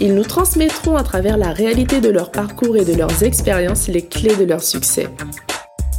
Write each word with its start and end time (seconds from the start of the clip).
Ils 0.00 0.14
nous 0.14 0.24
transmettront 0.24 0.96
à 0.96 1.04
travers 1.04 1.36
la 1.36 1.52
réalité 1.52 2.00
de 2.00 2.08
leur 2.08 2.32
parcours 2.32 2.76
et 2.76 2.84
de 2.84 2.94
leurs 2.94 3.22
expériences 3.22 3.86
les 3.86 4.02
clés 4.02 4.34
de 4.34 4.44
leur 4.44 4.62
succès. 4.62 5.08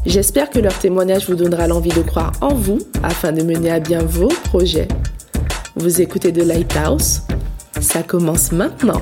J'espère 0.06 0.50
que 0.50 0.60
leur 0.60 0.78
témoignage 0.78 1.30
vous 1.30 1.36
donnera 1.36 1.68
l'envie 1.68 1.90
de 1.90 2.02
croire 2.02 2.34
en 2.42 2.54
vous 2.54 2.80
afin 3.04 3.32
de 3.32 3.42
mener 3.42 3.72
à 3.72 3.80
bien 3.80 4.04
vos 4.04 4.28
projets. 4.28 4.90
Vous 5.76 6.02
écoutez 6.02 6.34
The 6.34 6.46
Lighthouse 6.46 7.22
Ça 7.80 8.04
commence 8.04 8.52
maintenant. 8.52 9.02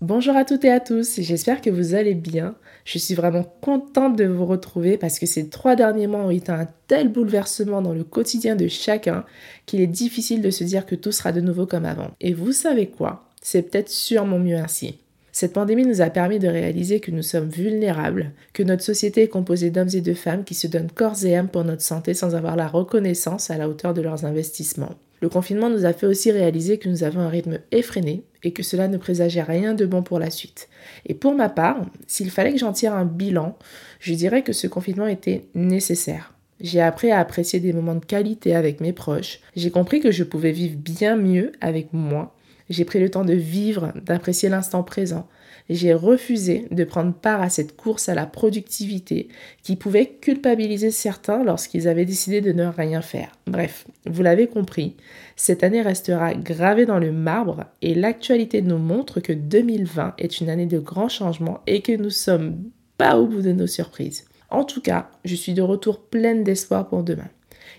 Bonjour 0.00 0.36
à 0.36 0.44
toutes 0.44 0.64
et 0.64 0.72
à 0.72 0.80
tous, 0.80 1.20
j'espère 1.20 1.60
que 1.60 1.70
vous 1.70 1.94
allez 1.94 2.14
bien. 2.14 2.56
Je 2.84 2.98
suis 2.98 3.14
vraiment 3.14 3.44
contente 3.60 4.16
de 4.16 4.24
vous 4.24 4.46
retrouver 4.46 4.96
parce 4.96 5.18
que 5.18 5.26
ces 5.26 5.48
trois 5.48 5.76
derniers 5.76 6.06
mois 6.06 6.24
ont 6.24 6.30
été 6.30 6.50
un 6.50 6.66
tel 6.88 7.08
bouleversement 7.08 7.82
dans 7.82 7.92
le 7.92 8.04
quotidien 8.04 8.56
de 8.56 8.68
chacun 8.68 9.24
qu'il 9.66 9.80
est 9.80 9.86
difficile 9.86 10.42
de 10.42 10.50
se 10.50 10.64
dire 10.64 10.86
que 10.86 10.94
tout 10.94 11.12
sera 11.12 11.32
de 11.32 11.40
nouveau 11.40 11.66
comme 11.66 11.84
avant. 11.84 12.10
Et 12.20 12.32
vous 12.32 12.52
savez 12.52 12.86
quoi? 12.86 13.28
C'est 13.42 13.62
peut-être 13.62 13.90
sûrement 13.90 14.38
mieux 14.38 14.56
ainsi. 14.56 14.98
Cette 15.32 15.52
pandémie 15.52 15.86
nous 15.86 16.00
a 16.00 16.10
permis 16.10 16.38
de 16.38 16.48
réaliser 16.48 17.00
que 17.00 17.12
nous 17.12 17.22
sommes 17.22 17.48
vulnérables, 17.48 18.32
que 18.52 18.62
notre 18.62 18.82
société 18.82 19.22
est 19.22 19.28
composée 19.28 19.70
d'hommes 19.70 19.88
et 19.94 20.00
de 20.00 20.14
femmes 20.14 20.44
qui 20.44 20.54
se 20.54 20.66
donnent 20.66 20.90
corps 20.90 21.24
et 21.24 21.36
âme 21.36 21.48
pour 21.48 21.64
notre 21.64 21.82
santé 21.82 22.14
sans 22.14 22.34
avoir 22.34 22.56
la 22.56 22.66
reconnaissance 22.66 23.50
à 23.50 23.56
la 23.56 23.68
hauteur 23.68 23.94
de 23.94 24.02
leurs 24.02 24.24
investissements. 24.24 24.96
Le 25.20 25.28
confinement 25.28 25.68
nous 25.68 25.84
a 25.84 25.92
fait 25.92 26.06
aussi 26.06 26.30
réaliser 26.32 26.78
que 26.78 26.88
nous 26.88 27.04
avons 27.04 27.20
un 27.20 27.28
rythme 27.28 27.58
effréné 27.72 28.24
et 28.42 28.52
que 28.52 28.62
cela 28.62 28.88
ne 28.88 28.96
présageait 28.96 29.42
rien 29.42 29.74
de 29.74 29.84
bon 29.84 30.02
pour 30.02 30.18
la 30.18 30.30
suite. 30.30 30.68
Et 31.06 31.14
pour 31.14 31.34
ma 31.34 31.48
part, 31.48 31.84
s'il 32.06 32.30
fallait 32.30 32.52
que 32.52 32.58
j'en 32.58 32.72
tire 32.72 32.94
un 32.94 33.04
bilan, 33.04 33.58
je 34.00 34.14
dirais 34.14 34.42
que 34.42 34.54
ce 34.54 34.66
confinement 34.66 35.06
était 35.06 35.44
nécessaire. 35.54 36.32
J'ai 36.60 36.80
appris 36.80 37.10
à 37.10 37.18
apprécier 37.18 37.60
des 37.60 37.72
moments 37.72 37.94
de 37.94 38.04
qualité 38.04 38.54
avec 38.54 38.80
mes 38.80 38.92
proches. 38.92 39.40
J'ai 39.56 39.70
compris 39.70 40.00
que 40.00 40.10
je 40.10 40.24
pouvais 40.24 40.52
vivre 40.52 40.76
bien 40.76 41.16
mieux 41.16 41.52
avec 41.60 41.92
moi. 41.92 42.34
J'ai 42.68 42.84
pris 42.84 43.00
le 43.00 43.10
temps 43.10 43.24
de 43.24 43.34
vivre, 43.34 43.92
d'apprécier 44.04 44.48
l'instant 44.48 44.82
présent 44.82 45.26
j'ai 45.74 45.94
refusé 45.94 46.66
de 46.70 46.84
prendre 46.84 47.14
part 47.14 47.40
à 47.40 47.48
cette 47.48 47.76
course 47.76 48.08
à 48.08 48.14
la 48.14 48.26
productivité 48.26 49.28
qui 49.62 49.76
pouvait 49.76 50.06
culpabiliser 50.20 50.90
certains 50.90 51.44
lorsqu'ils 51.44 51.88
avaient 51.88 52.04
décidé 52.04 52.40
de 52.40 52.52
ne 52.52 52.66
rien 52.66 53.02
faire. 53.02 53.32
Bref, 53.46 53.86
vous 54.06 54.22
l'avez 54.22 54.48
compris, 54.48 54.96
cette 55.36 55.62
année 55.62 55.82
restera 55.82 56.34
gravée 56.34 56.86
dans 56.86 56.98
le 56.98 57.12
marbre 57.12 57.66
et 57.82 57.94
l'actualité 57.94 58.62
nous 58.62 58.78
montre 58.78 59.20
que 59.20 59.32
2020 59.32 60.14
est 60.18 60.40
une 60.40 60.50
année 60.50 60.66
de 60.66 60.78
grands 60.78 61.08
changements 61.08 61.60
et 61.66 61.82
que 61.82 61.96
nous 61.96 62.10
sommes 62.10 62.56
pas 62.98 63.18
au 63.18 63.26
bout 63.26 63.42
de 63.42 63.52
nos 63.52 63.66
surprises. 63.66 64.26
En 64.50 64.64
tout 64.64 64.80
cas, 64.80 65.08
je 65.24 65.36
suis 65.36 65.54
de 65.54 65.62
retour 65.62 66.00
pleine 66.00 66.42
d'espoir 66.42 66.88
pour 66.88 67.04
demain. 67.04 67.28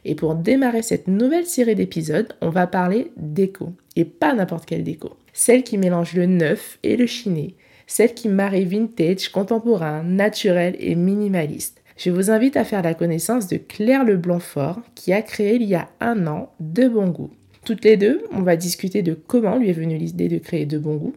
Et 0.06 0.16
pour 0.16 0.36
démarrer 0.36 0.82
cette 0.82 1.08
nouvelle 1.08 1.46
série 1.46 1.76
d'épisodes, 1.76 2.34
on 2.42 2.50
va 2.50 2.66
parler 2.66 3.12
déco. 3.18 3.74
Et 3.96 4.06
pas 4.06 4.34
n'importe 4.34 4.66
quelle 4.66 4.84
déco. 4.84 5.18
Celle 5.34 5.64
qui 5.64 5.78
mélange 5.78 6.14
le 6.14 6.26
neuf 6.26 6.80
et 6.84 6.98
le 6.98 7.06
chiné, 7.06 7.56
celle 7.92 8.14
qui 8.14 8.30
marie 8.30 8.64
vintage, 8.64 9.28
contemporain, 9.28 10.02
naturel 10.02 10.78
et 10.80 10.96
minimaliste. 10.96 11.84
Je 11.98 12.10
vous 12.10 12.32
invite 12.32 12.56
à 12.56 12.64
faire 12.64 12.82
la 12.82 12.94
connaissance 12.94 13.48
de 13.48 13.58
Claire 13.58 14.06
Leblanc-Fort 14.06 14.80
qui 14.96 15.12
a 15.12 15.22
créé 15.22 15.56
il 15.56 15.64
y 15.64 15.76
a 15.76 15.90
un 16.00 16.26
an 16.26 16.54
De 16.62 16.88
Bon 16.88 17.10
Goût. 17.10 17.32
Toutes 17.66 17.84
les 17.84 17.98
deux, 17.98 18.24
on 18.32 18.44
va 18.44 18.56
discuter 18.56 19.02
de 19.02 19.14
comment 19.14 19.58
lui 19.58 19.70
est 19.70 19.74
venue 19.74 19.98
l'idée 19.98 20.30
de 20.30 20.38
créer 20.38 20.66
De 20.66 20.78
Bon 20.78 20.96
Goût. 20.96 21.14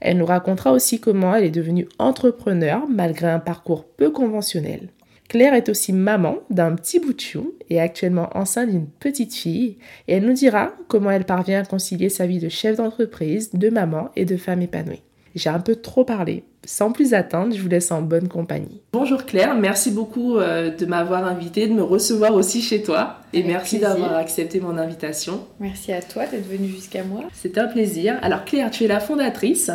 Elle 0.00 0.16
nous 0.16 0.24
racontera 0.24 0.72
aussi 0.72 0.98
comment 0.98 1.34
elle 1.34 1.44
est 1.44 1.50
devenue 1.50 1.88
entrepreneur 1.98 2.88
malgré 2.88 3.26
un 3.26 3.38
parcours 3.38 3.84
peu 3.84 4.10
conventionnel. 4.10 4.88
Claire 5.28 5.52
est 5.52 5.68
aussi 5.68 5.92
maman 5.92 6.38
d'un 6.48 6.74
petit 6.74 7.00
bout 7.00 7.12
de 7.12 7.20
chou 7.20 7.52
et 7.68 7.80
actuellement 7.80 8.30
enceinte 8.34 8.70
d'une 8.70 8.86
petite 8.86 9.34
fille 9.34 9.76
et 10.08 10.14
elle 10.14 10.24
nous 10.24 10.32
dira 10.32 10.72
comment 10.88 11.10
elle 11.10 11.26
parvient 11.26 11.60
à 11.60 11.66
concilier 11.66 12.08
sa 12.08 12.26
vie 12.26 12.38
de 12.38 12.48
chef 12.48 12.78
d'entreprise, 12.78 13.52
de 13.52 13.68
maman 13.68 14.08
et 14.16 14.24
de 14.24 14.38
femme 14.38 14.62
épanouie. 14.62 15.02
J'ai 15.34 15.50
un 15.50 15.58
peu 15.58 15.76
trop 15.76 16.04
parlé. 16.04 16.44
Sans 16.66 16.92
plus 16.92 17.12
attendre, 17.12 17.54
je 17.54 17.60
vous 17.60 17.68
laisse 17.68 17.90
en 17.90 18.00
bonne 18.00 18.28
compagnie. 18.28 18.80
Bonjour 18.92 19.26
Claire, 19.26 19.54
merci 19.54 19.90
beaucoup 19.90 20.38
euh, 20.38 20.70
de 20.70 20.86
m'avoir 20.86 21.26
invité, 21.26 21.66
de 21.66 21.74
me 21.74 21.82
recevoir 21.82 22.34
aussi 22.34 22.62
chez 22.62 22.82
toi. 22.82 23.18
Et 23.34 23.42
merci 23.42 23.78
d'avoir 23.80 24.14
accepté 24.14 24.60
mon 24.60 24.78
invitation. 24.78 25.40
Merci 25.60 25.92
à 25.92 26.00
toi 26.00 26.24
d'être 26.26 26.48
venue 26.48 26.68
jusqu'à 26.68 27.02
moi. 27.02 27.22
C'est 27.34 27.58
un 27.58 27.66
plaisir. 27.66 28.16
Alors 28.22 28.44
Claire, 28.44 28.70
tu 28.70 28.84
es 28.84 28.86
la 28.86 29.00
fondatrice 29.00 29.70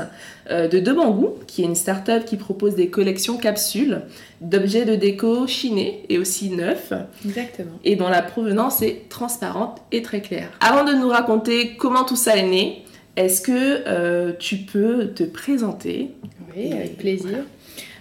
euh, 0.50 0.68
de 0.68 0.80
De 0.80 0.94
Bangou, 0.94 1.34
qui 1.46 1.62
est 1.62 1.66
une 1.66 1.76
start-up 1.76 2.26
qui 2.26 2.38
propose 2.38 2.74
des 2.74 2.90
collections 2.90 3.38
capsules 3.38 4.02
d'objets 4.42 4.86
de 4.86 4.96
déco 4.96 5.46
chinés 5.46 6.06
et 6.10 6.18
aussi 6.18 6.50
neufs. 6.50 6.94
Exactement. 7.24 7.74
Et 7.84 7.98
dont 7.98 8.10
la 8.10 8.24
provenance 8.24 8.82
est 8.82 9.10
transparente 9.10 9.82
et 9.92 10.02
très 10.02 10.22
claire. 10.22 10.50
Avant 10.62 10.86
de 10.86 10.94
nous 10.94 11.10
raconter 11.10 11.76
comment 11.76 12.06
tout 12.06 12.16
ça 12.16 12.36
est 12.38 12.48
né, 12.48 12.84
est-ce 13.16 13.42
que 13.42 13.84
euh, 13.88 14.34
tu 14.40 14.58
peux 14.58 15.08
te 15.08 15.24
présenter 15.24 16.12
Oui, 16.56 16.72
avec 16.72 16.98
plaisir. 16.98 17.46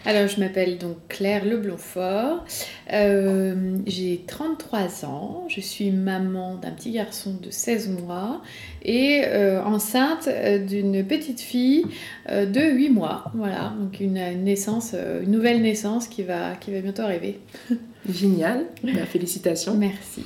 Alors, 0.07 0.29
je 0.29 0.39
m'appelle 0.41 0.79
donc 0.79 0.97
Claire 1.09 1.45
Leblonfort. 1.45 2.45
Euh, 2.93 3.77
j'ai 3.85 4.25
33 4.27 5.05
ans. 5.05 5.45
Je 5.49 5.61
suis 5.61 5.91
maman 5.91 6.55
d'un 6.55 6.71
petit 6.71 6.93
garçon 6.93 7.37
de 7.43 7.51
16 7.51 7.91
mois 7.91 8.41
et 8.83 9.23
euh, 9.27 9.63
enceinte 9.63 10.29
d'une 10.67 11.05
petite 11.05 11.41
fille 11.41 11.85
de 12.31 12.61
8 12.61 12.91
mois. 12.91 13.25
Voilà, 13.35 13.75
donc 13.79 14.01
une 14.01 14.45
naissance, 14.45 14.95
une 14.95 15.33
nouvelle 15.33 15.61
naissance 15.61 16.07
qui 16.07 16.23
va, 16.23 16.55
qui 16.55 16.73
va 16.73 16.81
bientôt 16.81 17.03
arriver. 17.03 17.41
Génial, 18.09 18.67
bah, 18.85 19.05
félicitations. 19.05 19.75
Merci. 19.75 20.23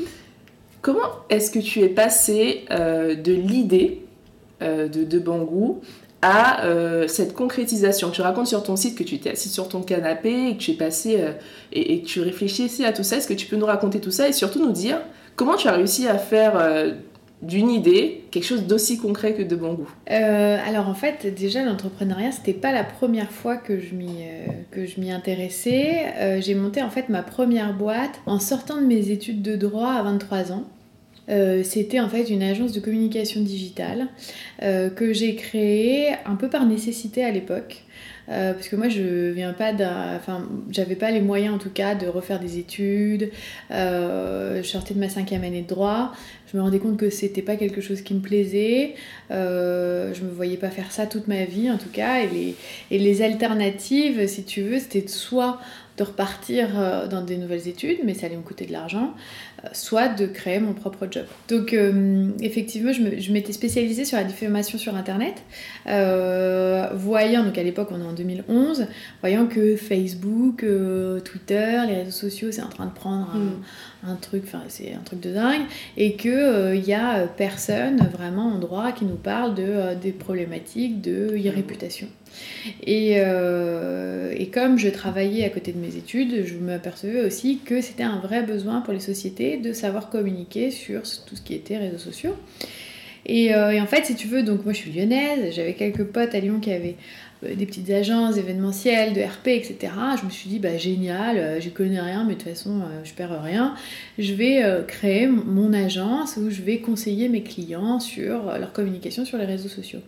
Comment 0.82 1.10
est-ce 1.30 1.50
que 1.50 1.60
tu 1.60 1.80
es 1.80 1.88
passée 1.88 2.66
de 2.70 3.32
l'idée 3.32 4.02
euh, 4.62 4.88
de, 4.88 5.04
de 5.04 5.18
Bangou 5.18 5.80
à 6.22 6.64
euh, 6.64 7.08
cette 7.08 7.34
concrétisation. 7.34 8.10
Tu 8.10 8.22
racontes 8.22 8.46
sur 8.46 8.62
ton 8.62 8.76
site 8.76 8.96
que 8.96 9.02
tu 9.02 9.16
étais 9.16 9.30
assis 9.30 9.48
sur 9.48 9.68
ton 9.68 9.82
canapé 9.82 10.48
et 10.48 10.56
que 10.56 10.62
tu 10.62 10.70
es 10.72 10.74
passé 10.74 11.16
euh, 11.18 11.32
et, 11.72 12.00
que 12.02 12.06
tu 12.06 12.20
réfléchissais 12.20 12.84
à 12.84 12.92
tout 12.92 13.02
ça. 13.02 13.16
Est-ce 13.16 13.26
que 13.26 13.34
tu 13.34 13.46
peux 13.46 13.56
nous 13.56 13.66
raconter 13.66 14.00
tout 14.00 14.12
ça 14.12 14.28
et 14.28 14.32
surtout 14.32 14.64
nous 14.64 14.72
dire 14.72 14.98
comment 15.34 15.56
tu 15.56 15.66
as 15.66 15.72
réussi 15.72 16.06
à 16.06 16.18
faire 16.18 16.52
d'une 17.40 17.70
idée 17.70 18.22
quelque 18.30 18.44
chose 18.44 18.64
d'aussi 18.64 18.98
concret 18.98 19.34
que 19.34 19.42
de 19.42 19.56
bon 19.56 19.72
goût 19.72 19.90
Alors 20.06 20.88
en 20.88 20.94
fait, 20.94 21.34
déjà 21.34 21.64
l'entrepreneuriat, 21.64 22.30
c'était 22.30 22.52
pas 22.52 22.70
la 22.70 22.84
première 22.84 23.32
fois 23.32 23.56
que 23.56 23.80
je 23.80 23.94
m'y 23.94 24.26
que 24.70 24.86
je 24.86 25.00
m'y 25.00 25.10
intéressais. 25.10 26.40
J'ai 26.40 26.54
monté 26.54 26.82
en 26.82 26.90
fait 26.90 27.08
ma 27.08 27.22
première 27.22 27.74
boîte 27.74 28.20
en 28.26 28.38
sortant 28.38 28.76
de 28.76 28.86
mes 28.86 29.10
études 29.10 29.42
de 29.42 29.56
droit 29.56 29.92
à 29.92 30.02
23 30.02 30.52
ans. 30.52 30.64
Euh, 31.28 31.62
c'était 31.62 32.00
en 32.00 32.08
fait 32.08 32.30
une 32.30 32.42
agence 32.42 32.72
de 32.72 32.80
communication 32.80 33.42
digitale 33.42 34.08
euh, 34.62 34.90
que 34.90 35.12
j'ai 35.12 35.36
créée 35.36 36.08
un 36.26 36.34
peu 36.34 36.48
par 36.48 36.66
nécessité 36.66 37.24
à 37.24 37.30
l'époque. 37.30 37.84
Euh, 38.28 38.54
parce 38.54 38.68
que 38.68 38.76
moi 38.76 38.88
je 38.88 39.30
viens 39.30 39.52
pas 39.52 39.72
d'un. 39.72 40.16
Enfin, 40.16 40.48
j'avais 40.70 40.94
pas 40.94 41.10
les 41.10 41.20
moyens 41.20 41.54
en 41.54 41.58
tout 41.58 41.70
cas 41.70 41.94
de 41.96 42.06
refaire 42.06 42.38
des 42.38 42.58
études. 42.58 43.30
je 43.70 44.62
sortais 44.62 44.94
de 44.94 45.00
ma 45.00 45.08
cinquième 45.08 45.44
année 45.44 45.62
de 45.62 45.68
droit. 45.68 46.12
Je 46.50 46.56
me 46.56 46.62
rendais 46.62 46.78
compte 46.78 46.98
que 46.98 47.08
c'était 47.08 47.42
pas 47.42 47.56
quelque 47.56 47.80
chose 47.80 48.02
qui 48.02 48.14
me 48.14 48.20
plaisait. 48.20 48.94
je 49.30 50.22
me 50.22 50.30
voyais 50.30 50.56
pas 50.56 50.70
faire 50.70 50.92
ça 50.92 51.06
toute 51.06 51.26
ma 51.26 51.44
vie 51.44 51.70
en 51.70 51.78
tout 51.78 51.90
cas. 51.92 52.20
Et 52.20 52.28
les, 52.28 52.54
et 52.90 52.98
les 52.98 53.22
alternatives, 53.22 54.26
si 54.28 54.44
tu 54.44 54.62
veux, 54.62 54.78
c'était 54.78 55.06
soit 55.08 55.58
de 55.96 56.04
repartir 56.04 56.68
dans 57.10 57.22
des 57.22 57.36
nouvelles 57.36 57.68
études, 57.68 57.98
mais 58.04 58.14
ça 58.14 58.26
allait 58.26 58.36
me 58.36 58.42
coûter 58.42 58.64
de 58.64 58.72
l'argent, 58.72 59.14
soit 59.72 60.08
de 60.08 60.26
créer 60.26 60.58
mon 60.58 60.72
propre 60.72 61.06
job. 61.10 61.24
Donc 61.48 61.72
euh, 61.72 62.30
effectivement, 62.40 62.92
je 62.92 63.32
m'étais 63.32 63.52
spécialisée 63.52 64.04
sur 64.04 64.16
la 64.16 64.24
diffamation 64.24 64.78
sur 64.78 64.94
Internet, 64.96 65.42
euh, 65.86 66.88
voyant, 66.94 67.44
donc 67.44 67.56
à 67.58 67.62
l'époque 67.62 67.88
on 67.92 68.00
est 68.00 68.06
en 68.06 68.12
2011, 68.12 68.86
voyant 69.20 69.46
que 69.46 69.76
Facebook, 69.76 70.64
euh, 70.64 71.20
Twitter, 71.20 71.82
les 71.86 72.02
réseaux 72.02 72.10
sociaux, 72.10 72.48
c'est 72.50 72.62
en 72.62 72.68
train 72.68 72.86
de 72.86 72.92
prendre 72.92 73.30
un, 74.04 74.14
mm. 74.14 74.20
truc, 74.20 74.42
enfin 74.46 74.62
c'est 74.68 74.94
un 74.94 75.02
truc 75.04 75.20
de 75.20 75.32
dingue, 75.32 75.62
et 75.96 76.16
qu'il 76.16 76.72
il 76.74 76.84
y 76.84 76.94
a 76.94 77.26
personne 77.26 77.98
vraiment 78.12 78.48
en 78.48 78.58
droit 78.58 78.92
qui 78.92 79.04
nous 79.04 79.16
parle 79.16 79.54
de, 79.54 79.94
des 80.00 80.12
problématiques 80.12 81.00
de 81.00 81.36
Euh, 82.88 84.34
et, 84.36 84.48
comme 84.48 84.78
je 84.78 84.88
travaillais 84.88 85.44
à 85.44 85.48
côté 85.48 85.72
de 85.72 85.78
mes 85.78 85.96
études, 85.96 86.44
je 86.46 86.54
m'apercevais 86.54 87.24
aussi 87.24 87.58
que 87.64 87.80
c'était 87.80 88.02
un 88.02 88.18
vrai 88.18 88.42
besoin 88.42 88.80
pour 88.80 88.92
les 88.92 89.00
sociétés 89.00 89.56
de 89.56 89.72
savoir 89.72 90.10
communiquer 90.10 90.70
sur 90.70 91.02
tout 91.02 91.36
ce 91.36 91.42
qui 91.42 91.54
était 91.54 91.78
réseaux 91.78 91.98
sociaux. 91.98 92.36
Et, 93.24 93.54
en 93.54 93.86
fait, 93.86 94.06
si 94.06 94.16
tu 94.16 94.26
veux, 94.26 94.42
donc 94.42 94.64
moi 94.64 94.72
je 94.72 94.78
suis 94.78 94.92
lyonnaise, 94.92 95.54
j'avais 95.54 95.74
quelques 95.74 96.04
potes 96.04 96.34
à 96.34 96.40
Lyon 96.40 96.58
qui 96.60 96.72
avaient 96.72 96.96
des 97.42 97.66
petites 97.66 97.90
agences 97.90 98.36
événementielles, 98.36 99.14
de 99.14 99.20
RP, 99.20 99.48
etc. 99.48 99.92
Je 100.20 100.24
me 100.24 100.30
suis 100.30 100.48
dit, 100.48 100.58
bah 100.58 100.76
génial, 100.76 101.60
j'y 101.60 101.70
connais 101.70 102.00
rien, 102.00 102.24
mais 102.24 102.34
de 102.34 102.40
toute 102.40 102.48
façon, 102.48 102.82
je 103.04 103.12
perds 103.12 103.42
rien. 103.42 103.74
Je 104.18 104.34
vais 104.34 104.64
créer 104.88 105.28
mon 105.28 105.72
agence 105.72 106.36
où 106.36 106.50
je 106.50 106.62
vais 106.62 106.78
conseiller 106.78 107.28
mes 107.28 107.44
clients 107.44 108.00
sur 108.00 108.58
leur 108.58 108.72
communication 108.72 109.24
sur 109.24 109.38
les 109.38 109.46
réseaux 109.46 109.68
sociaux. 109.68 110.00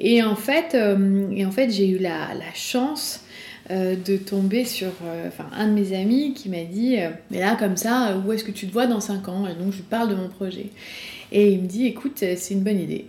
Et 0.00 0.22
en 0.22 0.36
fait, 0.36 0.74
et 0.74 1.46
en 1.46 1.50
fait 1.50 1.70
j'ai 1.70 1.88
eu 1.88 1.98
la, 1.98 2.28
chance 2.54 3.24
euh, 3.70 3.96
de 3.96 4.18
tomber 4.18 4.66
sur 4.66 4.92
euh, 5.06 5.30
un 5.56 5.68
de 5.68 5.72
mes 5.72 5.96
amis 5.96 6.34
qui 6.34 6.50
m'a 6.50 6.64
dit 6.64 7.00
euh, 7.00 7.08
Mais 7.30 7.40
là, 7.40 7.56
comme 7.58 7.78
ça, 7.78 8.14
où 8.18 8.30
est-ce 8.30 8.44
que 8.44 8.50
tu 8.50 8.66
te 8.66 8.72
vois 8.72 8.86
dans 8.86 9.00
5 9.00 9.26
ans? 9.28 9.46
Et 9.46 9.54
donc, 9.54 9.72
je 9.72 9.78
lui 9.78 9.84
parle 9.84 10.10
de 10.10 10.14
mon 10.14 10.28
projet. 10.28 10.66
Et 11.32 11.52
il 11.52 11.62
me 11.62 11.66
dit 11.66 11.86
Écoute, 11.86 12.18
c'est 12.18 12.50
une 12.50 12.60
bonne 12.60 12.78
idée. 12.78 13.06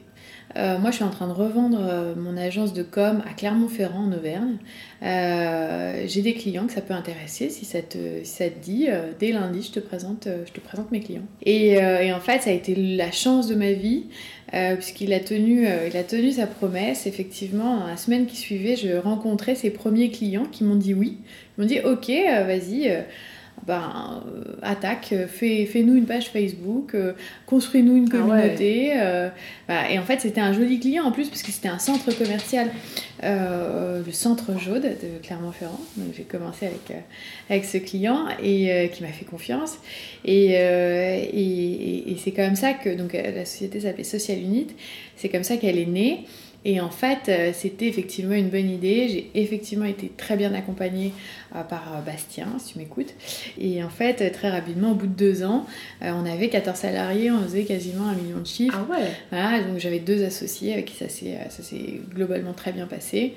Moi, 0.55 0.91
je 0.91 0.95
suis 0.95 1.03
en 1.03 1.09
train 1.09 1.27
de 1.27 1.33
revendre 1.33 2.15
mon 2.17 2.37
agence 2.37 2.73
de 2.73 2.83
com 2.83 3.21
à 3.29 3.33
Clermont-Ferrand 3.33 4.05
en 4.05 4.11
Auvergne. 4.11 4.57
J'ai 5.01 6.21
des 6.21 6.33
clients 6.33 6.65
que 6.65 6.73
ça 6.73 6.81
peut 6.81 6.93
intéresser. 6.93 7.49
Si 7.49 7.65
ça 7.65 7.81
te, 7.81 8.23
ça 8.23 8.49
te 8.49 8.59
dit, 8.63 8.87
dès 9.19 9.31
lundi, 9.31 9.61
je 9.61 9.71
te, 9.71 9.79
présente, 9.79 10.27
je 10.45 10.51
te 10.51 10.59
présente 10.59 10.91
mes 10.91 11.01
clients. 11.01 11.25
Et, 11.43 11.77
en 12.13 12.19
fait, 12.19 12.43
ça 12.43 12.49
a 12.49 12.53
été 12.53 12.75
la 12.75 13.11
chance 13.11 13.47
de 13.47 13.55
ma 13.55 13.73
vie. 13.73 14.05
Euh, 14.53 14.75
puisqu'il 14.75 15.11
a, 15.11 15.19
tenu, 15.19 15.67
euh, 15.67 15.89
a 15.93 16.03
tenu 16.03 16.31
sa 16.31 16.47
promesse. 16.47 17.07
Effectivement, 17.07 17.87
la 17.87 17.97
semaine 17.97 18.25
qui 18.25 18.37
suivait, 18.37 18.75
je 18.75 18.95
rencontrais 18.95 19.55
ses 19.55 19.71
premiers 19.71 20.09
clients 20.09 20.45
qui 20.45 20.63
m'ont 20.63 20.75
dit 20.75 20.93
oui. 20.93 21.17
Ils 21.57 21.61
m'ont 21.61 21.67
dit 21.67 21.79
ok, 21.79 22.09
euh, 22.09 22.43
vas-y 22.43 23.03
ben, 23.67 24.21
euh, 24.27 24.53
attaque, 24.61 25.09
euh, 25.11 25.27
fais, 25.27 25.67
nous 25.83 25.95
une 25.95 26.05
page 26.05 26.29
Facebook, 26.29 26.93
euh, 26.93 27.13
construis-nous 27.47 27.97
une 27.97 28.09
ah 28.13 28.17
communauté. 28.17 28.93
et 29.89 29.99
en 29.99 30.03
fait, 30.03 30.21
c'était 30.21 30.41
un 30.41 30.53
joli 30.53 30.79
client 30.79 31.03
en 31.05 31.11
plus, 31.11 31.29
parce 31.29 31.41
que 31.41 31.51
c'était 31.51 31.67
un 31.67 31.79
centre 31.79 32.11
commercial, 32.15 32.69
le 33.23 34.11
centre 34.11 34.59
Jaude 34.59 34.83
de 34.83 35.25
Clermont-Ferrand. 35.25 35.79
Donc 35.97 36.13
j'ai 36.15 36.23
commencé 36.23 36.67
avec, 36.67 37.03
avec 37.49 37.65
ce 37.65 37.77
client 37.77 38.27
et 38.41 38.91
qui 38.93 39.03
m'a 39.03 39.09
fait 39.09 39.25
confiance. 39.25 39.77
Et, 40.25 40.51
et, 40.51 42.11
et 42.11 42.17
c'est 42.23 42.31
comme 42.31 42.55
ça 42.55 42.73
que 42.73 42.89
donc, 42.89 43.13
la 43.13 43.45
société 43.45 43.79
s'appelait 43.79 44.03
Social 44.03 44.37
Unit, 44.37 44.67
c'est 45.15 45.29
comme 45.29 45.43
ça 45.43 45.57
qu'elle 45.57 45.79
est 45.79 45.87
née. 45.87 46.25
Et 46.67 46.81
en 46.81 46.89
fait, 46.89 47.29
euh, 47.29 47.51
c'était 47.53 47.85
effectivement 47.85 48.33
une 48.33 48.49
bonne 48.49 48.71
idée. 48.71 49.07
J'ai 49.07 49.29
effectivement 49.35 49.85
été 49.85 50.11
très 50.17 50.35
bien 50.35 50.51
accompagnée 50.55 51.13
euh, 51.55 51.61
par 51.61 51.93
euh, 51.93 52.01
Bastien, 52.01 52.47
si 52.57 52.73
tu 52.73 52.79
m'écoutes. 52.79 53.13
Et 53.59 53.83
en 53.83 53.89
fait, 53.89 54.31
très 54.31 54.49
rapidement, 54.49 54.93
au 54.93 54.95
bout 54.95 55.05
de 55.05 55.13
deux 55.13 55.43
ans, 55.43 55.67
on 56.01 56.25
avait 56.25 56.49
14 56.49 56.75
salariés, 56.75 57.29
on 57.29 57.39
faisait 57.43 57.65
quasiment 57.65 58.07
un 58.07 58.15
million 58.15 58.39
de 58.39 58.47
chiffres. 58.47 58.79
Ah 58.89 58.91
ouais 58.91 59.11
Voilà, 59.31 59.61
donc 59.61 59.77
j'avais 59.77 59.99
deux 59.99 60.25
associés 60.25 60.73
avec 60.73 60.85
qui 60.85 60.95
ça 60.95 61.07
s'est 61.07 62.01
globalement 62.13 62.53
très 62.53 62.71
bien 62.71 62.87
passé 62.87 63.33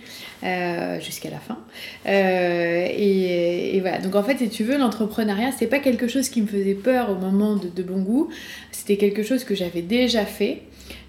jusqu'à 1.00 1.28
la 1.28 1.38
fin. 1.38 1.58
Et, 2.06 3.78
voilà, 3.81 3.98
donc 3.98 4.14
en 4.14 4.22
fait, 4.22 4.38
si 4.38 4.48
tu 4.48 4.64
veux, 4.64 4.78
l'entrepreneuriat, 4.78 5.52
c'est 5.52 5.66
pas 5.66 5.81
quelque 5.81 6.08
chose 6.08 6.31
qui 6.31 6.40
me 6.40 6.46
faisait 6.46 6.74
peur 6.74 7.10
au 7.10 7.14
moment 7.14 7.56
de, 7.56 7.69
de 7.69 7.82
bon 7.82 8.00
goût. 8.00 8.31
C'était 8.72 8.96
quelque 8.96 9.22
chose 9.22 9.44
que 9.44 9.54
j'avais 9.54 9.82
déjà 9.82 10.24
fait. 10.24 10.62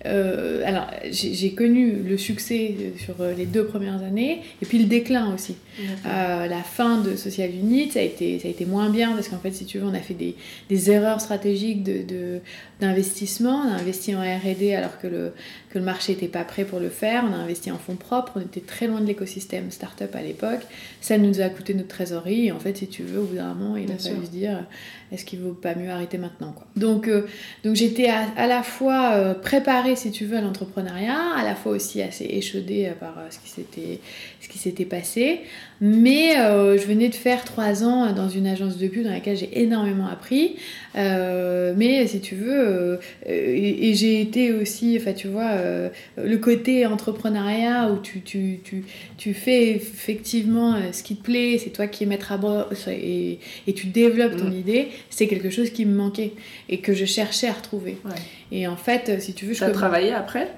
Euh, 0.06 0.62
alors, 0.66 0.88
j'ai 1.12 1.52
connu 1.52 1.98
le 2.08 2.18
succès 2.18 2.76
sur 2.98 3.16
les 3.38 3.46
deux 3.46 3.66
premières 3.66 4.02
années 4.04 4.42
et 4.62 4.66
puis 4.66 4.80
le 4.80 4.86
déclin 4.86 5.34
aussi. 5.34 5.56
Euh, 6.06 6.48
la 6.48 6.64
fin 6.64 7.02
de 7.02 7.16
Social 7.16 7.50
Unit, 7.50 7.92
ça 7.92 8.00
a 8.00 8.04
été, 8.04 8.40
ça 8.40 8.48
a 8.48 8.52
été 8.52 8.66
moins 8.66 8.90
bien 8.90 9.14
parce 9.14 9.28
qu'en 9.28 9.40
fait, 9.40 9.52
si 9.52 9.66
tu 9.66 9.80
veux, 9.80 9.86
on 9.86 9.94
a 9.94 10.00
fait 10.00 10.14
des, 10.14 10.36
des 10.70 10.92
erreurs 10.92 11.22
stratégiques. 11.22 11.84
De, 11.84 12.40
on 12.82 12.86
a 12.86 13.80
investi 13.80 14.16
en 14.16 14.22
RD 14.22 14.74
alors 14.76 15.00
que 15.00 15.08
le, 15.08 15.34
que 15.70 15.80
le 15.80 15.84
marché 15.84 16.14
n'était 16.14 16.28
pas 16.28 16.44
prêt 16.44 16.64
pour 16.64 16.80
le 16.80 16.90
faire. 16.90 17.26
On 17.30 17.34
a 17.34 17.38
investi 17.38 17.72
en 17.72 17.78
fonds 17.78 17.96
propres. 17.96 18.34
On 18.38 18.42
était 18.42 18.62
très 18.62 18.88
loin 18.88 19.02
de 19.02 19.06
l'écosystème 19.06 19.70
startup 19.72 20.16
à 20.16 20.22
l'époque. 20.22 20.62
Ça 21.02 21.18
nous 21.18 21.42
a 21.42 21.50
coûté 21.50 21.74
notre 21.74 21.90
trésorerie. 21.90 22.48
Et 22.48 22.52
en 22.52 22.60
fait, 22.60 22.78
si 22.78 22.88
tu 22.88 23.04
veux, 23.04 23.20
au 23.20 23.26
bout 23.26 23.36
d'un 23.36 23.54
moment, 23.54 23.76
il 23.76 23.92
a 23.92 23.98
fallu 23.98 24.26
se 24.26 24.32
dire 24.32 24.66
est-ce 25.12 25.26
qu'il 25.26 25.40
vaut 25.40 25.54
pas 25.54 25.76
mieux 25.76 25.90
arrêter 25.90 26.18
maintenant 26.20 26.52
quoi. 26.52 26.68
Donc, 26.76 27.08
euh, 27.08 27.26
donc 27.64 27.76
j'étais 27.76 28.10
à, 28.10 28.48
la 28.48 28.62
fois 28.64 29.36
préparée, 29.42 29.96
si 29.96 30.12
tu 30.12 30.26
veux, 30.26 30.38
à 30.38 30.42
l'entrepreneuriat, 30.42 31.34
à 31.36 31.44
la 31.44 31.56
fois 31.56 31.74
aussi 31.74 32.02
assez 32.02 32.26
échaudée 32.26 32.92
par 33.00 33.16
ce 33.30 33.40
qui 33.40 33.50
s'était 33.50 34.00
ce 34.42 34.48
qui 34.48 34.58
s'était 34.58 34.86
passé. 34.86 35.42
Mais 35.82 36.38
euh, 36.38 36.78
je 36.78 36.86
venais 36.86 37.08
de 37.08 37.16
faire 37.16 37.46
trois 37.46 37.84
ans 37.84 38.12
dans 38.12 38.28
une 38.28 38.48
agence 38.48 38.78
de 38.78 38.88
pub 38.88 39.04
dans 39.04 39.12
laquelle 39.12 39.38
j'ai 39.38 39.62
énormément 39.62 40.08
appris. 40.08 40.58
Euh, 40.98 41.74
mais 41.76 42.06
si 42.08 42.20
tu 42.20 42.36
veux, 42.36 42.60
euh, 42.60 42.98
et, 43.26 43.94
j'ai 43.94 44.20
été 44.20 44.52
aussi, 44.52 44.98
enfin 45.00 45.14
tu 45.14 45.28
vois, 45.28 45.52
le 46.18 46.38
côté 46.38 46.86
entrepreneuriat 46.86 47.90
où 47.92 47.98
tu, 48.00 48.22
tu, 48.22 48.60
tu, 48.64 48.84
tu, 49.18 49.34
fais 49.34 49.72
effectivement 49.72 50.76
ce 50.92 51.02
qui 51.02 51.16
te 51.16 51.24
plaît, 51.24 51.58
c'est 51.64 51.70
toi 51.70 51.88
qui 51.88 52.04
es 52.04 52.08
maître 52.08 52.32
à 52.32 52.38
bord 52.38 52.70
et, 52.88 53.40
et 53.68 53.74
tu 53.74 53.88
développes 53.88 54.38
ton 54.38 54.50
mm. 54.50 54.60
idée, 54.60 54.88
c'est 55.10 55.28
quelque 55.28 55.50
chose 55.50 55.70
qui 55.70 55.86
me 55.86 55.96
manquait 55.96 56.34
et 56.68 56.80
que 56.80 56.94
je 56.94 57.06
cherchais 57.06 57.48
à 57.48 57.54
retrouver. 57.54 57.98
Et 58.52 58.68
en 58.68 58.78
fait, 58.78 59.22
si 59.22 59.34
tu 59.34 59.46
veux, 59.46 59.54
je. 59.54 59.64
as 59.64 59.70
travaillé 59.70 60.12
après? 60.12 60.52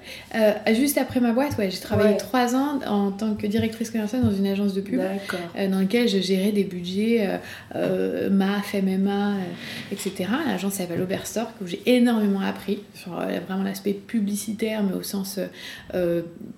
Juste 0.73 0.97
après 0.97 1.19
ma 1.19 1.31
boîte, 1.31 1.57
ouais, 1.57 1.69
j'ai 1.69 1.79
travaillé 1.79 2.17
trois 2.17 2.55
ans 2.55 2.79
en 2.87 3.11
tant 3.11 3.35
que 3.35 3.47
directrice 3.47 3.70
commerciale 3.77 4.23
dans 4.23 4.33
une 4.33 4.47
agence 4.47 4.73
de 4.73 4.81
pub. 4.81 4.99
Euh, 4.99 5.67
dans 5.67 5.79
lequel 5.79 6.07
je 6.07 6.19
gérais 6.19 6.51
des 6.51 6.63
budgets 6.63 7.27
euh, 7.27 7.37
euh, 7.75 8.29
MAF, 8.29 8.73
MMA, 8.73 9.35
etc. 9.91 10.29
L'agence 10.47 10.73
s'appelle 10.73 11.01
Oberstore, 11.01 11.51
où 11.61 11.67
j'ai 11.67 11.81
énormément 11.85 12.41
appris 12.41 12.79
sur 12.93 13.13
vraiment 13.13 13.63
l'aspect 13.63 13.93
publicitaire, 13.93 14.83
mais 14.83 14.93
au 14.93 15.03
sens 15.03 15.39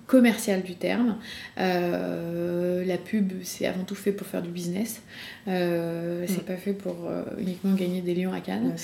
commercial 0.06 0.62
du 0.62 0.74
terme. 0.74 1.16
la 1.56 2.98
pub, 2.98 3.32
c'est 3.42 3.66
avant 3.66 3.84
tout 3.84 3.94
fait 3.94 4.12
pour 4.12 4.26
faire 4.26 4.42
du 4.42 4.50
business. 4.50 5.02
c'est 5.46 5.52
mm. 5.52 6.46
pas 6.46 6.56
fait 6.56 6.72
pour 6.72 6.96
uniquement 7.38 7.74
gagner 7.74 8.00
des 8.00 8.14
lions 8.14 8.32
à 8.32 8.40
Cannes. 8.40 8.74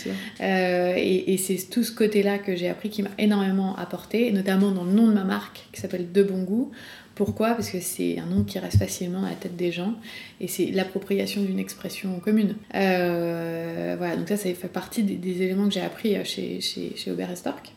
et, 0.41 1.33
et 1.33 1.37
c'est 1.37 1.57
tout 1.71 1.83
ce 1.83 1.93
côté-là 1.93 2.39
que 2.39 2.55
j'ai 2.57 2.69
appris 2.69 2.91
qui 2.91 3.03
m'a 3.03 3.11
énormément 3.19 3.77
apporté, 3.77 4.33
notamment 4.33 4.71
dans 4.71 4.85
le 4.85 4.93
nom 4.93 5.09
de 5.09 5.13
ma 5.13 5.25
marque 5.25 5.69
qui 5.73 5.81
s'appelle 5.81 6.11
De 6.13 6.23
Bon 6.23 6.43
Goût. 6.43 6.71
Pourquoi? 7.21 7.51
Parce 7.51 7.69
que 7.69 7.81
c'est 7.81 8.19
un 8.19 8.25
nom 8.25 8.45
qui 8.45 8.59
reste 8.59 8.79
facilement 8.79 9.25
à 9.25 9.29
la 9.29 9.35
tête 9.35 9.55
des 9.55 9.73
gens 9.73 9.93
et 10.41 10.49
c'est 10.49 10.71
l'appropriation 10.71 11.43
d'une 11.43 11.59
expression 11.59 12.19
commune. 12.19 12.55
Euh, 12.75 13.95
voilà, 13.99 14.17
donc 14.17 14.27
ça, 14.27 14.39
ça 14.39 14.49
fait 14.55 14.69
partie 14.69 15.03
des, 15.03 15.43
éléments 15.43 15.69
que 15.69 15.75
j'ai 15.75 15.83
appris 15.83 16.17
euh, 16.17 16.25
chez, 16.25 16.95
Aubert 17.09 17.31
et 17.31 17.37
Stork. 17.37 17.73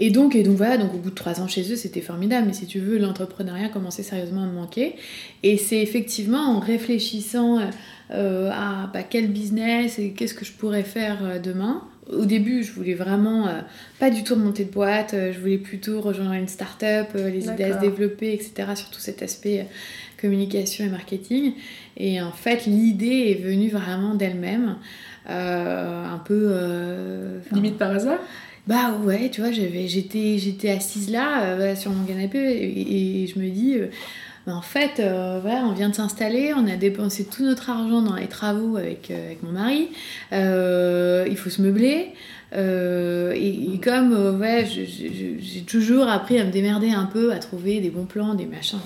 Et 0.00 0.10
donc, 0.10 0.34
et 0.34 0.42
donc 0.42 0.56
voilà, 0.56 0.78
donc 0.78 0.94
au 0.94 0.98
bout 0.98 1.10
de 1.10 1.14
trois 1.14 1.40
ans 1.40 1.46
chez 1.46 1.72
eux, 1.72 1.76
c'était 1.76 2.00
formidable. 2.00 2.48
Mais 2.48 2.54
si 2.54 2.66
tu 2.66 2.80
veux, 2.80 2.98
l'entrepreneuriat 2.98 3.68
commençait 3.68 4.02
sérieusement 4.02 4.42
à 4.42 4.46
me 4.46 4.54
manquer. 4.54 4.96
Et 5.44 5.58
c'est 5.58 5.80
effectivement 5.80 6.42
en 6.42 6.58
réfléchissant 6.58 7.60
euh, 8.10 8.50
à 8.50 8.90
bah, 8.92 9.04
quel 9.04 9.28
business 9.28 10.00
et 10.00 10.10
qu'est-ce 10.10 10.34
que 10.34 10.44
je 10.44 10.50
pourrais 10.50 10.82
faire 10.82 11.40
demain 11.40 11.84
au 12.12 12.24
début, 12.24 12.62
je 12.62 12.72
voulais 12.72 12.94
vraiment 12.94 13.46
euh, 13.46 13.60
pas 13.98 14.10
du 14.10 14.24
tout 14.24 14.34
remonter 14.34 14.64
de 14.64 14.70
boîte, 14.70 15.14
euh, 15.14 15.32
je 15.32 15.38
voulais 15.38 15.58
plutôt 15.58 16.00
rejoindre 16.00 16.32
une 16.32 16.48
start-up, 16.48 17.08
euh, 17.14 17.30
les 17.30 17.46
idées 17.46 17.64
à 17.64 17.74
se 17.74 17.80
développer, 17.80 18.32
etc. 18.32 18.52
sur 18.74 18.90
tout 18.90 19.00
cet 19.00 19.22
aspect 19.22 19.66
communication 20.20 20.84
et 20.84 20.88
marketing. 20.88 21.54
Et 21.96 22.20
en 22.22 22.32
fait, 22.32 22.66
l'idée 22.66 23.30
est 23.30 23.42
venue 23.42 23.68
vraiment 23.68 24.14
d'elle-même, 24.14 24.76
un 25.26 26.20
peu. 26.24 26.54
Limite 27.52 27.76
par 27.76 27.90
hasard? 27.90 28.18
Bah 28.68 28.96
ouais, 29.02 29.28
tu 29.30 29.40
vois, 29.40 29.50
j'étais, 29.50 30.38
j'étais 30.38 30.70
assise 30.70 31.10
là 31.10 31.74
sur 31.74 31.90
mon 31.90 32.04
canapé 32.04 32.38
et 32.38 33.26
je 33.26 33.36
me 33.40 33.50
dis 33.50 33.78
en 34.46 34.62
fait, 34.62 34.98
euh, 34.98 35.40
on 35.44 35.72
vient 35.72 35.88
de 35.88 35.94
s'installer, 35.94 36.52
on 36.54 36.66
a 36.66 36.76
dépensé 36.76 37.24
tout 37.24 37.44
notre 37.44 37.70
argent 37.70 38.02
dans 38.02 38.16
les 38.16 38.26
travaux 38.26 38.76
avec, 38.76 39.10
euh, 39.10 39.34
mon 39.42 39.52
mari, 39.52 39.88
euh, 40.32 41.26
il 41.30 41.36
faut 41.36 41.50
se 41.50 41.62
meubler. 41.62 42.08
Et, 42.54 43.80
comme 43.82 44.42
j'ai 44.60 45.62
toujours 45.62 46.08
appris 46.08 46.38
à 46.38 46.44
me 46.44 46.50
démerder 46.50 46.90
un 46.90 47.06
peu, 47.06 47.32
à 47.32 47.38
trouver 47.38 47.80
des 47.80 47.88
bons 47.88 48.04
plans, 48.04 48.34
des 48.34 48.44
machins, 48.44 48.78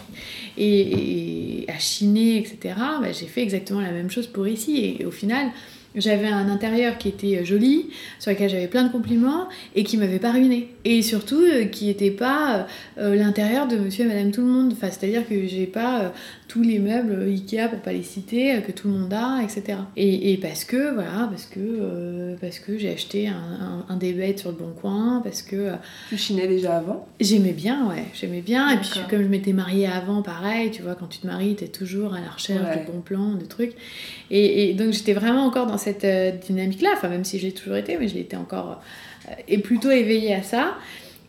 et, 0.56 1.64
à 1.68 1.78
chiner, 1.78 2.38
etc., 2.38 2.75
bah, 3.00 3.10
j'ai 3.12 3.26
fait 3.26 3.42
exactement 3.42 3.80
la 3.80 3.90
même 3.90 4.10
chose 4.10 4.28
pour 4.28 4.46
ici. 4.46 4.96
et 5.00 5.04
au 5.04 5.10
final, 5.10 5.48
j'avais 5.97 6.29
un 6.29 6.49
intérieur 6.49 6.99
qui 6.99 7.09
était 7.09 7.45
joli, 7.45 7.91
sur 8.19 8.31
lequel 8.31 8.50
j'avais 8.50 8.69
plein 8.69 8.85
de 8.85 8.93
compliments 8.93 9.49
et 9.75 9.83
qui 9.83 9.97
m'avait 9.97 10.19
pas 10.19 10.33
ruiné. 10.33 10.69
Et 10.85 11.03
surtout, 11.03 11.41
euh, 11.41 11.65
qui 11.65 11.87
n'était 11.87 12.11
pas 12.11 12.67
euh, 12.99 13.15
l'intérieur 13.15 13.67
de 13.67 13.76
monsieur 13.76 14.05
et 14.05 14.09
madame 14.09 14.31
tout 14.31 14.43
le 14.43 14.47
monde. 14.47 14.73
Enfin, 14.73 14.88
c'est-à-dire 14.91 15.26
que 15.26 15.47
j'ai 15.47 15.67
pas 15.67 16.00
euh, 16.00 16.09
tous 16.56 16.62
les 16.62 16.78
meubles 16.78 17.22
Ikea, 17.28 17.68
pour 17.68 17.80
pas 17.80 17.92
les 17.92 18.02
citer, 18.02 18.62
que 18.66 18.72
tout 18.72 18.88
le 18.88 18.94
monde 18.94 19.12
a, 19.12 19.42
etc. 19.42 19.78
Et, 19.94 20.38
parce 20.40 20.64
que, 20.64 20.94
voilà, 20.94 21.28
parce 21.30 21.44
que, 21.44 22.34
parce 22.40 22.60
que 22.60 22.78
j'ai 22.78 22.90
acheté 22.94 23.28
un, 23.28 23.84
un, 23.86 23.96
des 23.98 24.34
sur 24.38 24.52
le 24.52 24.56
bon 24.56 24.72
coin, 24.72 25.20
parce 25.22 25.42
que. 25.42 25.72
tu 26.08 26.16
chinais 26.16 26.48
déjà 26.48 26.78
avant? 26.78 27.06
J'aimais 27.20 27.52
bien, 27.52 27.86
ouais, 27.90 28.04
j'aimais 28.14 28.40
bien. 28.40 28.70
Et 28.70 28.78
puis, 28.78 29.00
comme 29.10 29.22
je 29.22 29.28
m'étais 29.28 29.52
mariée 29.52 29.86
avant, 29.86 30.22
pareil, 30.22 30.70
tu 30.70 30.80
vois, 30.80 30.94
quand 30.94 31.08
tu 31.08 31.18
te 31.18 31.26
maries, 31.26 31.56
tu 31.56 31.64
es 31.64 31.68
toujours 31.68 32.14
à 32.14 32.20
la 32.20 32.30
recherche 32.30 32.62
de 32.62 32.90
bons 32.90 33.02
plans, 33.02 33.34
de 33.34 33.44
trucs. 33.44 33.75
Et, 34.30 34.70
et 34.70 34.72
donc, 34.72 34.92
j'étais 34.92 35.12
vraiment 35.12 35.44
encore 35.44 35.66
dans 35.66 35.78
cette 35.78 36.06
dynamique-là, 36.46 36.90
enfin, 36.94 37.10
même 37.10 37.25
si 37.25 37.38
j'ai 37.38 37.52
toujours 37.52 37.76
été, 37.76 37.98
mais 37.98 38.08
je 38.08 38.14
l'étais 38.14 38.38
encore. 38.38 38.80
et 39.46 39.58
plutôt 39.58 39.90
éveillée 39.90 40.34
à 40.34 40.42
ça. 40.42 40.78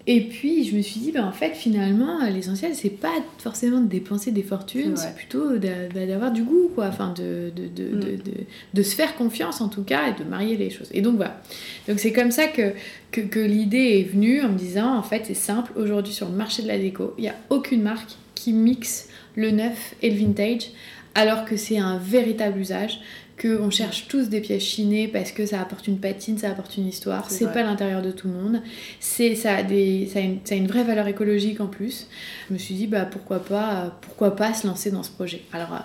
Et 0.09 0.21
puis 0.21 0.63
je 0.63 0.75
me 0.77 0.81
suis 0.81 1.01
dit, 1.01 1.11
ben, 1.11 1.25
en 1.25 1.33
fait, 1.33 1.53
finalement, 1.53 2.19
l'essentiel, 2.29 2.73
c'est 2.75 2.89
pas 2.89 3.11
forcément 3.39 3.81
de 3.81 3.87
dépenser 3.87 4.31
des 4.31 4.41
fortunes, 4.41 4.95
C'est 4.95 5.13
plutôt 5.15 5.57
d'a- 5.57 5.89
d'avoir 6.05 6.31
du 6.31 6.43
goût, 6.43 6.71
quoi. 6.73 6.87
Enfin, 6.87 7.13
de, 7.13 7.51
de, 7.53 7.67
de, 7.67 7.95
Mm. 7.95 7.99
de, 7.99 8.05
de, 8.15 8.33
de 8.73 8.83
se 8.83 8.95
faire 8.95 9.15
confiance 9.17 9.59
en 9.59 9.67
tout 9.67 9.83
cas 9.83 10.07
et 10.09 10.23
de 10.23 10.27
marier 10.27 10.55
les 10.55 10.69
choses. 10.69 10.87
Et 10.93 11.01
donc 11.01 11.17
voilà. 11.17 11.41
Donc 11.89 11.99
c'est 11.99 12.13
comme 12.13 12.31
ça 12.31 12.47
que, 12.47 12.71
que, 13.11 13.19
que 13.21 13.39
l'idée 13.39 13.99
est 13.99 14.09
venue 14.09 14.41
en 14.41 14.49
me 14.49 14.57
disant, 14.57 14.95
en 14.97 15.03
fait, 15.03 15.23
c'est 15.25 15.33
simple, 15.33 15.73
aujourd'hui 15.75 16.13
sur 16.13 16.29
le 16.29 16.35
marché 16.35 16.63
de 16.63 16.67
la 16.69 16.77
déco, 16.77 17.13
il 17.17 17.23
n'y 17.23 17.29
a 17.29 17.35
aucune 17.49 17.81
marque 17.81 18.11
qui 18.33 18.53
mixe 18.53 19.09
le 19.35 19.51
neuf 19.51 19.93
et 20.01 20.09
le 20.09 20.15
vintage, 20.17 20.69
alors 21.15 21.43
que 21.45 21.57
c'est 21.57 21.79
un 21.79 21.97
véritable 21.97 22.59
usage 22.59 23.01
qu'on 23.39 23.69
cherche 23.69 24.07
tous 24.07 24.29
des 24.29 24.41
pièces 24.41 24.63
chinées 24.63 25.07
parce 25.07 25.31
que 25.31 25.45
ça 25.45 25.61
apporte 25.61 25.87
une 25.87 25.99
patine, 25.99 26.37
ça 26.37 26.49
apporte 26.49 26.75
une 26.77 26.87
histoire. 26.87 27.29
C'est 27.29 27.51
pas 27.51 27.63
l'intérieur 27.63 28.01
de 28.01 28.11
tout 28.11 28.27
le 28.27 28.33
monde. 28.33 28.61
C'est 28.99 29.35
ça 29.35 29.55
a 29.55 29.63
des 29.63 30.07
ça 30.11 30.19
a, 30.19 30.21
une, 30.23 30.39
ça 30.43 30.55
a 30.55 30.57
une 30.57 30.67
vraie 30.67 30.83
valeur 30.83 31.07
écologique 31.07 31.61
en 31.61 31.67
plus. 31.67 32.07
Je 32.49 32.53
me 32.53 32.57
suis 32.57 32.73
dit 32.73 32.87
bah 32.87 33.05
pourquoi 33.05 33.39
pas 33.43 33.97
pourquoi 34.01 34.35
pas 34.35 34.53
se 34.53 34.65
lancer 34.65 34.89
dans 34.91 35.03
ce 35.03 35.11
projet. 35.11 35.41
Alors 35.53 35.73
euh, 35.73 35.79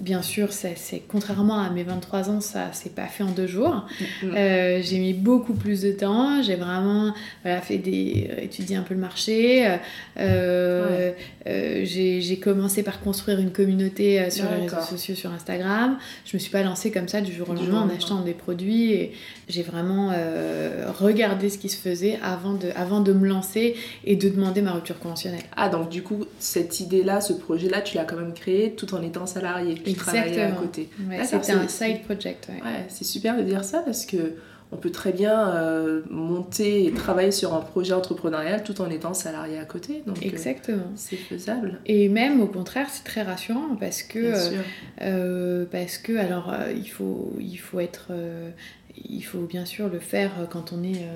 Bien 0.00 0.22
sûr, 0.22 0.52
c'est 0.52 1.02
contrairement 1.08 1.60
à 1.60 1.70
mes 1.70 1.84
23 1.84 2.28
ans, 2.28 2.40
ça 2.40 2.72
s'est 2.72 2.90
pas 2.90 3.06
fait 3.06 3.22
en 3.22 3.30
deux 3.30 3.46
jours. 3.46 3.86
Mm. 4.22 4.26
Euh, 4.26 4.80
j'ai 4.82 4.98
mis 4.98 5.14
beaucoup 5.14 5.54
plus 5.54 5.82
de 5.82 5.92
temps. 5.92 6.42
J'ai 6.42 6.56
vraiment 6.56 7.14
voilà, 7.42 7.60
fait 7.60 7.78
des 7.78 8.28
étudié 8.42 8.76
un 8.76 8.82
peu 8.82 8.94
le 8.94 9.00
marché. 9.00 9.66
Euh, 9.66 9.76
euh, 10.18 11.12
euh, 11.46 11.82
j'ai 11.84 12.38
commencé 12.38 12.82
par 12.82 13.00
construire 13.00 13.38
une 13.38 13.52
communauté 13.52 14.20
euh, 14.20 14.30
sur 14.30 14.44
les 14.50 14.66
réseaux 14.66 14.80
sociaux, 14.80 15.14
sur 15.14 15.30
Instagram. 15.30 15.98
Je 16.24 16.36
me 16.36 16.40
suis 16.40 16.50
pas 16.50 16.62
lancée 16.62 16.90
comme 16.90 17.08
ça 17.08 17.20
du 17.20 17.32
jour 17.32 17.50
au 17.50 17.54
lendemain 17.54 17.82
en 17.82 17.94
achetant 17.94 18.20
des 18.20 18.32
produits. 18.32 18.92
Et 18.92 19.12
j'ai 19.48 19.62
vraiment 19.62 20.10
euh, 20.12 20.86
regardé 20.98 21.48
ce 21.48 21.58
qui 21.58 21.68
se 21.68 21.76
faisait 21.76 22.18
avant 22.22 22.54
de, 22.54 22.68
avant 22.76 23.00
de 23.00 23.12
me 23.12 23.26
lancer 23.28 23.76
et 24.04 24.16
de 24.16 24.28
demander 24.28 24.62
ma 24.62 24.72
rupture 24.72 24.98
conventionnelle. 24.98 25.42
Ah, 25.56 25.68
donc 25.68 25.88
du 25.90 26.02
coup, 26.02 26.24
cette 26.38 26.80
idée-là, 26.80 27.20
ce 27.20 27.32
projet-là, 27.32 27.80
tu 27.80 27.96
l'as 27.96 28.04
quand 28.04 28.16
même 28.16 28.32
créé 28.34 28.72
tout 28.74 28.94
en 28.94 29.02
étant 29.02 29.26
salarié. 29.26 29.74
Tu 29.74 29.92
travaillais 29.94 30.22
à 30.22 30.26
Exactement. 30.48 30.60
côté. 30.60 30.88
Ouais, 31.08 31.24
C'était 31.24 31.52
un 31.52 31.68
side 31.68 32.02
project. 32.04 32.48
ouais. 32.48 32.62
Ouais, 32.62 32.84
c'est 32.88 33.04
super 33.04 33.36
de 33.36 33.42
dire 33.42 33.64
ça 33.64 33.80
parce 33.80 34.06
que 34.06 34.34
on 34.72 34.76
peut 34.76 34.90
très 34.90 35.12
bien 35.12 35.50
euh, 35.54 36.00
monter 36.10 36.86
et 36.86 36.92
travailler 36.92 37.30
sur 37.30 37.54
un 37.54 37.60
projet 37.60 37.92
entrepreneurial 37.92 38.64
tout 38.64 38.80
en 38.80 38.90
étant 38.90 39.14
salarié 39.14 39.56
à 39.58 39.64
côté. 39.66 40.02
Donc, 40.04 40.18
euh, 40.18 40.22
Exactement. 40.26 40.82
c'est 40.96 41.14
faisable. 41.16 41.78
Et 41.86 42.08
même 42.08 42.40
au 42.40 42.46
contraire, 42.46 42.88
c'est 42.90 43.04
très 43.04 43.22
rassurant 43.22 43.76
parce 43.78 44.02
que, 44.02 44.18
Bien 44.18 44.34
euh, 45.02 45.60
sûr. 45.62 45.70
parce 45.70 45.98
que 45.98 46.16
alors, 46.16 46.52
il, 46.74 46.88
faut, 46.88 47.32
il 47.38 47.56
faut 47.56 47.78
être. 47.78 48.08
Euh, 48.96 49.00
il 49.08 49.22
faut 49.22 49.46
bien 49.46 49.64
sûr 49.64 49.88
le 49.88 50.00
faire 50.00 50.32
quand 50.50 50.72
on 50.72 50.82
est. 50.82 51.06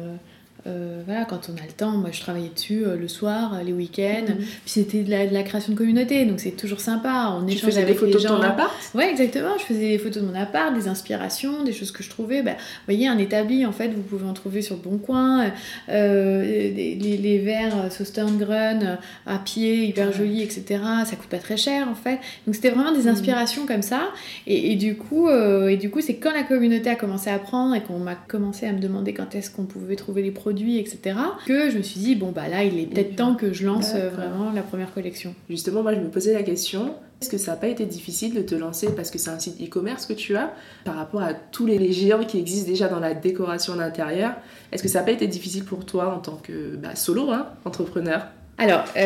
euh, 0.69 1.03
voilà, 1.07 1.25
quand 1.25 1.49
on 1.49 1.57
a 1.61 1.67
le 1.67 1.73
temps, 1.73 1.93
moi 1.93 2.11
je 2.13 2.21
travaillais 2.21 2.51
dessus 2.55 2.85
euh, 2.87 2.97
le 2.97 3.09
soir, 3.09 3.55
euh, 3.55 3.63
les 3.63 3.73
week-ends. 3.73 4.27
Mhm. 4.29 4.37
Puis 4.37 4.49
c'était 4.67 5.03
de 5.03 5.11
la, 5.11 5.27
de 5.27 5.35
la 5.35 5.43
création 5.43 5.73
de 5.73 5.79
communauté, 5.79 6.25
donc 6.27 6.41
c'est 6.41 6.53
toujours 6.53 6.81
sympa. 6.81 7.35
On 7.41 7.45
Tu 7.47 7.55
échange 7.55 7.71
faisais 7.71 7.85
des 7.85 7.95
photos 7.95 8.23
les 8.23 8.29
de 8.29 8.35
ton 8.35 8.41
appart? 8.43 8.73
Ouais, 8.95 9.11
exactement. 9.11 9.57
Je 9.59 9.65
faisais 9.65 9.89
des 9.91 9.99
photos 9.99 10.23
de 10.23 10.29
mon 10.29 10.35
appart, 10.35 10.75
des 10.75 10.87
inspirations, 10.89 11.65
des 11.65 11.73
choses 11.73 11.91
que 11.91 12.03
je 12.03 12.11
trouvais. 12.11 12.43
Bah, 12.43 12.53
vous 12.53 12.85
voyez, 12.95 13.09
un 13.09 13.19
établi, 13.19 13.65
en 13.67 13.73
fait, 13.73 13.89
vous 13.89 14.03
pouvez 14.03 14.27
en 14.29 14.35
trouver 14.35 14.63
sur 14.63 14.77
le 14.77 14.83
Bon 14.83 14.99
Coin. 14.99 15.51
Les, 15.89 16.95
les- 16.95 17.17
les 17.17 17.39
verres 17.39 17.91
Sosterngren 17.93 18.83
euh, 18.83 18.97
à 19.27 19.39
pied, 19.39 19.85
hyper 19.87 20.13
jolis, 20.13 20.43
etc. 20.43 20.81
Ça 21.05 21.17
coûte 21.17 21.29
pas 21.29 21.39
très 21.39 21.57
cher, 21.57 21.89
en 21.89 21.95
fait. 21.95 22.19
Donc 22.47 22.55
c'était 22.55 22.71
vraiment 22.71 22.93
des 22.93 23.03
Mhm. 23.03 23.09
inspirations 23.09 23.67
comme 23.67 23.83
ça. 23.83 24.09
Et, 24.47 24.73
et 24.73 24.77
du 24.77 24.97
coup, 24.97 25.29
et 25.31 25.77
du 25.77 25.91
coup, 25.91 26.01
c'est 26.01 26.15
quand 26.17 26.33
la 26.33 26.43
communauté 26.43 26.91
a 26.91 26.95
commencé 26.95 27.31
à 27.31 27.39
prendre 27.39 27.75
et 27.75 27.81
qu'on 27.83 27.99
m'a 27.99 28.15
commencé 28.15 28.67
à 28.67 28.73
me 28.73 28.81
demander 28.81 29.13
quand 29.15 29.35
est-ce 29.35 29.51
qu'on 29.51 29.65
pouvait 29.65 29.97
trouver 29.97 30.23
les 30.23 30.31
produits, 30.31 30.58
etc. 30.79 31.19
Que 31.47 31.71
je 31.71 31.79
me 31.79 31.83
suis 31.83 32.01
dit 32.01 32.15
bon 32.15 32.33
bah 32.33 32.49
là, 32.49 32.65
il 32.65 32.79
est 32.79 32.87
peut-être 32.87 33.17
temps 33.17 33.35
que 33.35 33.53
je 33.53 33.67
lance 33.67 33.93
euh, 33.95 34.11
vraiment 34.11 34.53
la 34.53 34.63
première 34.63 34.93
collection. 34.93 35.35
Justement, 35.49 35.83
moi, 35.83 35.95
je 35.95 36.01
me 36.01 36.09
posais 36.09 36.33
la 36.33 36.43
question 36.43 36.95
est-ce 37.21 37.31
que 37.31 37.39
ça 37.39 37.53
n'a 37.53 37.57
pas 37.57 37.67
été 37.67 37.85
difficile 37.85 38.33
de 38.33 38.43
te 38.43 38.55
lancer 38.55 38.95
parce 38.95 39.11
que 39.11 39.19
c'est 39.19 39.31
un 39.31 39.41
site 39.41 39.61
e-commerce 39.61 40.07
que 40.07 40.13
tu 40.13 40.37
as 40.37 40.53
par 40.85 40.95
rapport 40.95 41.21
à 41.21 41.35
tous 41.35 41.67
les 41.67 41.93
géants 41.93 42.23
qui 42.25 42.39
existent 42.39 42.71
déjà 42.71 42.87
dans 42.87 43.01
la 43.01 43.13
décoration 43.13 43.75
d'intérieur 43.75 44.35
Est-ce 44.71 44.85
que 44.85 44.89
ça 44.89 45.01
n'a 45.01 45.05
pas 45.05 45.11
été 45.11 45.27
difficile 45.27 45.65
pour 45.65 45.85
toi 45.85 46.15
en 46.15 46.21
tant 46.21 46.37
que 46.37 46.77
bah, 46.77 46.95
solo, 46.95 47.31
hein, 47.31 47.49
entrepreneur? 47.65 48.29
Alors, 48.57 48.85
euh, 48.97 48.99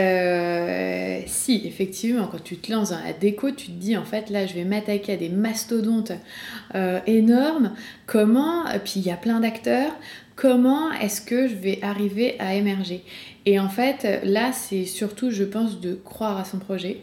si, 1.27 1.63
effectivement, 1.67 2.27
quand 2.27 2.43
tu 2.43 2.57
te 2.57 2.71
lances 2.73 2.91
dans 2.91 3.03
la 3.03 3.13
déco, 3.13 3.51
tu 3.51 3.67
te 3.67 3.73
dis, 3.73 3.97
en 3.97 4.05
fait, 4.05 4.31
là, 4.31 4.47
je 4.47 4.55
vais 4.55 4.65
m'attaquer 4.65 5.13
à 5.13 5.17
des 5.17 5.29
mastodontes 5.29 6.13
euh, 6.75 7.01
énormes. 7.07 7.73
Comment, 8.07 8.69
et 8.69 8.79
puis 8.79 8.95
il 8.97 9.07
y 9.07 9.11
a 9.11 9.17
plein 9.17 9.41
d'acteurs, 9.41 9.93
comment 10.37 10.93
est-ce 10.93 11.21
que 11.21 11.49
je 11.49 11.55
vais 11.55 11.79
arriver 11.83 12.37
à 12.39 12.55
émerger? 12.55 13.05
Et 13.47 13.59
en 13.59 13.69
fait, 13.69 14.21
là, 14.25 14.53
c'est 14.53 14.85
surtout, 14.85 15.31
je 15.31 15.45
pense, 15.45 15.81
de 15.81 15.95
croire 15.95 16.39
à 16.39 16.45
son 16.45 16.59
projet, 16.59 17.03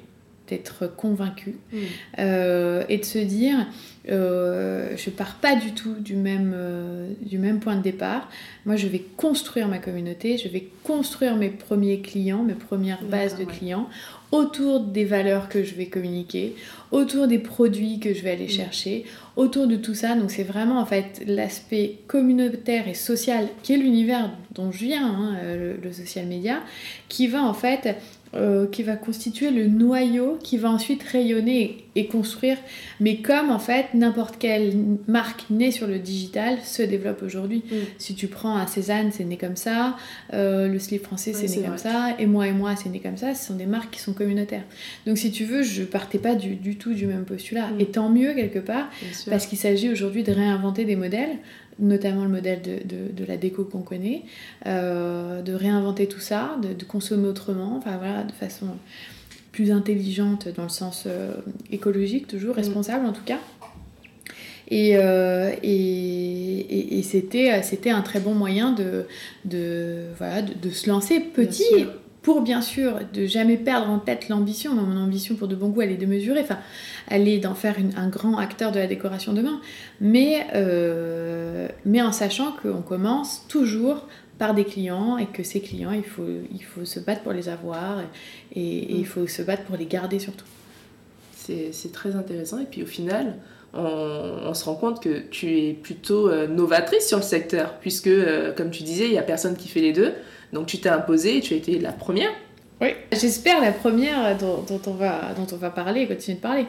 d'être 0.50 0.88
convaincu 0.96 1.56
euh, 2.18 2.84
et 2.89 2.98
de 2.98 3.06
se 3.06 3.20
dire 3.20 3.68
euh, 4.10 4.96
je 4.96 5.10
pars 5.10 5.36
pas 5.36 5.56
du 5.56 5.74
tout 5.74 5.94
du 5.94 6.15
même, 6.15 6.53
euh, 6.56 7.10
du 7.22 7.38
même 7.38 7.60
point 7.60 7.75
de 7.75 7.82
départ. 7.82 8.29
Moi, 8.65 8.75
je 8.75 8.88
vais 8.88 9.03
construire 9.18 9.68
ma 9.68 9.77
communauté, 9.77 10.38
je 10.38 10.48
vais 10.48 10.68
construire 10.84 11.36
mes 11.36 11.50
premiers 11.50 12.00
clients, 12.00 12.41
mes 12.44 12.53
premières 12.53 13.03
bases 13.03 13.38
de 13.38 13.44
ouais. 13.44 13.53
clients 13.53 13.88
autour 14.32 14.82
des 14.82 15.06
valeurs 15.06 15.50
que 15.50 15.63
je 15.63 15.74
vais 15.74 15.88
communiquer, 15.88 16.56
autour 16.91 17.27
des 17.27 17.39
produits 17.39 18.00
que 18.00 18.13
je 18.13 18.22
vais 18.22 18.32
aller 18.32 18.46
Mm. 18.46 18.50
chercher, 18.50 19.06
autour 19.36 19.65
de 19.68 19.75
tout 19.75 19.96
ça. 19.96 20.15
Donc, 20.15 20.29
c'est 20.29 20.44
vraiment 20.44 20.79
en 20.79 20.86
fait 20.86 21.24
l'aspect 21.25 21.98
communautaire 22.08 22.88
et 22.88 22.94
social 22.94 23.48
qui 23.63 23.74
est 23.74 23.77
l'univers 23.77 24.29
dont 24.53 24.72
je 24.72 24.86
viens, 24.86 25.08
hein, 25.08 25.38
le, 25.44 25.77
le 25.82 25.94
social 25.94 26.27
media, 26.27 26.62
qui 27.08 27.27
va 27.27 27.44
en 27.44 27.53
fait 27.53 27.96
euh, 28.36 28.67
qui 28.67 28.83
va 28.83 28.95
constituer 28.95 29.50
le 29.50 29.65
noyau 29.67 30.38
qui 30.43 30.57
va 30.57 30.69
ensuite 30.69 31.01
rayonner 31.03 31.62
et, 31.95 32.01
et 32.01 32.05
construire. 32.07 32.57
Mais 33.00 33.17
comme 33.17 33.50
en 33.50 33.57
fait 33.57 33.88
n'importe 33.95 34.38
quelle 34.38 34.74
marque 35.07 35.45
née 35.50 35.71
sur 35.71 35.88
le 35.88 35.98
digital 35.98 36.59
se 36.63 36.83
développe 36.83 37.24
aujourd'hui. 37.24 37.63
Mm. 37.71 37.75
Si 37.98 38.13
tu 38.13 38.27
prends 38.27 38.55
un 38.55 38.67
Cézanne, 38.67 39.12
c'est 39.12 39.24
né 39.24 39.38
comme 39.38 39.55
ça. 39.55 39.98
euh, 40.33 40.67
le 40.67 40.77
slip 40.79 41.03
français, 41.03 41.33
c'est 41.33 41.48
né 41.48 41.55
comme 41.63 41.75
vrai. 41.75 41.77
ça. 41.77 42.15
Et 42.19 42.25
moi 42.27 42.48
et 42.48 42.51
moi, 42.53 42.75
c'est 42.75 42.89
né 42.89 43.00
comme 43.00 43.17
ça. 43.17 43.33
Ce 43.33 43.48
sont 43.48 43.55
des 43.55 43.65
marques 43.65 43.91
qui 43.95 44.00
sont 44.00 44.13
communautaires. 44.13 44.63
Donc 45.07 45.17
si 45.17 45.31
tu 45.31 45.45
veux, 45.45 45.63
je 45.63 45.83
partais 45.83 46.19
pas 46.19 46.36
du, 46.36 46.55
du 46.55 46.75
tout 46.77 46.93
du 46.93 47.07
même 47.07 47.25
postulat. 47.25 47.69
Mm. 47.69 47.79
Et 47.81 47.86
tant 47.88 48.09
mieux 48.09 48.33
quelque 48.33 48.59
part, 48.59 48.89
parce 49.27 49.48
qu'il 49.48 49.57
s'agit 49.57 49.89
aujourd'hui 49.89 50.24
de 50.24 50.31
réinventer 50.31 50.86
des 50.86 50.95
modèles, 50.95 51.38
notamment 51.79 52.24
le 52.24 52.29
modèle 52.29 52.62
de, 52.62 52.75
de- 52.88 53.12
de 53.12 53.25
la 53.25 53.38
déco 53.38 53.63
qu'on 53.63 53.81
connaît, 53.81 54.24
euh, 54.65 55.41
de 55.41 55.53
réinventer 55.53 56.07
tout 56.07 56.19
ça, 56.19 56.57
de, 56.62 56.74
de 56.74 56.83
consommer 56.83 57.27
autrement, 57.27 57.75
enfin 57.77 57.98
voilà, 57.98 58.24
de 58.24 58.31
façon 58.31 58.67
plus 59.51 59.71
intelligente 59.71 60.48
dans 60.55 60.63
le 60.63 60.69
sens 60.69 61.03
euh, 61.07 61.31
écologique, 61.71 62.27
toujours 62.27 62.53
Mm. 62.55 62.59
responsable 62.59 63.05
en 63.05 63.13
tout 63.13 63.24
cas. 63.25 63.39
Et, 64.71 64.98
euh, 64.98 65.51
et, 65.63 65.69
et- 65.71 67.00
et 67.00 67.03
c'était, 67.03 67.62
c'était 67.63 67.89
un 67.89 68.01
très 68.01 68.19
bon 68.19 68.36
moyen 68.36 68.71
de, 68.71 69.05
de, 69.45 70.03
voilà, 70.17 70.43
de, 70.43 70.53
de 70.53 70.69
se 70.69 70.88
lancer 70.88 71.19
petit. 71.19 71.63
Pour 72.29 72.41
bien 72.41 72.62
sûr 72.62 73.00
de 73.12 73.25
jamais 73.25 73.57
perdre 73.57 73.89
en 73.89 73.98
tête 73.98 74.29
l'ambition. 74.29 74.75
Mon 74.75 75.01
ambition 75.01 75.33
pour 75.33 75.48
de 75.48 75.55
bon 75.55 75.69
goût, 75.69 75.81
elle 75.81 75.91
est 75.91 75.98
de 75.98 76.05
mesurer, 76.05 76.41
enfin, 76.41 76.59
elle 77.07 77.27
est 77.27 77.39
d'en 77.39 77.55
faire 77.55 77.79
une- 77.79 77.95
un 77.98 78.07
grand 78.07 78.38
acteur 78.38 78.71
de 78.71 78.77
la 78.77 78.86
décoration 78.86 79.33
demain, 79.33 79.59
mais, 80.00 80.45
euh, 80.53 81.67
mais 81.86 82.03
en 82.03 82.12
sachant 82.12 82.51
qu'on 82.62 82.83
commence 82.83 83.48
toujours 83.48 84.05
par 84.38 84.53
des 84.53 84.63
clients 84.63 85.17
et 85.17 85.25
que 85.25 85.41
ces 85.41 85.59
clients, 85.59 85.91
il 85.91 86.03
faut, 86.03 86.27
il 86.53 86.63
faut 86.63 86.86
se 86.86 87.00
battre 87.00 87.21
pour 87.21 87.33
les 87.33 87.50
avoir 87.50 88.00
et, 88.55 88.62
et 88.62 88.95
il 88.95 89.07
faut 89.07 89.25
se 89.25 89.41
battre 89.41 89.63
pour 89.63 89.75
les 89.75 89.88
garder 89.88 90.19
surtout. 90.19 90.45
C'est 91.36 91.69
c'est 91.71 91.91
très 91.91 92.15
intéressant. 92.15 92.59
Et 92.59 92.65
puis 92.65 92.83
au 92.83 92.86
final, 92.86 93.38
on, 93.74 93.79
on 94.45 94.53
se 94.53 94.65
rend 94.65 94.75
compte 94.75 95.01
que 95.01 95.17
tu 95.31 95.48
es 95.57 95.74
plutôt 95.74 96.29
euh, 96.29 96.48
novatrice 96.48 97.07
sur 97.07 97.17
le 97.17 97.24
secteur, 97.24 97.79
puisque, 97.81 98.05
euh, 98.07 98.53
comme 98.53 98.69
tu 98.69 98.83
disais, 98.83 99.05
il 99.05 99.12
n'y 99.12 99.17
a 99.17 99.24
personne 99.24 99.55
qui 99.57 99.67
fait 99.67 99.81
les 99.81 99.93
deux. 99.93 100.13
Donc 100.53 100.68
tu 100.68 100.77
t'es 100.79 100.89
imposée 100.89 101.38
et 101.38 101.41
tu 101.41 101.53
as 101.53 101.58
été 101.58 101.79
la 101.79 101.91
première. 101.91 102.29
Oui. 102.82 102.89
J'espère 103.12 103.60
la 103.62 103.72
première 103.74 104.38
dont, 104.38 104.62
dont 104.62 104.82
on 104.88 104.94
va, 104.94 105.34
dont 105.34 105.48
on 105.53 105.58
va 105.58 105.70
parler, 105.70 106.08
continuer 106.08 106.38
de 106.38 106.41
parler. 106.41 106.65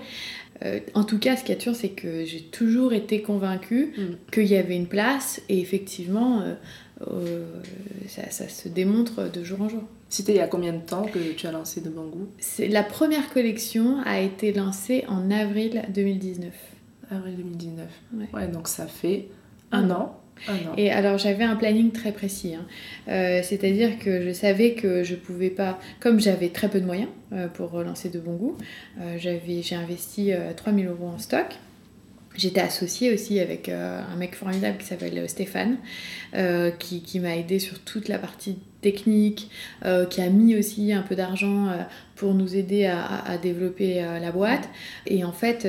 Euh, 0.65 0.81
en 0.95 1.05
tout 1.05 1.19
cas, 1.19 1.37
ce 1.37 1.45
qui 1.45 1.53
est 1.53 1.61
sûr, 1.61 1.75
c'est 1.75 1.91
que 1.91 2.25
j'ai 2.25 2.41
toujours 2.43 2.93
été 2.93 3.23
convaincue 3.23 3.93
Mm. 3.97 4.03
qu'il 4.33 4.47
y 4.47 4.57
avait 4.57 4.77
une 4.77 4.89
place 4.89 5.41
et 5.49 5.61
effectivement, 5.61 6.43
euh, 6.43 6.55
euh, 7.11 7.45
ça, 8.09 8.29
ça 8.31 8.49
se 8.49 8.69
démontre 8.69 9.31
de 9.31 9.43
jour 9.45 9.63
en 9.63 9.69
jour. 9.69 9.83
C'était 10.09 10.33
il 10.33 10.39
y 10.39 10.41
a 10.41 10.49
combien 10.49 10.73
de 10.73 10.81
temps 10.85 11.05
que 11.05 11.19
tu 11.33 11.47
as 11.47 11.53
lancé 11.53 11.81
de 11.81 11.89
Bangou 11.89 12.27
C'est- 12.39 12.69
La 12.69 12.83
première 12.83 13.33
collection 13.33 13.99
a 14.05 14.21
été 14.21 14.53
lancée 14.53 15.05
en 15.09 15.31
avril 15.31 15.83
2019. 15.95 16.53
Avril 17.11 17.37
2019. 17.37 17.87
Ouais. 18.15 18.27
Ouais, 18.35 18.49
donc 18.49 18.69
ça 18.69 18.87
fait 18.87 19.29
un 19.73 19.85
Un 19.89 19.91
an. 19.93 20.20
An. 20.49 20.75
Et 20.77 20.91
alors 20.91 21.19
j'avais 21.19 21.45
un 21.45 21.57
planning 21.57 21.93
très 21.93 22.13
précis, 22.13 22.55
hein. 22.55 22.67
Euh, 23.09 23.41
c'est-à-dire 23.43 23.99
que 23.99 24.23
je 24.23 24.33
savais 24.33 24.73
que 24.73 25.03
je 25.03 25.15
pouvais 25.15 25.51
pas, 25.51 25.79
comme 26.01 26.21
j'avais 26.21 26.49
très 26.49 26.69
peu 26.69 26.81
de 26.81 26.87
moyens 26.87 27.09
euh, 27.33 27.49
pour 27.49 27.71
relancer 27.71 28.09
de 28.09 28.19
bon 28.19 28.35
goût, 28.35 28.57
euh, 29.01 29.17
j'ai 29.19 29.77
investi 29.77 30.33
euh, 30.33 30.53
3000 30.55 30.87
euros 30.87 31.09
en 31.09 31.19
stock. 31.19 31.47
J'étais 32.37 32.61
associée 32.61 33.13
aussi 33.13 33.41
avec 33.41 33.69
euh, 33.69 34.01
un 34.01 34.17
mec 34.17 34.37
formidable 34.37 34.79
qui 34.79 34.87
s'appelle 34.87 35.19
euh, 35.19 35.27
Stéphane, 35.27 35.79
euh, 36.35 36.71
qui, 36.71 37.03
qui 37.03 37.19
m'a 37.19 37.37
aidé 37.37 37.59
sur 37.59 37.81
toute 37.81 38.07
la 38.09 38.19
partie 38.19 38.59
technique, 38.81 39.51
qui 40.09 40.23
a 40.23 40.31
mis 40.31 40.57
aussi 40.57 40.95
un 40.95 41.03
peu 41.03 41.15
d'argent 41.15 41.69
pour 42.17 42.33
nous 42.33 42.57
aider 42.57 42.87
à, 42.87 43.05
à 43.27 43.37
développer 43.37 43.97
la 44.01 44.33
boîte. 44.33 44.71
Et 45.07 45.23
en 45.23 45.33
fait, 45.33 45.69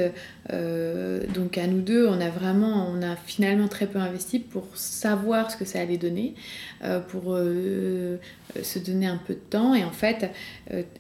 donc 0.50 1.58
à 1.58 1.68
nous 1.68 1.82
deux, 1.82 2.08
on 2.08 2.22
a 2.22 2.30
vraiment, 2.30 2.88
on 2.90 3.02
a 3.02 3.18
finalement 3.18 3.68
très 3.68 3.88
peu 3.88 4.00
investi 4.00 4.40
pour 4.40 4.66
savoir 4.76 5.52
ce 5.52 5.58
que 5.58 5.66
ça 5.66 5.82
allait 5.82 5.98
donner, 5.98 6.36
pour 7.10 7.36
se 7.36 8.80
donner 8.80 9.08
un 9.08 9.20
peu 9.28 9.34
de 9.34 9.40
temps. 9.40 9.76
Et 9.76 9.84
en 9.84 9.92
fait, 9.92 10.32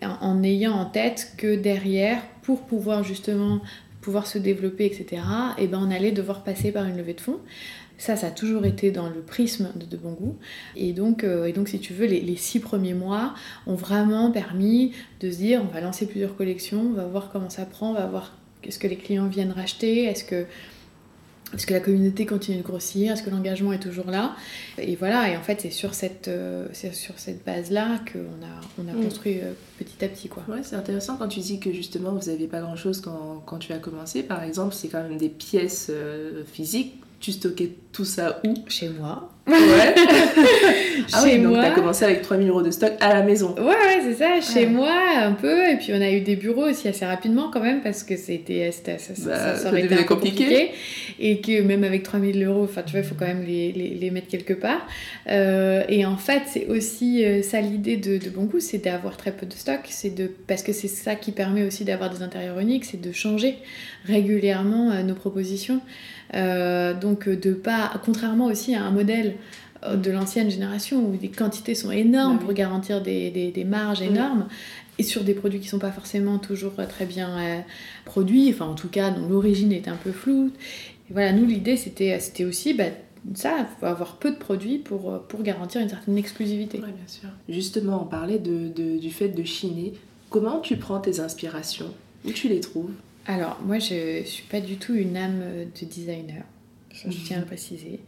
en 0.01 0.43
ayant 0.43 0.73
en 0.73 0.85
tête 0.87 1.31
que 1.37 1.55
derrière, 1.55 2.21
pour 2.41 2.63
pouvoir 2.63 3.05
justement 3.05 3.61
pouvoir 4.01 4.27
se 4.27 4.37
développer, 4.37 4.85
etc., 4.85 5.21
et 5.57 5.63
eh 5.63 5.67
ben 5.67 5.79
on 5.81 5.91
allait 5.91 6.11
devoir 6.11 6.43
passer 6.43 6.71
par 6.71 6.85
une 6.85 6.97
levée 6.97 7.13
de 7.13 7.21
fonds. 7.21 7.39
Ça, 7.97 8.15
ça 8.15 8.27
a 8.27 8.31
toujours 8.31 8.65
été 8.65 8.89
dans 8.89 9.09
le 9.09 9.21
prisme 9.21 9.71
de, 9.75 9.95
bon 9.95 10.13
goût. 10.13 10.37
Et 10.75 10.91
donc, 10.91 11.23
euh, 11.23 11.45
et 11.45 11.53
donc, 11.53 11.69
si 11.69 11.79
tu 11.79 11.93
veux, 11.93 12.07
les, 12.07 12.19
les, 12.19 12.35
six 12.35 12.59
premiers 12.59 12.95
mois 12.95 13.35
ont 13.67 13.75
vraiment 13.75 14.31
permis 14.31 14.93
de 15.19 15.29
se 15.29 15.37
dire, 15.37 15.61
on 15.63 15.71
va 15.71 15.81
lancer 15.81 16.07
plusieurs 16.07 16.35
collections, 16.35 16.81
on 16.81 16.93
va 16.93 17.05
voir 17.05 17.29
comment 17.31 17.51
ça 17.51 17.65
prend, 17.65 17.91
on 17.91 17.93
va 17.93 18.07
voir 18.07 18.35
est-ce 18.63 18.79
que 18.79 18.87
les 18.87 18.95
clients 18.95 19.27
viennent 19.27 19.51
racheter, 19.51 20.05
est-ce 20.05 20.23
que 20.23 20.45
est-ce 21.53 21.65
que 21.65 21.73
la 21.73 21.79
communauté 21.79 22.25
continue 22.25 22.57
de 22.57 22.63
grossir 22.63 23.11
Est-ce 23.11 23.23
que 23.23 23.29
l'engagement 23.29 23.73
est 23.73 23.79
toujours 23.79 24.09
là? 24.09 24.35
Et 24.77 24.95
voilà, 24.95 25.29
et 25.29 25.35
en 25.35 25.41
fait, 25.41 25.61
c'est 25.61 25.69
sur 25.69 25.93
cette, 25.93 26.27
euh, 26.27 26.67
sur 26.73 27.17
cette 27.17 27.43
base-là 27.45 27.99
qu'on 28.11 28.45
a, 28.45 28.83
on 28.83 28.87
a 28.87 28.93
mm. 28.93 29.03
construit 29.03 29.39
euh, 29.39 29.51
petit 29.77 30.05
à 30.05 30.07
petit. 30.07 30.29
Quoi. 30.29 30.43
Ouais, 30.47 30.61
c'est 30.63 30.75
intéressant 30.75 31.17
quand 31.17 31.27
tu 31.27 31.41
dis 31.41 31.59
que 31.59 31.73
justement, 31.73 32.11
vous 32.11 32.29
n'aviez 32.29 32.47
pas 32.47 32.61
grand-chose 32.61 33.01
quand, 33.01 33.43
quand, 33.45 33.57
tu 33.57 33.73
as 33.73 33.79
commencé. 33.79 34.23
Par 34.23 34.43
exemple, 34.43 34.73
c'est 34.73 34.87
quand 34.87 35.03
même 35.03 35.17
des 35.17 35.29
pièces 35.29 35.87
euh, 35.89 36.43
physiques. 36.45 36.95
Tu 37.19 37.33
stockais 37.33 37.73
tout 37.91 38.05
ça 38.05 38.39
où? 38.45 38.53
Chez 38.67 38.89
moi. 38.89 39.29
Ouais. 39.47 39.95
ah 41.21 41.27
chez 41.27 41.37
donc 41.37 41.55
t'as 41.55 41.71
commencé 41.71 42.05
avec 42.05 42.21
3000 42.21 42.49
euros 42.49 42.61
de 42.61 42.71
stock 42.71 42.91
à 42.99 43.13
la 43.13 43.23
maison. 43.23 43.55
Ouais, 43.57 43.63
ouais, 43.63 44.01
c'est 44.03 44.15
ça, 44.15 44.41
chez 44.41 44.65
moi 44.65 44.91
un 45.17 45.33
peu. 45.33 45.69
Et 45.69 45.77
puis 45.77 45.93
on 45.93 46.01
a 46.01 46.09
eu 46.11 46.21
des 46.21 46.35
bureaux 46.35 46.69
aussi 46.69 46.87
assez 46.87 47.05
rapidement 47.05 47.49
quand 47.51 47.61
même 47.61 47.81
parce 47.81 48.03
que 48.03 48.17
c'était 48.17 48.71
ça, 48.71 48.97
ça, 48.97 49.13
bah, 49.25 49.55
ça, 49.55 49.69
aurait 49.69 49.85
été 49.85 49.95
un 49.95 50.03
compliqué. 50.03 50.43
compliqué. 50.45 50.71
Et 51.19 51.41
que 51.41 51.61
même 51.61 51.83
avec 51.83 52.03
3000 52.03 52.43
euros, 52.43 52.63
enfin 52.63 52.83
tu 52.83 52.91
vois, 52.91 53.01
il 53.01 53.05
faut 53.05 53.15
quand 53.15 53.27
même 53.27 53.43
les, 53.43 53.71
les, 53.71 53.89
les 53.89 54.11
mettre 54.11 54.27
quelque 54.27 54.53
part. 54.53 54.85
Euh, 55.29 55.83
et 55.87 56.05
en 56.05 56.17
fait, 56.17 56.43
c'est 56.47 56.67
aussi 56.67 57.23
euh, 57.23 57.41
ça 57.41 57.61
l'idée 57.61 57.97
de, 57.97 58.17
de 58.17 58.29
Bon 58.29 58.45
Goût, 58.45 58.59
c'est 58.59 58.79
d'avoir 58.79 59.17
très 59.17 59.31
peu 59.31 59.45
de 59.45 59.53
stock. 59.53 59.81
C'est 59.89 60.13
de, 60.15 60.29
parce 60.47 60.63
que 60.63 60.73
c'est 60.73 60.87
ça 60.87 61.15
qui 61.15 61.31
permet 61.31 61.63
aussi 61.63 61.85
d'avoir 61.85 62.09
des 62.09 62.21
intérieurs 62.21 62.59
uniques, 62.59 62.85
c'est 62.85 63.01
de 63.01 63.11
changer 63.11 63.57
régulièrement 64.05 64.91
euh, 64.91 65.03
nos 65.03 65.15
propositions. 65.15 65.81
Euh, 66.33 66.93
donc 66.93 67.27
de 67.27 67.53
pas, 67.53 67.91
contrairement 68.05 68.45
aussi 68.45 68.73
à 68.73 68.83
un 68.83 68.91
modèle 68.91 69.27
euh, 69.27 69.60
de 69.95 70.11
l'ancienne 70.11 70.49
génération 70.49 71.03
où 71.05 71.15
des 71.17 71.29
quantités 71.29 71.75
sont 71.75 71.91
énormes 71.91 72.37
bah 72.37 72.43
pour 72.45 72.53
garantir 72.53 73.01
des, 73.01 73.31
des, 73.31 73.63
marges 73.63 74.01
énormes 74.01 74.47
et 74.99 75.03
sur 75.03 75.23
des 75.23 75.33
produits 75.33 75.59
qui 75.59 75.67
sont 75.67 75.79
pas 75.79 75.91
forcément 75.91 76.37
toujours 76.37 76.73
très 76.87 77.05
bien 77.05 77.39
euh, 77.39 77.59
produits, 78.05 78.49
enfin 78.49 78.65
en 78.65 78.75
tout 78.75 78.89
cas 78.89 79.09
dont 79.09 79.27
l'origine 79.27 79.71
est 79.71 79.87
un 79.87 79.95
peu 79.95 80.11
floue. 80.11 80.51
Et 81.09 81.13
voilà, 81.13 81.33
nous 81.33 81.45
l'idée 81.45 81.77
c'était, 81.77 82.19
c'était 82.19 82.45
aussi 82.45 82.73
bah, 82.73 82.85
ça, 83.33 83.67
faut 83.79 83.85
avoir 83.85 84.17
peu 84.17 84.31
de 84.31 84.37
produits 84.37 84.77
pour, 84.77 85.21
pour 85.27 85.43
garantir 85.43 85.81
une 85.81 85.89
certaine 85.89 86.17
exclusivité. 86.17 86.79
Oui, 86.79 86.91
bien 86.91 87.07
sûr. 87.07 87.29
Justement, 87.49 88.03
on 88.03 88.05
parlait 88.05 88.39
de, 88.39 88.67
de, 88.67 88.97
du 88.97 89.11
fait 89.11 89.29
de 89.29 89.43
chiner. 89.43 89.93
Comment 90.29 90.59
tu 90.59 90.77
prends 90.77 90.99
tes 90.99 91.19
inspirations? 91.19 91.93
Où 92.25 92.31
tu 92.31 92.47
les 92.47 92.59
trouves? 92.59 92.91
Alors, 93.27 93.59
moi, 93.63 93.79
je 93.79 94.21
ne 94.21 94.25
suis 94.25 94.43
pas 94.43 94.59
du 94.59 94.77
tout 94.77 94.93
une 94.93 95.17
âme 95.17 95.41
de 95.79 95.85
designer. 95.85 96.43
Je 96.93 97.17
tiens 97.25 97.39
à 97.39 97.41
préciser. 97.41 97.99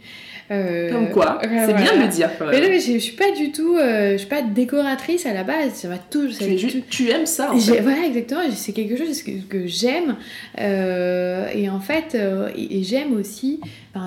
Euh, 0.52 0.92
Comme 0.92 1.10
quoi 1.10 1.40
C'est 1.42 1.74
bien 1.74 1.96
de 1.96 2.02
le 2.02 2.08
dire 2.08 2.30
quand 2.38 2.46
même. 2.46 2.56
Mais 2.56 2.62
non, 2.62 2.68
mais 2.70 2.80
je, 2.80 2.94
ne 2.94 3.00
suis 3.00 3.16
pas 3.16 3.32
du 3.32 3.52
tout, 3.52 3.76
euh, 3.76 4.14
je 4.14 4.18
suis 4.18 4.28
pas 4.28 4.42
décoratrice 4.42 5.26
à 5.26 5.34
la 5.34 5.44
base. 5.44 5.74
Ça 5.74 5.88
va 5.88 5.98
tout. 5.98 6.32
Ça 6.32 6.46
tu, 6.46 6.82
tu, 6.84 7.10
aimes 7.10 7.26
ça 7.26 7.54
en 7.54 7.60
fait. 7.60 7.80
Voilà, 7.82 8.06
exactement. 8.06 8.42
C'est 8.54 8.74
quelque 8.74 8.98
chose 8.98 9.24
que, 9.24 9.32
que 9.48 9.68
j'aime. 9.68 10.18
Euh, 10.60 11.48
et 11.54 11.70
en 11.70 11.80
fait, 11.80 12.18
et 12.56 12.84
j'aime 12.84 13.14
aussi 13.18 13.60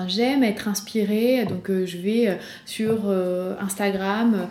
j'aime 0.07 0.43
être 0.43 0.67
inspirée, 0.67 1.45
donc 1.45 1.69
euh, 1.69 1.85
je 1.85 1.97
vais 1.97 2.27
euh, 2.27 2.35
sur 2.65 3.03
euh, 3.05 3.55
Instagram. 3.59 4.47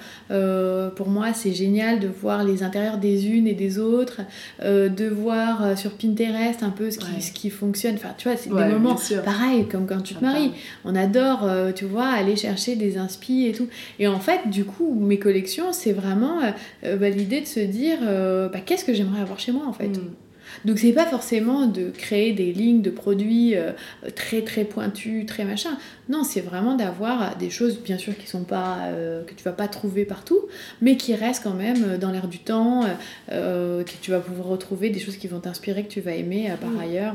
pour 0.97 1.09
moi, 1.09 1.33
c'est 1.35 1.53
génial 1.53 2.01
de 2.01 2.09
voir 2.09 2.45
les 2.45 2.63
intérieurs 2.63 2.99
des 2.99 3.29
unes 3.29 3.47
et 3.47 3.55
des 3.55 3.79
autres, 3.79 4.21
de 4.63 5.09
voir 5.09 5.77
sur 5.77 5.93
Pinterest 5.93 6.63
un 6.63 6.71
peu 6.71 6.91
ce 6.91 6.99
qui, 6.99 7.23
ce 7.23 7.33
qui 7.33 7.51
fonctionne. 7.51 7.97
Enfin, 7.97 8.15
tu 8.17 8.29
vois, 8.29 8.37
c'est 8.37 8.51
des 8.51 8.73
moments 8.73 8.97
pareils 9.25 9.67
comme 9.69 9.87
quand 9.87 10.01
tu 10.01 10.15
te 10.15 10.25
maries. 10.25 10.53
On 10.85 10.95
adore, 10.95 11.49
tu 11.75 11.85
vois, 11.85 12.07
aller 12.07 12.37
chercher 12.37 12.77
des 12.77 12.99
inspi 12.99 13.47
et 13.47 13.53
tout. 13.53 13.69
Et 13.99 14.09
en 14.09 14.21
fait, 14.21 14.49
du 14.49 14.65
coup, 14.65 14.95
mes 14.95 15.19
collections, 15.19 15.73
c'est 15.73 15.93
vraiment 15.93 16.41
bah, 16.83 17.09
l'idée 17.09 17.41
de 17.41 17.47
se 17.47 17.61
dire, 17.61 17.99
bah, 18.03 18.61
qu'est-ce 18.65 18.85
que 18.85 18.95
j'aimerais 18.95 19.21
avoir 19.21 19.39
chez 19.39 19.53
moi 19.53 19.65
en 19.67 19.73
fait. 19.73 19.89
Mm. 19.89 20.26
Donc 20.65 20.79
c'est 20.79 20.93
pas 20.93 21.07
forcément 21.07 21.67
de 21.67 21.91
créer 21.91 22.33
des 22.33 22.53
lignes 22.53 22.83
de 22.83 22.91
produits 22.91 23.55
euh, 23.55 23.73
très 24.15 24.43
très 24.43 24.65
pointues, 24.65 25.27
très 25.27 25.45
machin. 25.45 25.77
Non, 26.09 26.25
c'est 26.25 26.41
vraiment 26.41 26.75
d'avoir 26.75 27.37
des 27.37 27.51
choses 27.51 27.79
bien 27.81 27.99
sûr 27.99 28.17
qui 28.17 28.27
sont 28.27 28.45
pas 28.45 28.79
euh, 28.87 29.25
que 29.25 29.35
tu 29.35 29.45
vas 29.45 29.53
pas 29.53 29.69
trouver 29.69 30.05
partout, 30.05 30.41
mais 30.81 30.97
qui 30.97 31.15
restent 31.15 31.43
quand 31.43 31.55
même 31.55 31.99
dans 31.99 32.11
l'air 32.11 32.29
du 32.29 32.39
temps, 32.39 32.85
euh, 33.33 33.83
que 33.85 33.93
tu 34.01 34.11
vas 34.11 34.21
pouvoir 34.21 34.49
retrouver 34.49 34.91
des 34.91 35.01
choses 35.01 35.17
qui 35.17 35.29
vont 35.29 35.41
t'inspirer 35.41 35.85
que 35.85 35.93
tu 35.93 36.01
vas 36.01 36.13
aimer 36.13 36.53
par 36.61 36.71
mm. 36.71 36.81
ailleurs 36.81 37.15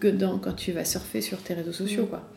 que 0.00 0.08
quand 0.38 0.54
tu 0.54 0.72
vas 0.72 0.84
surfer 0.84 1.20
sur 1.20 1.38
tes 1.38 1.54
réseaux 1.54 1.72
sociaux 1.72 2.04
mm. 2.04 2.08
quoi. 2.08 2.28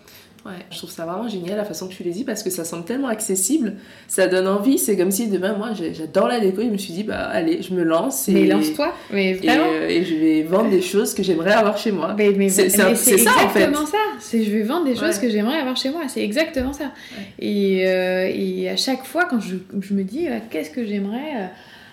Ouais, 0.47 0.53
je 0.71 0.77
trouve 0.77 0.89
ça 0.89 1.05
vraiment 1.05 1.27
génial 1.27 1.57
la 1.57 1.65
façon 1.65 1.89
que 1.89 1.93
tu 1.93 2.03
les 2.03 2.11
dis 2.11 2.23
parce 2.23 2.41
que 2.41 2.49
ça 2.49 2.63
semble 2.63 2.85
tellement 2.85 3.09
accessible, 3.09 3.73
ça 4.07 4.27
donne 4.27 4.47
envie. 4.47 4.77
C'est 4.77 4.95
comme 4.95 5.11
si 5.11 5.27
demain, 5.27 5.57
moi 5.57 5.71
j'adore 5.73 6.29
la 6.29 6.39
déco, 6.39 6.61
et 6.61 6.67
je 6.67 6.69
me 6.69 6.77
suis 6.77 6.93
dit, 6.93 7.03
bah 7.03 7.27
allez, 7.27 7.61
je 7.61 7.73
me 7.73 7.83
lance. 7.83 8.29
Et, 8.29 8.33
mais 8.33 8.45
lance-toi, 8.45 8.93
mais 9.11 9.33
vraiment. 9.33 9.65
Euh, 9.73 9.89
et, 9.89 10.05
je 10.05 10.15
vais 10.15 10.43
vendre 10.43 10.69
des 10.69 10.81
choses 10.81 11.13
que 11.13 11.21
j'aimerais 11.21 11.51
avoir 11.51 11.77
chez 11.77 11.91
moi. 11.91 12.15
Mais, 12.17 12.47
c'est 12.47 12.69
ça 12.69 12.85
en 12.85 12.95
fait. 12.95 12.95
C'est 12.95 13.13
exactement 13.15 13.85
ça. 13.85 13.97
C'est 14.19 14.43
je 14.45 14.51
vais 14.51 14.63
vendre 14.63 14.85
des 14.85 14.95
choses 14.95 15.19
que 15.19 15.29
j'aimerais 15.29 15.59
avoir 15.59 15.75
chez 15.75 15.89
moi. 15.89 16.03
C'est 16.07 16.23
exactement 16.23 16.71
ça. 16.71 16.93
Et, 17.39 17.85
euh, 17.85 18.31
et, 18.33 18.69
à 18.69 18.77
chaque 18.77 19.03
fois, 19.03 19.25
quand 19.25 19.41
je, 19.41 19.57
je 19.81 19.93
me 19.93 20.03
dis, 20.03 20.29
euh, 20.29 20.39
qu'est-ce 20.49 20.69
que 20.69 20.85
j'aimerais 20.85 21.49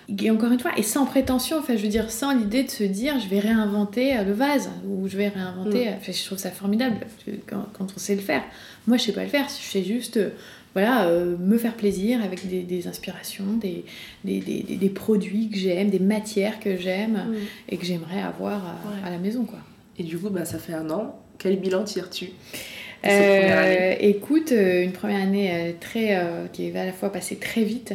et 0.07 0.29
encore 0.29 0.51
une 0.51 0.59
fois, 0.59 0.71
et 0.77 0.83
sans 0.83 1.05
prétention, 1.05 1.57
enfin, 1.57 1.75
je 1.75 1.81
veux 1.81 1.89
dire, 1.89 2.11
sans 2.11 2.33
l'idée 2.33 2.63
de 2.63 2.69
se 2.69 2.83
dire 2.83 3.19
je 3.19 3.27
vais 3.27 3.39
réinventer 3.39 4.15
euh, 4.15 4.23
le 4.23 4.33
vase 4.33 4.69
ou 4.87 5.07
je 5.07 5.17
vais 5.17 5.29
réinventer. 5.29 5.89
Mm. 5.89 5.93
Enfin, 5.97 6.11
je 6.11 6.25
trouve 6.25 6.37
ça 6.37 6.51
formidable 6.51 6.97
quand, 7.47 7.65
quand, 7.73 7.87
on 7.95 7.99
sait 7.99 8.15
le 8.15 8.21
faire. 8.21 8.43
Moi, 8.87 8.97
je 8.97 9.03
sais 9.03 9.13
pas 9.13 9.23
le 9.23 9.29
faire. 9.29 9.47
Je 9.49 9.65
fais 9.65 9.83
juste, 9.83 10.17
euh, 10.17 10.29
voilà, 10.73 11.07
euh, 11.07 11.35
me 11.37 11.57
faire 11.57 11.73
plaisir 11.73 12.23
avec 12.23 12.47
des, 12.47 12.61
des 12.61 12.87
inspirations, 12.87 13.45
des, 13.59 13.83
des, 14.23 14.39
des, 14.39 14.89
produits 14.89 15.49
que 15.49 15.57
j'aime, 15.57 15.89
des 15.89 15.99
matières 15.99 16.59
que 16.59 16.77
j'aime 16.77 17.13
mm. 17.13 17.35
et 17.69 17.77
que 17.77 17.85
j'aimerais 17.85 18.21
avoir 18.21 18.61
à, 19.03 19.09
la 19.09 19.17
maison, 19.17 19.45
quoi. 19.45 19.59
Et 19.97 20.03
du 20.03 20.17
coup, 20.17 20.29
bah, 20.29 20.45
ça 20.45 20.59
fait 20.59 20.73
un 20.73 20.89
an. 20.91 21.19
Quel 21.39 21.59
bilan 21.59 21.83
tires-tu? 21.83 22.29
Écoute, 23.03 24.51
une 24.51 24.91
première 24.91 25.21
année 25.21 25.75
très, 25.79 26.19
qui 26.53 26.67
est 26.67 26.75
à 26.75 26.85
la 26.85 26.93
fois 26.93 27.11
passée 27.11 27.37
très 27.37 27.63
vite, 27.63 27.93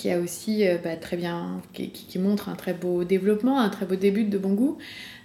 qui 0.00 0.10
a 0.10 0.18
aussi 0.18 0.66
euh, 0.66 0.78
bah, 0.82 0.96
très 0.96 1.18
bien, 1.18 1.60
qui, 1.74 2.18
montre 2.18 2.48
un 2.48 2.54
très 2.54 2.72
beau 2.72 3.04
développement, 3.04 3.60
un 3.60 3.68
très 3.68 3.84
beau 3.84 3.96
début 3.96 4.24
de 4.24 4.38
bon 4.38 4.54
goût, 4.54 4.78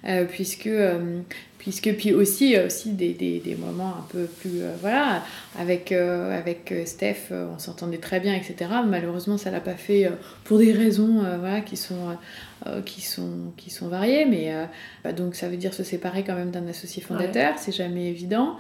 euh, 0.06 0.26
puisque, 0.26 0.68
euh, 0.68 1.22
puisque 1.58 1.96
puis 1.96 2.14
aussi, 2.14 2.60
aussi 2.60 2.92
des, 2.92 3.14
des, 3.14 3.40
des, 3.40 3.56
moments 3.56 3.94
un 3.98 4.06
peu 4.10 4.26
plus, 4.26 4.60
voilà, 4.82 5.24
avec, 5.58 5.94
avec 5.94 6.74
Steph, 6.86 7.32
on 7.32 7.58
s'entendait 7.58 8.00
très 8.00 8.20
bien, 8.20 8.36
etc. 8.36 8.70
Malheureusement, 8.86 9.38
ça 9.38 9.50
l'a 9.50 9.62
pas 9.62 9.76
fait 9.76 10.10
pour 10.44 10.58
des 10.58 10.74
raisons, 10.74 11.24
voilà, 11.40 11.62
qui 11.62 11.78
sont, 11.78 12.18
qui 12.86 13.00
sont, 13.00 13.54
qui 13.56 13.70
sont 13.70 13.88
variées, 13.88 14.26
mais 14.26 14.54
bah, 15.06 15.14
donc 15.14 15.36
ça 15.36 15.48
veut 15.48 15.58
dire 15.58 15.74
se 15.74 15.84
séparer 15.84 16.26
quand 16.26 16.36
même 16.36 16.52
d'un 16.52 16.68
associé 16.68 17.02
fondateur, 17.02 17.54
c'est 17.58 17.72
jamais 17.76 18.10
évident. 18.10 18.58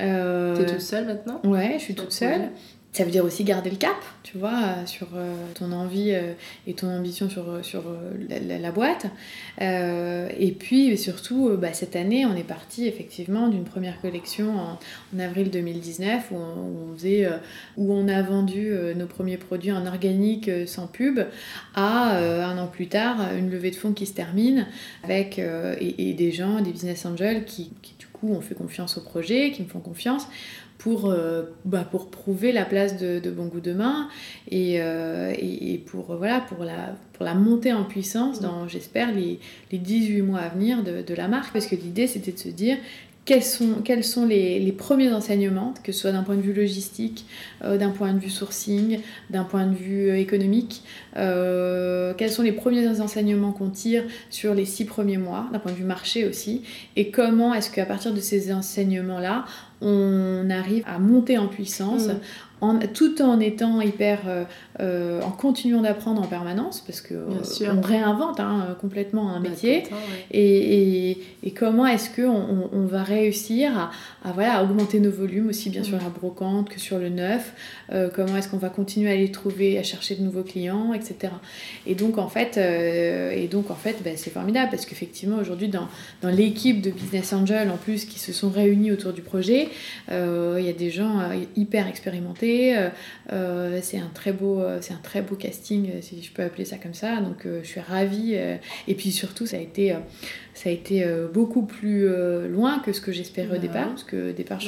Euh, 0.00 0.56
T'es 0.56 0.66
toute 0.66 0.80
seule 0.80 1.06
maintenant 1.06 1.40
Ouais, 1.44 1.74
je 1.78 1.82
suis 1.84 1.94
toute 1.94 2.12
seule. 2.12 2.50
Ça 2.96 3.04
veut 3.04 3.10
dire 3.10 3.26
aussi 3.26 3.44
garder 3.44 3.68
le 3.68 3.76
cap, 3.76 4.02
tu 4.22 4.38
vois, 4.38 4.54
euh, 4.54 4.86
sur 4.86 5.08
euh, 5.16 5.34
ton 5.52 5.70
envie 5.70 6.12
euh, 6.14 6.32
et 6.66 6.72
ton 6.72 6.88
ambition 6.88 7.28
sur, 7.28 7.62
sur 7.62 7.82
la, 8.30 8.72
boîte. 8.72 9.04
et 9.60 10.56
puis 10.58 10.96
surtout, 10.96 11.58
bah, 11.58 11.74
cette 11.74 11.94
année, 11.94 12.24
on 12.24 12.34
est 12.34 12.42
parti 12.42 12.86
effectivement 12.86 13.48
d'une 13.48 13.64
première 13.64 14.00
collection 14.00 14.54
en, 14.58 15.18
avril 15.18 15.50
2019 15.50 16.30
où 16.30 16.36
on, 16.36 16.94
faisait, 16.96 17.28
où 17.76 17.92
on 17.92 18.08
a 18.08 18.22
vendu 18.22 18.72
nos 18.96 19.06
premiers 19.06 19.36
produits 19.36 19.72
en 19.72 19.84
organique 19.84 20.50
sans 20.66 20.86
pub 20.86 21.20
à 21.74 22.16
un 22.18 22.56
an 22.56 22.66
plus 22.66 22.88
tard 22.88 23.18
une 23.36 23.50
levée 23.50 23.70
de 23.70 23.76
fonds 23.76 23.92
qui 23.92 24.06
se 24.06 24.14
termine 24.14 24.66
avec 25.04 25.38
et, 25.38 26.14
des 26.14 26.32
gens, 26.32 26.60
des 26.60 26.72
business 26.72 27.04
angels 27.04 27.44
qui, 27.44 27.70
coup 28.18 28.32
ont 28.32 28.40
fait 28.40 28.54
confiance 28.54 28.98
au 28.98 29.00
projet, 29.00 29.50
qui 29.52 29.62
me 29.62 29.68
font 29.68 29.80
confiance 29.80 30.26
pour, 30.78 31.06
euh, 31.06 31.44
bah, 31.64 31.86
pour 31.90 32.10
prouver 32.10 32.52
la 32.52 32.64
place 32.64 32.96
de, 32.98 33.18
de 33.18 33.30
Bon 33.30 33.46
Goût 33.46 33.60
Demain 33.60 34.08
et, 34.50 34.80
euh, 34.80 35.32
et, 35.36 35.74
et, 35.74 35.78
pour, 35.78 36.14
voilà, 36.16 36.40
pour, 36.40 36.64
la, 36.64 36.94
pour 37.14 37.24
la 37.24 37.34
montée 37.34 37.72
en 37.72 37.84
puissance 37.84 38.40
dans, 38.40 38.68
j'espère, 38.68 39.12
les, 39.12 39.40
les 39.72 39.78
18 39.78 40.22
mois 40.22 40.40
à 40.40 40.48
venir 40.48 40.82
de, 40.82 41.02
de 41.02 41.14
la 41.14 41.28
marque. 41.28 41.52
Parce 41.52 41.66
que 41.66 41.76
l'idée, 41.76 42.06
c'était 42.06 42.32
de 42.32 42.38
se 42.38 42.48
dire 42.48 42.76
quels 43.26 43.42
sont, 43.42 44.24
les, 44.24 44.72
premiers 44.78 45.12
enseignements, 45.12 45.74
que 45.82 45.90
ce 45.90 46.00
soit 46.00 46.12
d'un 46.12 46.22
point 46.22 46.36
de 46.36 46.40
vue 46.40 46.52
logistique, 46.52 47.26
euh, 47.64 47.76
d'un 47.76 47.90
point 47.90 48.12
de 48.12 48.20
vue 48.20 48.30
sourcing, 48.30 49.00
d'un 49.30 49.42
point 49.42 49.66
de 49.66 49.74
vue 49.74 50.10
euh, 50.10 50.16
économique, 50.16 50.84
euh, 51.16 52.14
quels 52.16 52.30
sont 52.30 52.44
les 52.44 52.52
premiers 52.52 53.00
enseignements 53.00 53.50
qu'on 53.50 53.70
tire 53.70 54.04
sur 54.30 54.54
les 54.54 54.64
six 54.64 54.84
premiers 54.84 55.18
mois, 55.18 55.48
d'un 55.52 55.58
point 55.58 55.72
de 55.72 55.76
vue 55.76 55.84
marché 55.84 56.24
aussi, 56.24 56.62
et 56.94 57.10
comment 57.10 57.52
est-ce 57.52 57.68
qu'à 57.68 57.84
partir 57.84 58.14
de 58.14 58.20
ces 58.20 58.52
enseignements-là, 58.52 59.44
on 59.80 60.48
arrive 60.48 60.84
à 60.86 61.00
monter 61.00 61.36
en 61.36 61.48
puissance 61.48 62.08
mm 62.62 62.86
tout 62.94 63.20
en 63.22 63.40
étant 63.40 63.80
hyper, 63.80 64.20
euh, 64.26 64.44
euh, 64.80 65.20
en 65.22 65.30
continuant 65.30 65.82
d'apprendre 65.82 66.22
en 66.22 66.26
permanence, 66.26 66.80
parce 66.80 67.00
que 67.00 67.14
euh, 67.14 67.72
on 67.74 67.80
réinvente 67.80 68.40
hein, 68.40 68.76
complètement 68.80 69.30
un 69.30 69.40
métier. 69.40 69.84
Et, 70.30 71.10
et, 71.10 71.22
et, 71.42 71.50
comment 71.50 71.86
est-ce 71.86 72.10
que 72.10 72.22
on, 72.22 72.70
on, 72.72 72.86
va 72.86 73.02
réussir 73.02 73.78
à, 73.78 73.90
à, 74.28 74.32
voilà, 74.32 74.62
augmenter 74.62 75.00
nos 75.00 75.10
volumes 75.10 75.48
aussi 75.48 75.70
bien 75.70 75.82
sur 75.82 75.98
la 75.98 76.08
brocante 76.08 76.68
que 76.68 76.80
sur 76.80 76.98
le 76.98 77.08
neuf. 77.08 77.52
comment 78.14 78.36
est-ce 78.36 78.48
qu'on 78.48 78.56
va 78.56 78.68
continuer 78.68 79.10
à 79.10 79.16
les 79.16 79.30
trouver, 79.30 79.78
à 79.78 79.82
chercher 79.82 80.14
de 80.14 80.22
nouveaux 80.22 80.42
clients, 80.42 80.92
etc. 80.92 81.32
Et 81.86 81.94
donc 81.94 82.18
en 82.18 82.28
fait, 82.28 82.56
et 82.56 83.48
donc 83.48 83.70
en 83.70 83.74
fait, 83.74 83.96
ben, 84.04 84.14
c'est 84.16 84.30
formidable 84.30 84.70
parce 84.70 84.86
qu'effectivement 84.86 85.36
aujourd'hui 85.36 85.68
dans, 85.68 85.88
dans 86.22 86.30
l'équipe 86.30 86.80
de 86.80 86.90
Business 86.90 87.32
Angel 87.32 87.70
en 87.70 87.76
plus 87.76 88.04
qui 88.04 88.18
se 88.18 88.32
sont 88.32 88.50
réunis 88.50 88.92
autour 88.92 89.12
du 89.12 89.22
projet, 89.22 89.68
il 90.08 90.64
y 90.64 90.68
a 90.68 90.76
des 90.76 90.90
gens 90.90 91.20
hyper 91.56 91.88
expérimentés 91.88 92.45
euh, 92.76 92.88
euh, 93.32 93.78
c'est 93.82 93.98
un 93.98 94.10
très 94.12 94.32
beau, 94.32 94.60
euh, 94.60 94.78
c'est 94.80 94.94
un 94.94 95.00
très 95.02 95.22
beau 95.22 95.34
casting, 95.36 96.00
si 96.00 96.22
je 96.22 96.32
peux 96.32 96.42
appeler 96.42 96.64
ça 96.64 96.76
comme 96.76 96.94
ça. 96.94 97.20
Donc 97.20 97.46
je 97.62 97.66
suis 97.66 97.80
ravie. 97.80 98.34
et 98.34 98.94
puis 98.94 99.12
surtout, 99.12 99.46
ça 99.46 99.56
a 99.56 99.60
été, 99.60 99.94
ça 100.54 100.68
a 100.68 100.72
été 100.72 101.06
beaucoup 101.32 101.62
plus 101.62 102.08
loin 102.48 102.80
que 102.80 102.92
ce 102.92 103.00
que 103.00 103.12
j'espérais 103.12 103.56
au 103.56 103.60
départ, 103.60 103.88
parce 103.88 104.04
que 104.04 104.30
au 104.30 104.32
départ, 104.32 104.60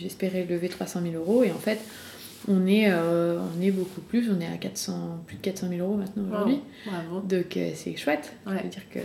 j'espérais 0.00 0.46
lever 0.48 0.68
300 0.68 1.00
000 1.02 1.14
euros 1.14 1.44
et 1.44 1.50
en 1.50 1.58
fait 1.58 1.78
on 2.48 2.66
est, 2.66 2.92
on 2.92 3.60
est 3.60 3.70
beaucoup 3.70 4.00
plus, 4.00 4.30
on 4.30 4.40
est 4.40 4.46
à 4.46 4.56
400, 4.56 5.24
plus 5.26 5.36
de 5.36 5.42
400 5.42 5.68
000 5.68 5.80
euros 5.86 5.96
maintenant 5.96 6.24
aujourd'hui. 6.30 6.60
Donc 7.28 7.58
c'est 7.74 7.96
chouette. 7.96 8.32
Ouais. 8.46 8.62
Dire 8.68 8.88
que 8.90 9.00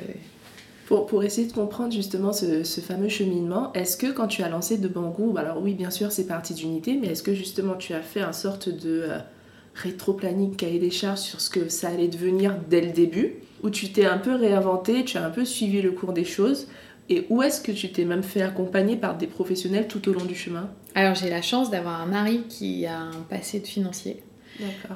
pour, 1.08 1.24
essayer 1.24 1.48
de 1.48 1.54
comprendre 1.54 1.94
justement 1.94 2.34
ce, 2.34 2.64
fameux 2.82 3.10
cheminement, 3.10 3.72
est-ce 3.74 3.98
que 3.98 4.12
quand 4.12 4.28
tu 4.28 4.44
as 4.44 4.50
lancé 4.50 4.78
De 4.78 4.88
Bangou, 4.88 5.36
alors 5.38 5.62
oui, 5.62 5.74
bien 5.74 5.90
sûr, 5.90 6.12
c'est 6.12 6.28
parti 6.28 6.54
d'unité, 6.54 6.98
mais 7.00 7.08
est-ce 7.08 7.24
que 7.24 7.34
justement 7.34 7.76
tu 7.76 7.94
as 7.94 8.02
fait 8.02 8.22
un 8.22 8.34
sorte 8.34 8.70
de 8.70 9.06
euh, 9.08 9.18
rétro-planning, 9.76 10.56
cahier 10.56 10.80
des 10.80 10.92
charges 10.92 11.20
sur 11.20 11.40
ce 11.42 11.50
que 11.50 11.70
ça 11.70 11.90
allait 11.90 12.08
devenir 12.08 12.56
dès 12.70 12.82
le 12.82 12.92
début 12.92 13.36
Ou 13.64 13.70
tu 13.70 13.92
t'es 13.92 14.06
un 14.06 14.18
peu 14.18 14.36
réinventé, 14.36 15.06
tu 15.06 15.18
as 15.18 15.26
un 15.26 15.30
peu 15.30 15.46
suivi 15.46 15.82
le 15.82 15.92
cours 15.92 16.14
des 16.14 16.26
choses 16.26 16.68
et 17.10 17.26
où 17.30 17.42
est-ce 17.42 17.62
que 17.62 17.72
tu 17.72 17.92
t'es 17.92 18.06
même 18.06 18.24
fait 18.24 18.42
accompagner 18.42 18.96
par 18.96 19.18
des 19.18 19.28
professionnels 19.28 19.88
tout 19.88 20.08
au 20.10 20.14
long 20.14 20.26
du 20.26 20.36
chemin? 20.36 20.70
Alors 20.96 21.16
j'ai 21.16 21.30
la 21.30 21.42
chance 21.42 21.70
d'avoir 21.70 22.02
un 22.02 22.06
mari 22.06 22.44
qui 22.48 22.86
a 22.86 23.00
un 23.00 23.22
passé 23.30 23.60
de 23.60 23.68
financier. 23.68 24.24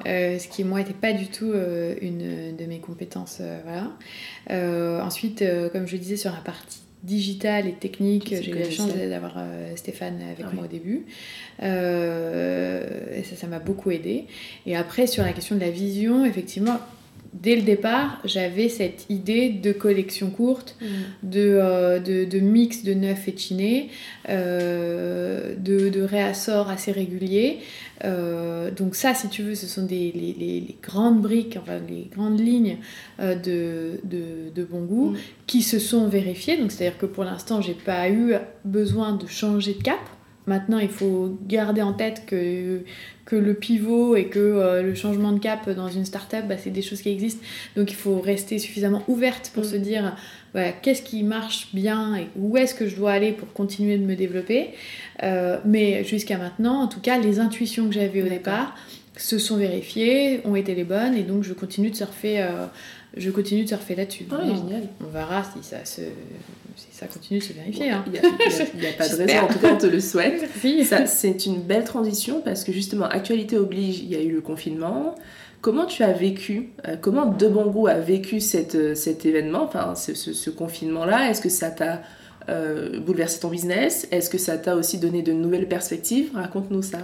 Euh, 0.06 0.38
ce 0.38 0.48
qui, 0.48 0.64
moi, 0.64 0.80
n'était 0.80 0.92
pas 0.92 1.12
du 1.12 1.26
tout 1.26 1.50
euh, 1.52 1.94
une 2.00 2.56
de 2.56 2.64
mes 2.66 2.78
compétences. 2.78 3.38
Euh, 3.40 3.60
voilà. 3.64 5.04
ensuite, 5.04 5.44
comme 5.72 5.86
je 5.86 5.96
disais, 5.96 6.16
sur 6.16 6.32
la 6.32 6.38
partie 6.38 6.80
digitale 7.02 7.68
et 7.68 7.72
technique, 7.72 8.34
j'ai 8.42 8.50
eu 8.50 8.58
la 8.58 8.70
chance 8.70 8.92
d'avoir 8.94 9.38
Stéphane 9.76 10.20
avec 10.22 10.52
moi 10.52 10.64
au 10.64 10.68
début. 10.68 11.06
et 11.60 13.22
ça, 13.24 13.36
ça 13.36 13.46
m'a 13.46 13.58
beaucoup 13.58 13.90
aidé. 13.90 14.26
Et 14.66 14.76
après, 14.76 15.06
sur 15.06 15.22
la 15.22 15.32
question 15.32 15.54
de 15.54 15.60
la 15.60 15.70
vision, 15.70 16.24
effectivement, 16.24 16.78
dès 17.42 17.56
le 17.56 17.62
départ, 17.62 18.20
j'avais 18.24 18.68
cette 18.68 19.06
idée 19.08 19.50
de 19.50 19.72
collection 19.72 20.30
courte, 20.30 20.76
mm. 20.80 20.86
euh, 21.36 21.98
de, 21.98 22.24
de, 22.24 22.38
mix 22.38 22.82
de 22.82 22.94
neuf 22.94 23.28
et 23.28 23.36
chiné, 23.36 23.90
euh, 24.28 25.54
de, 25.56 25.88
de 25.88 26.02
réassort 26.02 26.70
assez 26.70 26.92
régulier. 26.92 27.58
Euh, 28.04 28.70
donc 28.70 28.94
ça, 28.94 29.14
si 29.14 29.28
tu 29.28 29.42
veux, 29.42 29.54
ce 29.54 29.66
sont 29.66 29.84
des, 29.84 30.12
les, 30.12 30.76
grandes 30.82 31.20
briques, 31.20 31.56
enfin 31.60 31.80
les 31.88 32.08
grandes 32.14 32.40
lignes 32.40 32.78
de, 33.18 34.00
de, 34.04 34.64
bon 34.64 34.82
goût 34.84 35.10
mm. 35.10 35.16
qui 35.46 35.62
se 35.62 35.78
sont 35.78 36.08
vérifiées. 36.08 36.56
Donc 36.56 36.72
c'est-à-dire 36.72 36.98
que 36.98 37.06
pour 37.06 37.24
l'instant, 37.24 37.60
j'ai 37.60 37.74
pas 37.74 38.08
eu 38.08 38.34
besoin 38.64 39.14
de 39.14 39.26
changer 39.26 39.74
de 39.74 39.82
cap. 39.82 40.00
Maintenant, 40.46 40.78
il 40.78 40.88
faut 40.88 41.36
garder 41.46 41.82
en 41.82 41.92
tête 41.92 42.24
que, 42.26 42.82
que 43.24 43.36
le 43.36 43.54
pivot 43.54 44.14
et 44.14 44.26
que 44.26 44.38
euh, 44.38 44.82
le 44.82 44.94
changement 44.94 45.32
de 45.32 45.40
cap 45.40 45.68
dans 45.70 45.88
une 45.88 46.04
startup, 46.04 46.46
bah, 46.48 46.56
c'est 46.56 46.70
des 46.70 46.82
choses 46.82 47.02
qui 47.02 47.08
existent. 47.08 47.44
Donc, 47.76 47.90
il 47.90 47.96
faut 47.96 48.20
rester 48.20 48.58
suffisamment 48.58 49.02
ouverte 49.08 49.50
pour 49.54 49.64
mm. 49.64 49.68
se 49.68 49.76
dire 49.76 50.16
qu'est-ce 50.82 51.02
qui 51.02 51.22
marche 51.22 51.68
bien 51.74 52.16
et 52.16 52.28
où 52.36 52.56
est-ce 52.56 52.74
que 52.74 52.88
je 52.88 52.96
dois 52.96 53.12
aller 53.12 53.32
pour 53.32 53.52
continuer 53.52 53.98
de 53.98 54.04
me 54.04 54.16
développer. 54.16 54.70
Euh, 55.22 55.58
mais 55.64 56.04
jusqu'à 56.04 56.38
maintenant, 56.38 56.82
en 56.82 56.88
tout 56.88 57.00
cas, 57.00 57.18
les 57.18 57.40
intuitions 57.40 57.86
que 57.86 57.94
j'avais 57.94 58.22
au 58.22 58.28
départ 58.28 58.74
se 59.16 59.38
sont 59.38 59.56
vérifiées, 59.56 60.40
ont 60.44 60.56
été 60.56 60.74
les 60.74 60.84
bonnes 60.84 61.14
et 61.14 61.22
donc 61.22 61.42
je 61.42 61.54
continue 61.54 61.90
de 61.90 61.96
surfer. 61.96 62.42
Euh, 62.42 62.66
je 63.16 63.30
continue 63.30 63.62
de 63.62 63.68
surfer 63.68 63.94
là-dessus. 63.94 64.26
Ah, 64.30 64.42
génial. 64.44 64.82
On 65.02 65.08
verra 65.08 65.42
si 65.42 65.62
ça 65.62 65.84
se 65.84 66.02
ça 66.76 67.06
continue 67.06 67.40
de 67.40 67.44
se 67.44 67.52
vérifier. 67.52 67.90
Hein. 67.90 68.04
Il 68.06 68.12
n'y 68.12 68.18
a, 68.18 68.92
pas 68.92 69.08
de 69.08 69.14
raison, 69.16 69.44
en 69.44 69.48
tout 69.48 69.58
cas 69.58 69.72
on 69.74 69.78
te 69.78 69.86
le 69.86 70.00
souhaite. 70.00 70.48
C'est 71.06 71.46
une 71.46 71.62
belle 71.62 71.84
transition 71.84 72.40
parce 72.44 72.64
que 72.64 72.72
justement, 72.72 73.06
actualité 73.06 73.56
oblige, 73.56 74.00
il 74.00 74.08
y 74.08 74.16
a 74.16 74.20
eu 74.20 74.32
le 74.32 74.40
confinement. 74.40 75.14
Comment 75.62 75.86
tu 75.86 76.02
as 76.02 76.12
vécu, 76.12 76.70
euh, 76.86 76.96
comment 77.00 77.26
De 77.26 77.48
Bon 77.48 77.86
a 77.86 77.98
vécu 77.98 78.40
cette, 78.40 78.74
euh, 78.74 78.94
cet 78.94 79.24
événement, 79.26 79.64
enfin 79.64 79.94
ce, 79.94 80.14
ce, 80.14 80.50
confinement-là? 80.50 81.30
Est-ce 81.30 81.40
que 81.40 81.48
ça 81.48 81.70
t'a 81.70 82.02
euh, 82.48 83.00
bouleversé 83.00 83.40
ton 83.40 83.48
business? 83.48 84.06
Est-ce 84.12 84.30
que 84.30 84.38
ça 84.38 84.58
t'a 84.58 84.76
aussi 84.76 84.98
donné 84.98 85.22
de 85.22 85.32
nouvelles 85.32 85.66
perspectives? 85.66 86.30
Raconte-nous 86.34 86.82
ça. 86.82 86.98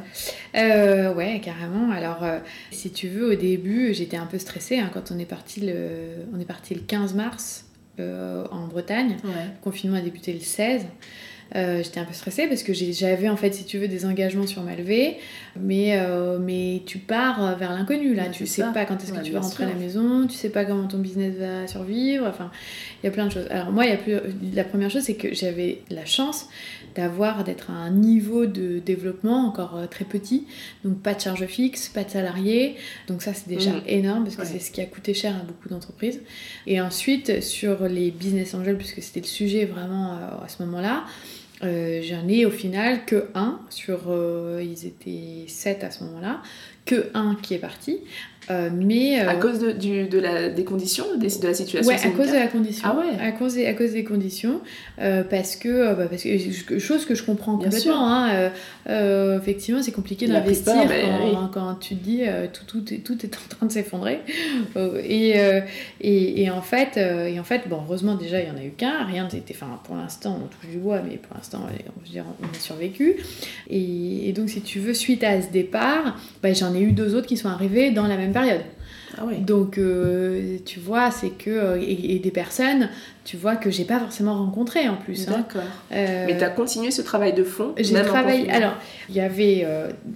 Euh, 0.55 1.13
ouais, 1.15 1.41
carrément. 1.43 1.91
Alors, 1.91 2.25
si 2.71 2.91
tu 2.91 3.09
veux, 3.09 3.33
au 3.33 3.35
début, 3.35 3.95
j'étais 3.95 4.19
un 4.19 4.27
peu 4.27 4.39
stressée 4.39 4.79
hein, 4.79 4.91
quand 4.93 5.11
on 5.11 5.19
est 5.19 5.25
parti 5.25 5.63
le, 5.63 6.27
on 6.37 6.39
est 6.39 6.45
parti 6.45 6.75
le 6.75 6.83
15 6.83 7.15
mars. 7.15 7.65
Euh, 8.01 8.47
en 8.51 8.69
Bretagne. 8.69 9.17
Le 9.23 9.63
confinement 9.63 9.99
a 9.99 10.01
débuté 10.01 10.33
le 10.33 10.41
16. 10.41 10.87
Euh, 11.55 11.83
j'étais 11.83 12.01
un 12.01 12.05
peu 12.05 12.15
stressée 12.15 12.47
parce 12.47 12.63
que 12.63 12.73
j'avais 12.73 13.29
en 13.29 13.37
fait, 13.37 13.53
si 13.53 13.65
tu 13.65 13.79
veux, 13.79 13.89
des 13.89 14.07
engagements 14.07 14.47
sur 14.47 14.63
ma 14.63 14.75
levée, 14.75 15.19
mais, 15.61 15.99
euh, 15.99 16.39
mais 16.39 16.83
tu 16.87 16.99
pars 16.99 17.57
vers 17.59 17.73
l'inconnu 17.73 18.15
là. 18.15 18.29
tu 18.29 18.47
sais 18.47 18.63
pas 18.73 18.85
quand 18.85 19.03
est-ce 19.03 19.13
que 19.13 19.23
tu 19.23 19.33
vas 19.33 19.41
rentrer 19.41 19.65
à 19.65 19.69
la 19.69 19.75
maison, 19.75 20.27
tu 20.27 20.35
sais 20.35 20.49
pas 20.49 20.65
comment 20.65 20.87
ton 20.89 20.99
business 20.99 21.35
va 21.37 21.67
survivre. 21.67 22.27
Enfin, 22.27 22.51
il 23.03 23.07
y 23.07 23.09
a 23.09 23.13
plein 23.13 23.27
de 23.27 23.33
choses. 23.33 23.47
Alors, 23.51 23.71
moi, 23.71 23.87
y 23.87 23.91
a 23.91 23.97
plus... 23.97 24.17
la 24.55 24.65
première 24.65 24.91
chose, 24.91 25.03
c'est 25.03 25.17
que 25.17 25.35
j'avais 25.35 25.83
la 25.91 26.07
chance 26.07 26.49
d'avoir, 26.95 27.45
d'être 27.45 27.71
à 27.71 27.75
un 27.75 27.91
niveau 27.91 28.47
de 28.47 28.79
développement 28.79 29.47
encore 29.47 29.77
euh, 29.77 29.87
très 29.87 30.05
petit, 30.05 30.47
donc 30.85 31.01
pas 31.01 31.15
de 31.15 31.21
charge 31.21 31.47
fixe, 31.47 31.89
pas 31.89 32.05
de 32.05 32.11
salariés, 32.11 32.77
donc 33.09 33.23
ça 33.23 33.33
c'est 33.35 33.49
déjà 33.49 33.71
mmh. 33.71 33.83
énorme 33.87 34.25
parce 34.25 34.37
que 34.37 34.45
c'est 34.45 34.59
ce 34.59 34.71
qui 34.71 34.81
a 34.81 34.87
coûté 34.87 35.15
cher 35.15 35.35
à 35.35 35.45
beaucoup 35.45 35.69
d'entreprises. 35.69 36.21
Et 36.67 36.81
ensuite 36.81 37.43
sur 37.43 37.89
les 37.89 38.11
business 38.11 38.55
angels, 38.55 38.77
puisque 38.77 39.03
c'était 39.03 39.21
le 39.21 39.27
sujet 39.27 39.65
vraiment 39.65 40.13
euh, 40.13 40.45
à 40.45 40.49
ce 40.49 40.63
moment-là, 40.65 41.05
euh, 41.63 42.01
j'en 42.03 42.27
ai 42.29 42.45
au 42.45 42.51
final 42.51 43.05
que 43.05 43.29
un 43.35 43.61
sur, 43.71 44.13
ils 44.61 44.87
étaient 44.87 45.45
sept 45.49 45.85
à 45.85 45.91
ce 45.91 46.05
moment-là, 46.05 46.43
que 46.85 47.11
un 47.15 47.37
qui 47.37 47.55
est 47.55 47.59
parti. 47.59 48.01
Euh, 48.51 48.71
mais, 48.73 49.21
à 49.21 49.33
euh, 49.33 49.35
cause 49.35 49.61
de, 49.61 49.73
du, 49.73 50.09
de 50.09 50.19
la, 50.19 50.49
des 50.49 50.65
conditions, 50.65 51.05
de 51.17 51.23
la 51.23 51.55
situation 51.55 51.89
Ouais, 51.89 51.95
à 51.95 52.11
cause 52.11 52.29
de 52.29 52.37
la 52.37 52.49
condition. 52.49 52.89
Ah 52.89 52.97
ouais. 52.97 53.25
À 53.25 53.33
cause 53.33 53.55
des, 53.55 53.67
à 53.67 53.75
cause 53.75 53.93
des 53.93 54.05
conditions. 54.05 54.61
Euh, 55.01 55.23
parce, 55.23 55.55
que, 55.55 55.95
bah, 55.95 56.07
parce 56.11 56.25
que, 56.25 56.79
chose 56.79 57.05
que 57.05 57.15
je 57.15 57.23
comprends 57.23 57.57
complètement. 57.57 58.09
Hein, 58.09 58.51
effectivement, 59.37 59.83
c'est 59.83 59.93
compliqué 59.93 60.27
d'investir 60.27 60.75
quand, 61.33 61.49
quand, 61.53 61.75
tu 61.77 61.95
te 61.95 62.03
dis 62.03 62.23
tout, 62.53 62.65
tout, 62.67 62.93
est, 62.93 62.99
tout 62.99 63.25
est 63.25 63.35
en 63.37 63.57
train 63.57 63.67
de 63.67 63.73
s'effondrer. 63.73 64.21
et, 65.05 65.37
et, 66.01 66.43
et, 66.43 66.51
en 66.51 66.63
fait, 66.63 66.97
et 66.97 67.39
en 67.39 67.45
fait, 67.45 67.69
bon, 67.69 67.81
heureusement, 67.85 68.17
déjà, 68.17 68.41
il 68.41 68.47
n'y 68.47 68.51
en 68.51 68.61
a 68.61 68.65
eu 68.65 68.71
qu'un. 68.71 69.05
Rien 69.05 69.29
n'était. 69.33 69.55
Enfin, 69.55 69.81
pour 69.85 69.97
l'instant, 69.97 70.39
on 70.43 70.47
touche 70.49 70.71
du 70.71 70.79
bois, 70.79 71.01
mais 71.09 71.17
pour 71.17 71.37
l'instant, 71.37 71.61
on, 71.65 72.11
dire, 72.11 72.25
on 72.43 72.47
a 72.47 72.59
survécu. 72.59 73.17
Et, 73.71 74.29
et, 74.29 74.33
donc, 74.33 74.51
si 74.51 74.63
tu 74.63 74.81
veux, 74.81 74.95
suite 74.95 75.23
à 75.23 75.41
ce 75.41 75.51
départ, 75.51 76.19
bah, 76.43 76.53
j'en 76.53 76.75
ai 76.75 76.81
eu 76.81 76.93
deux 76.93 77.15
autres 77.15 77.27
qui 77.27 77.37
sont 77.37 77.49
arrivés 77.49 77.91
dans 77.91 78.07
la 78.07 78.17
même 78.17 78.32
période. 78.33 78.63
Ah 79.19 79.25
Donc, 79.41 79.79
euh, 79.79 80.59
tu 80.65 80.81
vois, 80.81 81.11
c'est 81.11 81.31
que. 81.31 81.51
Euh, 81.51 81.79
et, 81.81 82.19
des 82.19 82.31
personnes, 82.31 82.89
tu 83.25 83.37
vois, 83.37 83.57
que 83.57 83.71
j'ai 83.71 83.85
pas 83.85 83.99
forcément 83.99 84.35
rencontrées 84.35 84.89
en 84.89 84.97
plus. 84.97 85.29
Hein. 85.29 85.39
D'accord. 85.39 85.69
Euh, 85.93 86.25
Mais 86.27 86.37
tu 86.37 86.45
as 86.45 86.51
continué 86.51 86.91
ce 86.91 87.03
travail 87.03 87.33
de 87.33 87.45
fond 87.45 87.75
J'ai 87.77 87.95
travaillé. 88.03 88.51
Alors, 88.51 88.75
il 89.09 89.15
y 89.15 89.21
avait. 89.21 89.67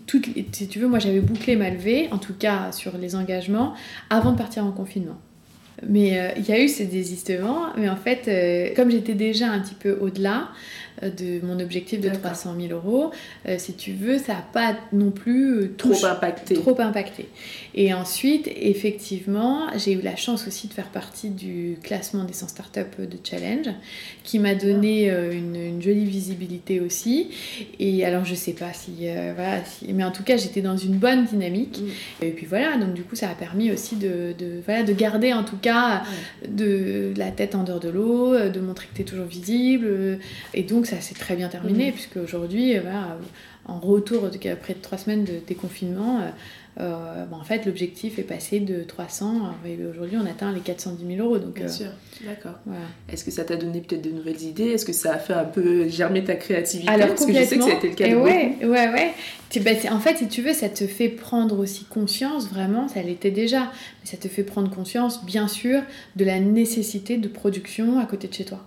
toutes 0.07 0.26
si 0.52 0.68
tu 0.68 0.79
veux, 0.79 0.88
moi 0.88 0.98
j'avais 0.98 1.20
bouclé 1.20 1.57
ma 1.57 1.70
levée, 1.70 2.09
en 2.11 2.18
tout 2.18 2.35
cas 2.35 2.72
sur 2.72 2.96
les 2.98 3.16
engagements, 3.16 3.74
avant 4.11 4.33
de 4.33 4.38
partir 4.38 4.64
en 4.64 4.72
confinement. 4.72 5.18
Mais 5.86 6.32
il 6.36 6.46
y 6.46 6.52
a 6.52 6.60
eu 6.60 6.68
ces 6.68 6.86
désistements, 6.86 7.66
mais 7.76 7.88
en 7.88 7.96
fait, 7.96 8.74
comme 8.74 8.90
j'étais 8.90 9.14
déjà 9.14 9.50
un 9.50 9.60
petit 9.60 9.74
peu 9.74 9.98
au-delà, 10.00 10.48
euh, 11.02 11.10
de 11.10 11.44
mon 11.44 11.60
objectif 11.60 12.00
de 12.00 12.08
300 12.08 12.54
000 12.58 12.72
euros. 12.72 13.10
Euh, 13.46 13.56
si 13.58 13.74
tu 13.74 13.92
veux, 13.92 14.18
ça 14.18 14.34
n'a 14.34 14.44
pas 14.52 14.76
non 14.92 15.10
plus 15.10 15.54
euh, 15.54 15.74
trop 15.76 16.04
impacté. 16.06 16.54
trop 16.54 16.80
impacté. 16.80 17.28
Et 17.74 17.92
ensuite, 17.92 18.48
effectivement, 18.56 19.66
j'ai 19.76 19.92
eu 19.92 20.00
la 20.00 20.16
chance 20.16 20.46
aussi 20.46 20.68
de 20.68 20.72
faire 20.72 20.88
partie 20.88 21.28
du 21.28 21.76
classement 21.82 22.24
des 22.24 22.32
100 22.32 22.48
startups 22.48 22.80
de 22.98 23.18
Challenge, 23.22 23.68
qui 24.24 24.38
m'a 24.38 24.54
donné 24.54 25.10
une, 25.10 25.82
jolie 25.82 26.06
visibilité 26.06 26.80
aussi. 26.80 27.28
Et 27.78 28.04
alors, 28.04 28.24
je 28.24 28.34
sais 28.34 28.52
pas 28.52 28.72
si, 28.72 29.08
voilà, 29.34 29.62
mais 29.92 30.04
en 30.04 30.10
tout 30.10 30.22
cas, 30.22 30.38
j'étais 30.38 30.62
dans 30.62 30.76
une 30.76 30.94
bonne 30.94 31.26
dynamique. 31.26 31.80
Mm. 31.80 32.24
Et 32.24 32.30
puis 32.30 32.46
voilà, 32.46 32.78
donc 32.78 32.94
du 32.94 33.02
coup, 33.02 33.16
ça 33.16 33.28
a 33.28 33.34
permis 33.34 33.70
aussi 33.70 33.96
de, 33.96 34.34
de 34.38 34.60
voilà, 34.64 34.82
de 34.82 34.92
garder 34.94 35.34
en 35.34 35.44
tout 35.44 35.58
cas 35.58 35.65
de 36.48 37.12
la 37.16 37.31
tête 37.31 37.55
en 37.55 37.64
dehors 37.64 37.81
de 37.81 37.88
l'eau, 37.88 38.38
de 38.38 38.61
montrer 38.61 38.87
que 38.87 38.96
tu 38.96 39.02
es 39.02 39.05
toujours 39.05 39.26
visible. 39.26 40.18
Et 40.55 40.62
donc, 40.62 40.87
ça 40.87 41.00
s'est 41.00 41.14
très 41.14 41.37
bien 41.37 41.48
terminé, 41.48 41.90
mmh. 41.90 41.92
puisque 41.92 42.16
aujourd'hui, 42.16 42.76
euh, 42.76 42.83
en 43.66 43.79
retour, 43.79 44.24
après 44.52 44.74
trois 44.74 44.98
semaines 44.98 45.24
de 45.24 45.35
déconfinement, 45.46 46.20
euh, 46.78 46.82
euh, 47.16 47.24
en 47.32 47.44
fait, 47.44 47.64
l'objectif 47.64 48.18
est 48.18 48.22
passé 48.22 48.60
de 48.60 48.82
300, 48.82 49.50
et 49.66 49.78
aujourd'hui, 49.86 50.18
on 50.22 50.26
atteint 50.26 50.52
les 50.52 50.60
410 50.60 51.16
000 51.16 51.26
euros. 51.26 51.38
Donc, 51.38 51.54
bien 51.54 51.68
sûr, 51.68 51.88
d'accord. 52.24 52.58
Est-ce 53.10 53.24
que 53.24 53.30
ça 53.30 53.44
t'a 53.44 53.56
donné 53.56 53.80
peut-être 53.80 54.02
de 54.02 54.10
nouvelles 54.10 54.42
idées? 54.42 54.68
Est-ce 54.68 54.84
que 54.84 54.92
ça 54.92 55.14
a 55.14 55.18
fait 55.18 55.32
un 55.32 55.44
peu 55.44 55.88
germer 55.88 56.24
ta 56.24 56.34
créativité? 56.34 56.90
Alors, 56.90 57.08
Parce 57.08 57.24
que 57.24 57.32
je 57.32 57.42
sais 57.44 57.56
que 57.56 57.64
ça 57.64 57.70
a 57.70 57.74
été 57.74 57.88
le 57.88 57.94
cas 57.94 58.08
de 58.08 58.16
ouais, 58.16 58.56
ouais, 58.62 58.68
ouais. 58.68 59.14
Bah, 59.60 59.70
en 59.90 60.00
fait, 60.00 60.18
si 60.18 60.28
tu 60.28 60.42
veux, 60.42 60.52
ça 60.52 60.68
te 60.68 60.86
fait 60.86 61.08
prendre 61.08 61.58
aussi 61.58 61.84
conscience, 61.84 62.48
vraiment, 62.48 62.88
ça 62.88 63.00
l'était 63.00 63.30
déjà, 63.30 63.60
mais 63.60 64.10
ça 64.10 64.16
te 64.16 64.28
fait 64.28 64.42
prendre 64.42 64.70
conscience, 64.70 65.24
bien 65.24 65.48
sûr, 65.48 65.82
de 66.16 66.24
la 66.24 66.40
nécessité 66.40 67.16
de 67.16 67.28
production 67.28 67.98
à 67.98 68.06
côté 68.06 68.28
de 68.28 68.34
chez 68.34 68.44
toi. 68.44 68.60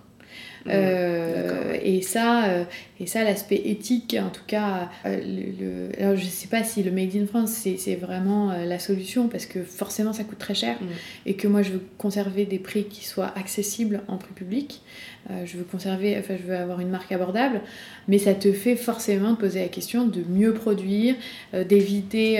Euh, 0.68 1.74
et 1.82 2.02
ça, 2.02 2.44
euh, 2.44 2.64
et 3.00 3.06
ça 3.06 3.24
l'aspect 3.24 3.62
éthique, 3.64 4.14
en 4.20 4.28
tout 4.28 4.44
cas, 4.46 4.90
euh, 5.06 5.18
le, 5.24 6.00
alors 6.00 6.16
je 6.16 6.26
sais 6.26 6.48
pas 6.48 6.62
si 6.62 6.82
le 6.82 6.90
Made 6.90 7.16
in 7.16 7.26
France, 7.26 7.50
c'est 7.50 7.96
vraiment 7.96 8.52
la 8.52 8.78
solution, 8.78 9.28
parce 9.28 9.46
que 9.46 9.62
forcément, 9.62 10.12
ça 10.12 10.22
coûte 10.22 10.38
très 10.38 10.54
cher, 10.54 10.76
mm. 10.80 10.86
et 11.26 11.34
que 11.34 11.48
moi, 11.48 11.62
je 11.62 11.70
veux 11.70 11.82
conserver 11.98 12.44
des 12.44 12.58
prix 12.58 12.84
qui 12.84 13.06
soient 13.06 13.32
accessibles 13.36 14.02
en 14.06 14.18
prix 14.18 14.34
public. 14.34 14.82
je 15.44 15.56
veux 15.56 15.64
conserver, 15.64 16.18
enfin, 16.18 16.34
je 16.40 16.46
veux 16.46 16.56
avoir 16.56 16.80
une 16.80 16.90
marque 16.90 17.10
abordable, 17.12 17.62
mais 18.08 18.18
ça 18.18 18.34
te 18.34 18.52
fait 18.52 18.76
forcément 18.76 19.34
poser 19.34 19.60
la 19.60 19.68
question 19.68 20.06
de 20.06 20.22
mieux 20.28 20.52
produire, 20.52 21.14
d'éviter 21.52 22.38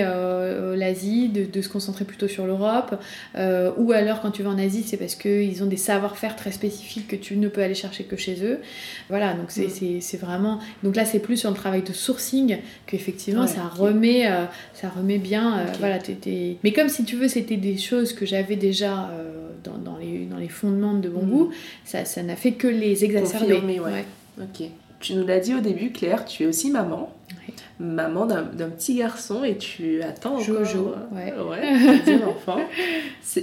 l'Asie, 0.75 1.29
de, 1.29 1.45
de, 1.45 1.61
se 1.61 1.69
concentrer 1.69 2.05
plutôt 2.05 2.27
sur 2.27 2.45
l'Europe, 2.45 2.99
ou 3.35 3.91
alors 3.91 4.21
quand 4.21 4.31
tu 4.31 4.43
vas 4.43 4.49
en 4.51 4.57
Asie, 4.57 4.83
c'est 4.83 4.97
parce 4.97 5.15
qu'ils 5.15 5.63
ont 5.63 5.67
des 5.67 5.77
savoir-faire 5.77 6.35
très 6.35 6.51
spécifiques 6.51 7.07
que 7.07 7.15
tu 7.15 7.37
ne 7.37 7.47
peux 7.47 7.61
aller 7.61 7.75
chercher 7.75 8.05
chez 8.17 8.43
eux. 8.43 8.59
Voilà, 9.09 9.33
donc 9.33 9.51
c'est 9.51 10.17
vraiment. 10.17 10.50
Donc 10.83 10.95
là, 10.95 11.05
c'est 11.05 11.19
plus 11.19 11.37
sur 11.37 11.49
le 11.49 11.55
travail 11.55 11.81
de 11.81 11.93
sourcing 11.93 12.57
qu'effectivement, 12.85 13.47
ça, 13.47 13.67
remet, 13.67 14.27
euh, 14.27 14.45
ça 14.73 14.89
remet 14.89 15.17
bien. 15.17 15.59
Euh, 15.59 15.65
voilà, 15.79 15.99
Mais 16.63 16.71
comme 16.71 16.89
si 16.89 17.03
tu 17.03 17.15
veux, 17.15 17.27
c'était 17.27 17.57
des 17.57 17.77
choses 17.77 18.13
que 18.13 18.25
j'avais 18.25 18.55
déjà 18.55 19.09
euh, 19.09 19.49
dans, 19.63 19.77
dans, 19.77 19.97
les, 19.97 20.25
dans 20.25 20.37
les 20.37 20.49
fondements 20.49 20.93
de 20.93 21.09
bon 21.09 21.23
mm. 21.23 21.29
goût, 21.29 21.51
ça 21.85 22.23
n'a 22.23 22.35
fait 22.35 22.53
que 22.53 22.67
les 22.67 23.03
exacerber. 23.03 23.79
ouais. 23.79 24.05
Ok. 24.39 24.67
Tu 24.99 25.15
nous 25.15 25.25
l'as 25.25 25.39
dit 25.39 25.55
au 25.55 25.59
début, 25.61 25.91
Claire, 25.91 26.25
tu 26.25 26.43
es 26.43 26.45
aussi 26.45 26.69
maman 26.69 27.11
maman 27.79 28.25
d'un 28.25 28.43
petit 28.43 28.95
garçon 28.95 29.43
et 29.43 29.57
tu 29.57 30.01
attends 30.01 30.33
encore 30.33 30.43
Jojo, 30.43 30.93
ouais, 31.11 31.33
ouais 31.33 32.23
enfant. 32.27 32.59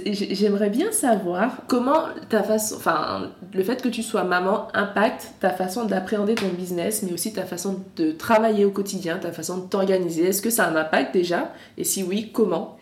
J'aimerais 0.05 0.69
bien 0.69 0.91
savoir 0.91 1.63
comment 1.67 2.05
ta 2.29 2.43
façon, 2.43 2.75
enfin, 2.75 3.31
le 3.53 3.63
fait 3.63 3.81
que 3.81 3.89
tu 3.89 4.03
sois 4.03 4.23
maman 4.23 4.67
impacte 4.73 5.33
ta 5.39 5.49
façon 5.49 5.85
d'appréhender 5.85 6.35
ton 6.35 6.49
business, 6.49 7.03
mais 7.03 7.13
aussi 7.13 7.33
ta 7.33 7.45
façon 7.45 7.81
de 7.95 8.11
travailler 8.11 8.65
au 8.65 8.71
quotidien, 8.71 9.17
ta 9.17 9.31
façon 9.31 9.57
de 9.57 9.67
t'organiser. 9.67 10.27
Est-ce 10.27 10.41
que 10.41 10.49
ça 10.49 10.65
a 10.65 10.71
un 10.71 10.75
impact 10.75 11.13
déjà? 11.13 11.53
Et 11.77 11.83
si 11.83 12.03
oui, 12.03 12.31
comment? 12.33 12.77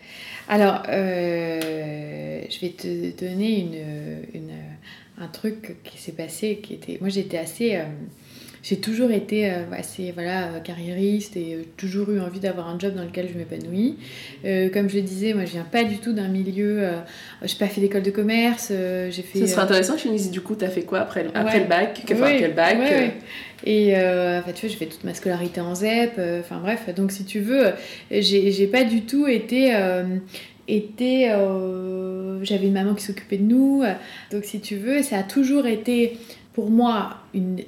Alors, 0.48 0.82
euh, 0.88 2.40
je 2.48 2.60
vais 2.60 2.70
te 2.70 3.20
donner 3.20 3.60
une, 3.60 4.40
une 4.40 4.52
un 5.20 5.28
truc 5.28 5.76
qui 5.84 5.98
s'est 5.98 6.12
passé 6.12 6.60
qui 6.62 6.74
était. 6.74 6.98
Moi, 7.00 7.08
j'étais 7.08 7.38
assez. 7.38 7.76
Euh, 7.76 7.84
j'ai 8.68 8.76
toujours 8.76 9.10
été 9.10 9.50
euh, 9.50 9.62
assez 9.72 10.12
voilà, 10.12 10.48
euh, 10.48 10.60
carriériste 10.60 11.38
et 11.38 11.54
euh, 11.54 11.62
toujours 11.78 12.10
eu 12.10 12.20
envie 12.20 12.40
d'avoir 12.40 12.68
un 12.68 12.78
job 12.78 12.94
dans 12.94 13.02
lequel 13.02 13.26
je 13.32 13.38
m'épanouis. 13.38 13.96
comme 14.74 14.90
je 14.90 14.96
le 14.96 15.02
disais, 15.02 15.32
moi 15.32 15.46
je 15.46 15.52
viens 15.52 15.64
pas 15.64 15.84
du 15.84 15.96
tout 15.96 16.12
d'un 16.12 16.28
milieu. 16.28 16.86
je 17.42 17.46
n'ai 17.46 17.58
pas 17.58 17.66
fait 17.66 17.80
d'école 17.80 18.02
de 18.02 18.10
commerce. 18.10 18.70
j'ai 18.70 19.22
fait. 19.22 19.38
Ce 19.38 19.46
serait 19.46 19.62
intéressant 19.62 19.94
que 19.94 20.02
je 20.02 20.08
me 20.08 20.16
dise 20.16 20.30
du 20.30 20.42
coup, 20.42 20.54
tu 20.54 20.66
as 20.66 20.68
fait 20.68 20.82
quoi 20.82 21.00
après, 21.00 21.26
après 21.32 21.60
le 21.60 21.66
bac? 21.66 22.02
Enfin, 22.12 22.36
quel 22.38 22.54
bac 22.54 22.76
Et 23.64 23.94
en 23.96 24.42
fait, 24.42 24.52
tu 24.52 24.66
vois, 24.66 24.68
j'ai 24.68 24.76
fait 24.76 24.86
toute 24.86 25.04
ma 25.04 25.14
scolarité 25.14 25.62
en 25.62 25.74
ZEP. 25.74 26.20
Enfin 26.40 26.58
bref, 26.60 26.94
donc 26.94 27.10
si 27.10 27.24
tu 27.24 27.40
veux, 27.40 27.72
j'ai 28.10 28.66
pas 28.66 28.84
du 28.84 29.02
tout 29.02 29.26
été 29.26 29.74
était 30.70 31.32
j'avais 32.42 32.66
une 32.66 32.74
maman 32.74 32.94
qui 32.94 33.04
s'occupait 33.04 33.38
de 33.38 33.44
nous 33.44 33.82
donc 34.30 34.44
si 34.44 34.60
tu 34.60 34.76
veux 34.76 35.02
ça 35.02 35.18
a 35.18 35.22
toujours 35.22 35.66
été 35.66 36.18
pour 36.58 36.70
moi 36.70 37.18
une, 37.34 37.60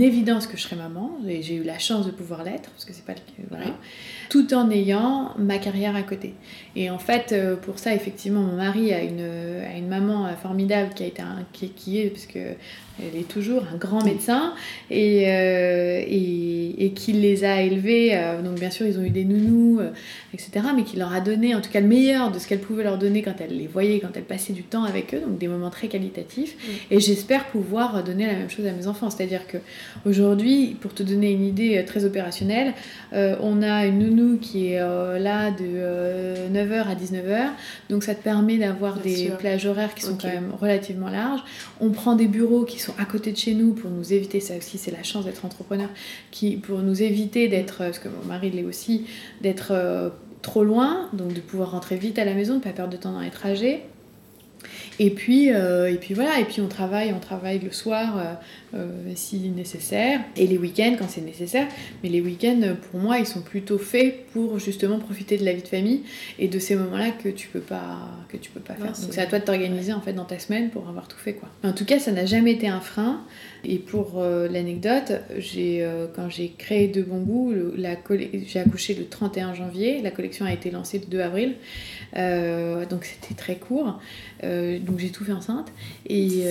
évidence 0.00 0.46
que 0.46 0.56
je 0.56 0.62
serais 0.62 0.76
maman, 0.76 1.18
et 1.28 1.42
j'ai 1.42 1.56
eu 1.56 1.64
la 1.64 1.78
chance 1.78 2.06
de 2.06 2.10
pouvoir 2.10 2.44
l'être, 2.44 2.70
parce 2.70 2.86
que 2.86 2.94
c'est 2.94 3.04
pas 3.04 3.12
le 3.12 3.44
voilà, 3.50 3.66
tout 4.30 4.54
en 4.54 4.70
ayant 4.70 5.34
ma 5.36 5.58
carrière 5.58 5.94
à 5.94 6.02
côté. 6.02 6.32
Et 6.74 6.88
en 6.88 6.98
fait, 6.98 7.32
euh, 7.32 7.56
pour 7.56 7.78
ça, 7.78 7.94
effectivement, 7.94 8.40
mon 8.40 8.56
mari 8.56 8.90
a 8.90 9.02
une, 9.02 9.20
a 9.20 9.76
une 9.76 9.86
maman 9.86 10.34
formidable 10.40 10.94
qui 10.94 11.02
a 11.02 11.06
été 11.08 11.20
un, 11.20 11.44
qui, 11.52 11.68
qui 11.72 11.98
est, 12.00 12.08
parce 12.08 12.24
que 12.24 12.54
elle 13.00 13.18
est 13.18 13.28
toujours 13.28 13.64
un 13.72 13.76
grand 13.76 14.04
médecin 14.04 14.54
et, 14.90 15.24
euh, 15.28 16.02
et, 16.06 16.86
et, 16.86 16.90
qui 16.92 17.12
les 17.12 17.44
a 17.44 17.62
élevés. 17.62 18.10
Euh, 18.14 18.42
donc 18.42 18.58
bien 18.58 18.70
sûr, 18.70 18.86
ils 18.86 18.98
ont 18.98 19.02
eu 19.02 19.10
des 19.10 19.24
nounous, 19.24 19.80
etc. 20.34 20.66
Mais 20.76 20.84
qui 20.84 20.96
leur 20.96 21.12
a 21.12 21.20
donné 21.20 21.54
en 21.54 21.60
tout 21.60 21.70
cas 21.70 21.80
le 21.80 21.86
meilleur 21.86 22.30
de 22.30 22.38
ce 22.38 22.46
qu'elle 22.46 22.60
pouvait 22.60 22.84
leur 22.84 22.98
donner 22.98 23.22
quand 23.22 23.34
elle 23.40 23.56
les 23.56 23.66
voyait, 23.66 24.00
quand 24.00 24.16
elle 24.16 24.24
passait 24.24 24.52
du 24.52 24.62
temps 24.62 24.84
avec 24.84 25.14
eux. 25.14 25.20
Donc 25.20 25.38
des 25.38 25.48
moments 25.48 25.70
très 25.70 25.88
qualitatifs. 25.88 26.56
Et 26.90 27.00
j'espère 27.00 27.46
pouvoir 27.46 28.04
donner 28.04 28.26
la 28.26 28.34
même 28.34 28.50
chose 28.50 28.66
à 28.66 28.72
mes 28.72 28.86
enfants. 28.86 29.10
C'est-à-dire 29.10 29.46
que 29.46 29.58
aujourd'hui, 30.04 30.76
pour 30.80 30.94
te 30.94 31.02
donner 31.02 31.32
une 31.32 31.44
idée 31.44 31.82
très 31.86 32.04
opérationnelle, 32.04 32.74
on 33.12 33.62
a 33.62 33.86
une 33.86 33.98
nounou 33.98 34.38
qui 34.38 34.68
est 34.68 34.80
euh, 34.80 35.18
là 35.18 35.50
de 35.50 35.64
9h 35.64 36.72
euh, 36.72 36.82
à 36.82 36.94
19h. 36.94 37.50
Donc 37.88 38.02
ça 38.02 38.14
te 38.14 38.22
permet 38.22 38.58
d'avoir 38.58 38.98
des 38.98 39.30
plages 39.38 39.66
horaires 39.66 39.94
qui 39.94 40.02
sont 40.02 40.16
quand 40.20 40.28
même 40.28 40.52
relativement 40.60 41.08
larges. 41.08 41.42
On 41.80 41.90
prend 41.90 42.14
des 42.14 42.26
bureaux 42.26 42.64
qui 42.64 42.78
sont 42.78 42.81
à 42.98 43.04
côté 43.04 43.32
de 43.32 43.36
chez 43.36 43.54
nous 43.54 43.72
pour 43.72 43.90
nous 43.90 44.12
éviter, 44.12 44.40
ça 44.40 44.56
aussi 44.56 44.78
c'est 44.78 44.90
la 44.90 45.02
chance 45.02 45.24
d'être 45.24 45.44
entrepreneur, 45.44 45.88
qui, 46.30 46.56
pour 46.56 46.80
nous 46.80 47.02
éviter 47.02 47.48
d'être, 47.48 47.78
parce 47.78 47.98
que 47.98 48.08
mon 48.08 48.24
mari 48.26 48.50
l'est 48.50 48.64
aussi, 48.64 49.06
d'être 49.40 49.72
euh, 49.72 50.10
trop 50.42 50.64
loin, 50.64 51.08
donc 51.12 51.32
de 51.32 51.40
pouvoir 51.40 51.70
rentrer 51.70 51.96
vite 51.96 52.18
à 52.18 52.24
la 52.24 52.34
maison, 52.34 52.54
de 52.54 52.58
ne 52.58 52.64
pas 52.64 52.72
perdre 52.72 52.92
de 52.92 52.96
temps 52.96 53.12
dans 53.12 53.20
les 53.20 53.30
trajets. 53.30 53.82
Et 54.98 55.10
puis, 55.10 55.48
et 55.48 55.98
puis 56.00 56.14
voilà, 56.14 56.38
et 56.40 56.44
puis 56.44 56.60
on 56.60 56.68
travaille, 56.68 57.12
on 57.12 57.20
travaille 57.20 57.58
le 57.58 57.72
soir 57.72 58.38
euh, 58.74 58.86
si 59.14 59.36
nécessaire, 59.50 60.20
et 60.34 60.46
les 60.46 60.56
week-ends 60.56 60.96
quand 60.98 61.08
c'est 61.08 61.20
nécessaire. 61.20 61.66
Mais 62.02 62.08
les 62.08 62.20
week-ends, 62.20 62.60
pour 62.90 63.00
moi, 63.00 63.18
ils 63.18 63.26
sont 63.26 63.42
plutôt 63.42 63.78
faits 63.78 64.26
pour 64.32 64.58
justement 64.58 64.98
profiter 64.98 65.36
de 65.36 65.44
la 65.44 65.52
vie 65.52 65.62
de 65.62 65.68
famille 65.68 66.02
et 66.38 66.48
de 66.48 66.58
ces 66.58 66.76
moments-là 66.76 67.10
que 67.10 67.28
tu 67.28 67.48
peux 67.48 67.60
pas, 67.60 68.08
que 68.28 68.38
tu 68.38 68.50
peux 68.50 68.60
pas 68.60 68.74
faire. 68.74 68.86
Donc 68.86 69.12
c'est 69.12 69.20
à 69.20 69.26
toi 69.26 69.40
de 69.40 69.44
t'organiser 69.44 69.92
en 69.92 70.00
fait 70.00 70.14
dans 70.14 70.24
ta 70.24 70.38
semaine 70.38 70.70
pour 70.70 70.88
avoir 70.88 71.06
tout 71.06 71.18
fait 71.18 71.34
quoi. 71.34 71.50
En 71.64 71.72
tout 71.72 71.84
cas, 71.84 71.98
ça 71.98 72.12
n'a 72.12 72.24
jamais 72.24 72.52
été 72.52 72.68
un 72.68 72.80
frein. 72.80 73.20
Et 73.64 73.78
pour 73.78 74.14
euh, 74.16 74.48
l'anecdote, 74.48 75.12
j'ai 75.38 75.84
euh, 75.84 76.06
quand 76.14 76.28
j'ai 76.28 76.52
créé 76.56 76.88
De 76.88 77.02
Bon 77.02 77.20
Goût, 77.20 77.54
j'ai 78.46 78.58
accouché 78.60 78.94
le 78.94 79.06
31 79.06 79.54
janvier. 79.54 80.02
La 80.02 80.10
collection 80.10 80.44
a 80.44 80.52
été 80.52 80.70
lancée 80.70 80.98
le 80.98 81.06
2 81.06 81.20
avril, 81.20 81.54
donc 82.90 83.04
c'était 83.04 83.34
très 83.34 83.56
court. 83.56 84.00
donc 84.42 84.98
j'ai 84.98 85.10
tout 85.10 85.24
fait 85.24 85.32
enceinte. 85.32 85.72
Et, 86.06 86.42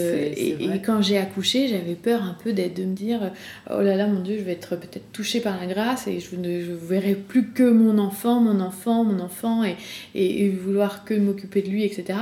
et 0.59 0.81
quand 0.83 1.01
j'ai 1.01 1.17
accouché, 1.17 1.67
j'avais 1.67 1.95
peur 1.95 2.23
un 2.23 2.35
peu 2.41 2.53
d'être, 2.53 2.75
de 2.75 2.85
me 2.85 2.93
dire 2.93 3.31
oh 3.69 3.81
là 3.81 3.95
là 3.95 4.07
mon 4.07 4.21
dieu 4.21 4.37
je 4.37 4.43
vais 4.43 4.53
être 4.53 4.75
peut-être 4.75 5.11
touchée 5.11 5.39
par 5.39 5.59
la 5.59 5.67
grâce 5.67 6.07
et 6.07 6.19
je 6.19 6.35
ne 6.35 6.61
je 6.61 6.71
verrai 6.71 7.15
plus 7.15 7.49
que 7.49 7.69
mon 7.69 7.97
enfant 7.97 8.39
mon 8.39 8.59
enfant 8.59 9.03
mon 9.03 9.19
enfant 9.19 9.63
et, 9.63 9.75
et, 10.15 10.49
vouloir 10.49 11.05
que 11.05 11.13
m'occuper 11.13 11.61
de 11.61 11.69
lui 11.69 11.83
etc 11.83 12.19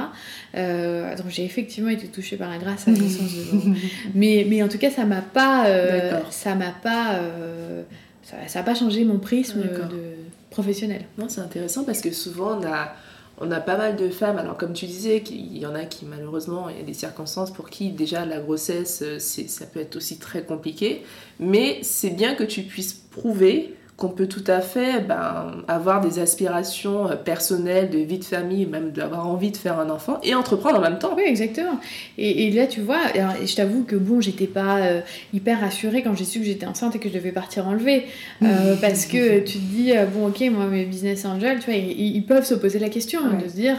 euh, 0.56 1.16
donc 1.16 1.28
j'ai 1.30 1.46
effectivement 1.46 1.90
été 1.90 2.08
touchée 2.08 2.38
par 2.38 2.50
la 2.50 2.58
grâce 2.58 2.88
à 2.88 2.92
naissance 2.92 3.34
de 3.34 3.74
mais, 4.16 4.46
mais 4.50 4.64
en 4.64 4.68
tout 4.68 4.78
cas 4.80 4.90
ça 4.90 5.06
m'a 5.06 5.22
pas 5.22 5.68
euh, 5.68 6.20
ça 6.30 6.56
m'a 6.56 6.72
pas 6.72 7.16
euh, 7.16 7.84
ça, 8.24 8.38
ça 8.48 8.60
a 8.60 8.64
pas 8.64 8.76
changé 8.76 9.04
mon 9.06 9.20
prisme 9.20 9.62
de 9.62 10.16
professionnel. 10.50 11.06
Non 11.18 11.28
c'est 11.30 11.42
intéressant 11.42 11.84
parce 11.84 12.02
que 12.02 12.12
souvent 12.12 12.60
on 12.60 12.66
a 12.66 12.94
on 13.42 13.52
a 13.52 13.62
pas 13.62 13.78
mal 13.78 13.96
de 13.96 14.10
femmes, 14.10 14.38
alors 14.38 14.58
comme 14.58 14.74
tu 14.74 14.86
disais, 14.86 15.24
il 15.32 15.58
y 15.58 15.66
en 15.66 15.74
a 15.74 15.86
qui 15.86 16.06
malheureusement, 16.06 16.68
il 16.68 16.76
y 16.76 16.80
a 16.82 16.84
des 16.84 16.94
circonstances 16.94 17.52
pour 17.52 17.70
qui 17.70 17.90
déjà 17.90 18.26
la 18.26 18.40
grossesse, 18.40 19.02
ça 19.18 19.66
peut 19.66 19.80
être 19.80 19.96
aussi 19.96 20.18
très 20.18 20.44
compliqué, 20.44 21.04
mais 21.40 21.80
c'est 21.82 22.10
bien 22.10 22.36
que 22.36 22.44
tu 22.44 22.64
puisses 22.64 22.94
prouver 22.94 23.76
qu'on 24.00 24.10
peut 24.10 24.28
tout 24.28 24.44
à 24.48 24.62
fait 24.62 25.02
ben, 25.02 25.64
avoir 25.68 26.02
des 26.02 26.20
aspirations 26.20 27.12
euh, 27.12 27.16
personnelles, 27.16 27.90
de 27.90 28.00
vie 28.00 28.18
de 28.18 28.24
famille, 28.24 28.66
même 28.66 28.92
d'avoir 28.92 29.28
envie 29.28 29.52
de 29.52 29.58
faire 29.58 29.80
un 29.80 29.90
enfant 29.90 30.20
et 30.24 30.34
entreprendre 30.34 30.78
en 30.78 30.82
même 30.82 30.98
temps. 30.98 31.14
Oui, 31.16 31.24
exactement. 31.28 31.80
Et, 32.18 32.50
là, 32.52 32.66
tu 32.66 32.82
vois, 32.82 33.02
je 33.14 33.56
t'avoue 33.56 33.84
que 33.84 33.96
bon, 33.96 34.22
j'étais 34.22 34.48
pas 34.48 34.78
euh, 34.78 35.02
hyper 35.34 35.60
rassurée 35.60 36.02
quand 36.02 36.16
j'ai 36.16 36.24
su 36.24 36.40
que 36.40 36.46
j'étais 36.46 36.66
enceinte 36.66 36.96
et 36.96 37.00
que 37.00 37.10
je 37.10 37.14
devais 37.14 37.32
partir 37.32 37.68
enlever. 37.68 38.06
Euh, 38.42 38.76
parce 38.82 39.06
que 39.06 39.40
tu 39.40 39.60
te 39.60 39.66
dis, 39.66 39.92
bon, 40.14 40.28
ok, 40.30 40.42
moi, 40.52 40.66
mes 40.66 40.86
business 40.86 41.26
angels, 41.26 41.60
tu 41.60 41.66
vois, 41.66 41.76
ils, 41.76 42.26
peuvent 42.26 42.46
se 42.46 42.56
poser 42.56 42.80
la 42.80 42.90
question 42.90 43.22
de 43.22 43.48
se 43.50 43.56
dire, 43.56 43.78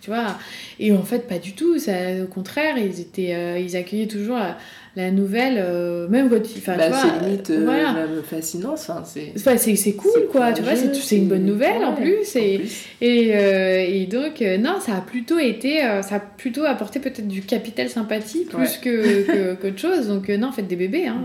tu 0.00 0.10
vois, 0.10 0.36
et 0.80 0.92
en 0.92 1.02
fait, 1.02 1.28
pas 1.28 1.38
du 1.38 1.52
tout. 1.52 1.78
Ça, 1.78 1.92
au 2.22 2.26
contraire, 2.26 2.78
ils, 2.78 3.00
étaient, 3.00 3.62
ils 3.62 3.76
accueillaient 3.76 4.06
toujours 4.06 4.38
la 4.38 4.56
nouvelle, 4.96 5.56
euh, 5.58 6.06
même 6.08 6.30
quand 6.30 6.36
enfin, 6.36 6.76
bah, 6.76 6.84
c'est 6.92 7.26
limite 7.26 7.50
euh, 7.50 7.66
même 7.66 8.22
fascinant, 8.22 8.74
enfin, 8.74 9.02
c'est 9.04 9.32
c'est 9.34 9.92
cool 9.94 10.28
quoi, 10.30 10.52
tu 10.52 10.62
vois, 10.62 10.76
c'est 10.76 11.16
une 11.16 11.28
bonne 11.28 11.44
nouvelle 11.44 11.84
en 11.84 11.94
plus, 11.94 12.36
et, 12.36 12.60
Et, 13.00 13.34
euh, 13.34 13.84
et, 13.86 14.06
donc 14.06 14.40
non, 14.40 14.78
ça 14.80 14.96
a 14.96 15.00
plutôt 15.00 15.38
été, 15.38 15.80
ça 16.02 16.16
a 16.16 16.20
plutôt 16.20 16.64
apporté 16.64 17.00
peut-être 17.00 17.26
du 17.26 17.42
capital 17.42 17.88
sympathie 17.88 18.44
plus 18.44 18.78
que 18.78 19.54
qu'autre 19.60 19.78
chose, 19.78 20.08
donc 20.08 20.28
non, 20.28 20.52
faites 20.52 20.68
des 20.68 20.76
bébés, 20.76 21.06
hein. 21.08 21.24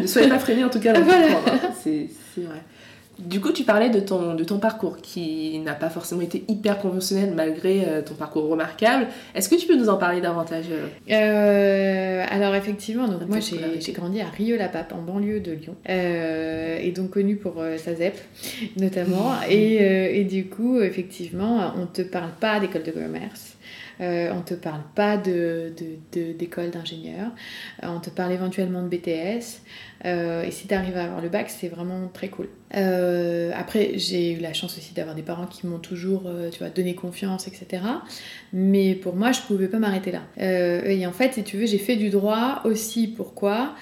ne 0.00 0.06
soyez 0.06 0.28
pas 0.28 0.38
freinés 0.38 0.64
en 0.64 0.70
tout 0.70 0.80
cas, 0.80 0.92
voilà. 1.00 1.26
Hein. 1.26 1.70
c'est 1.82 2.08
vrai. 2.36 2.62
Du 3.18 3.40
coup, 3.40 3.52
tu 3.52 3.64
parlais 3.64 3.90
de 3.90 4.00
ton, 4.00 4.34
de 4.34 4.44
ton 4.44 4.58
parcours 4.58 4.96
qui 4.96 5.58
n'a 5.58 5.74
pas 5.74 5.90
forcément 5.90 6.22
été 6.22 6.44
hyper 6.48 6.78
conventionnel 6.78 7.34
malgré 7.34 7.84
euh, 7.86 8.02
ton 8.02 8.14
parcours 8.14 8.48
remarquable. 8.48 9.06
Est-ce 9.34 9.48
que 9.48 9.54
tu 9.54 9.66
peux 9.66 9.76
nous 9.76 9.88
en 9.88 9.96
parler 9.96 10.20
davantage 10.20 10.64
euh? 10.70 10.88
Euh, 11.10 12.24
Alors 12.30 12.54
effectivement, 12.54 13.08
donc 13.08 13.28
moi 13.28 13.38
j'ai 13.40 13.92
grandi 13.92 14.20
à 14.20 14.26
Rieux-la-Pape 14.26 14.92
en 14.92 15.02
banlieue 15.02 15.40
de 15.40 15.52
Lyon 15.52 15.76
et 15.86 16.90
donc 16.92 17.10
connue 17.10 17.36
pour 17.36 17.62
sa 17.76 17.94
ZEP 17.94 18.18
notamment. 18.76 19.32
et, 19.48 20.20
et, 20.20 20.24
du 20.24 20.46
coup, 20.46 20.80
effectivement, 20.80 21.72
on 21.76 21.82
ne 21.82 21.86
te 21.86 22.02
parle 22.02 22.30
pas 22.40 22.60
d'école 22.60 22.82
de 22.82 22.90
commerce. 22.92 23.51
Euh, 24.00 24.30
on 24.32 24.38
ne 24.38 24.42
te 24.42 24.54
parle 24.54 24.82
pas 24.94 25.16
d'école 25.16 26.66
de, 26.66 26.70
d'ingénieur, 26.70 27.30
euh, 27.82 27.88
on 27.88 28.00
te 28.00 28.10
parle 28.10 28.32
éventuellement 28.32 28.82
de 28.82 28.88
BTS. 28.88 29.60
Euh, 30.04 30.42
et 30.42 30.50
si 30.50 30.66
tu 30.66 30.74
arrives 30.74 30.96
à 30.96 31.04
avoir 31.04 31.20
le 31.20 31.28
bac, 31.28 31.50
c'est 31.50 31.68
vraiment 31.68 32.08
très 32.08 32.28
cool. 32.28 32.48
après, 32.72 33.92
j'ai 33.96 34.32
eu 34.32 34.38
la 34.38 34.52
chance 34.52 34.76
aussi 34.76 34.94
d'avoir 34.94 35.14
des 35.14 35.22
parents 35.22 35.46
qui 35.46 35.66
m'ont 35.66 35.78
toujours 35.78 36.30
tu 36.50 36.58
vois, 36.58 36.70
donné 36.70 36.94
confiance, 36.94 37.46
etc. 37.46 37.82
Mais 38.52 38.94
pour 38.94 39.14
moi, 39.14 39.32
je 39.32 39.40
ne 39.40 39.46
pouvais 39.46 39.68
pas 39.68 39.78
m'arrêter 39.78 40.12
là. 40.12 40.22
et 40.38 41.06
en 41.06 41.12
fait, 41.12 41.34
si 41.34 41.44
tu 41.44 41.56
veux, 41.56 41.66
j'ai 41.66 41.78
fait 41.78 41.96
du 41.96 42.10
droit 42.10 42.62
aussi. 42.64 43.08
Pourquoi? 43.08 43.74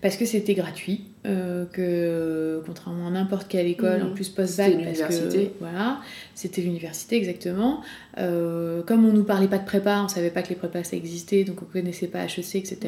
Parce 0.00 0.16
que 0.16 0.24
c'était 0.24 0.54
gratuit, 0.54 1.07
euh, 1.26 1.64
que 1.72 2.62
contrairement 2.64 3.08
à 3.08 3.10
n'importe 3.10 3.48
quelle 3.48 3.66
école, 3.66 4.02
en 4.02 4.10
mmh. 4.10 4.14
plus 4.14 4.28
post-bac, 4.28 4.72
parce 4.84 5.16
que 5.16 5.48
voilà, 5.58 5.98
c'était 6.34 6.62
l'université 6.62 7.16
exactement. 7.16 7.82
Euh, 8.18 8.82
comme 8.84 9.04
on 9.04 9.12
nous 9.12 9.24
parlait 9.24 9.48
pas 9.48 9.58
de 9.58 9.64
prépa, 9.64 10.00
on 10.04 10.08
savait 10.08 10.30
pas 10.30 10.42
que 10.42 10.50
les 10.50 10.54
prépas 10.54 10.84
ça 10.84 10.96
existait, 10.96 11.42
donc 11.42 11.60
on 11.60 11.64
connaissait 11.64 12.06
pas 12.06 12.24
HEC, 12.24 12.54
etc. 12.56 12.78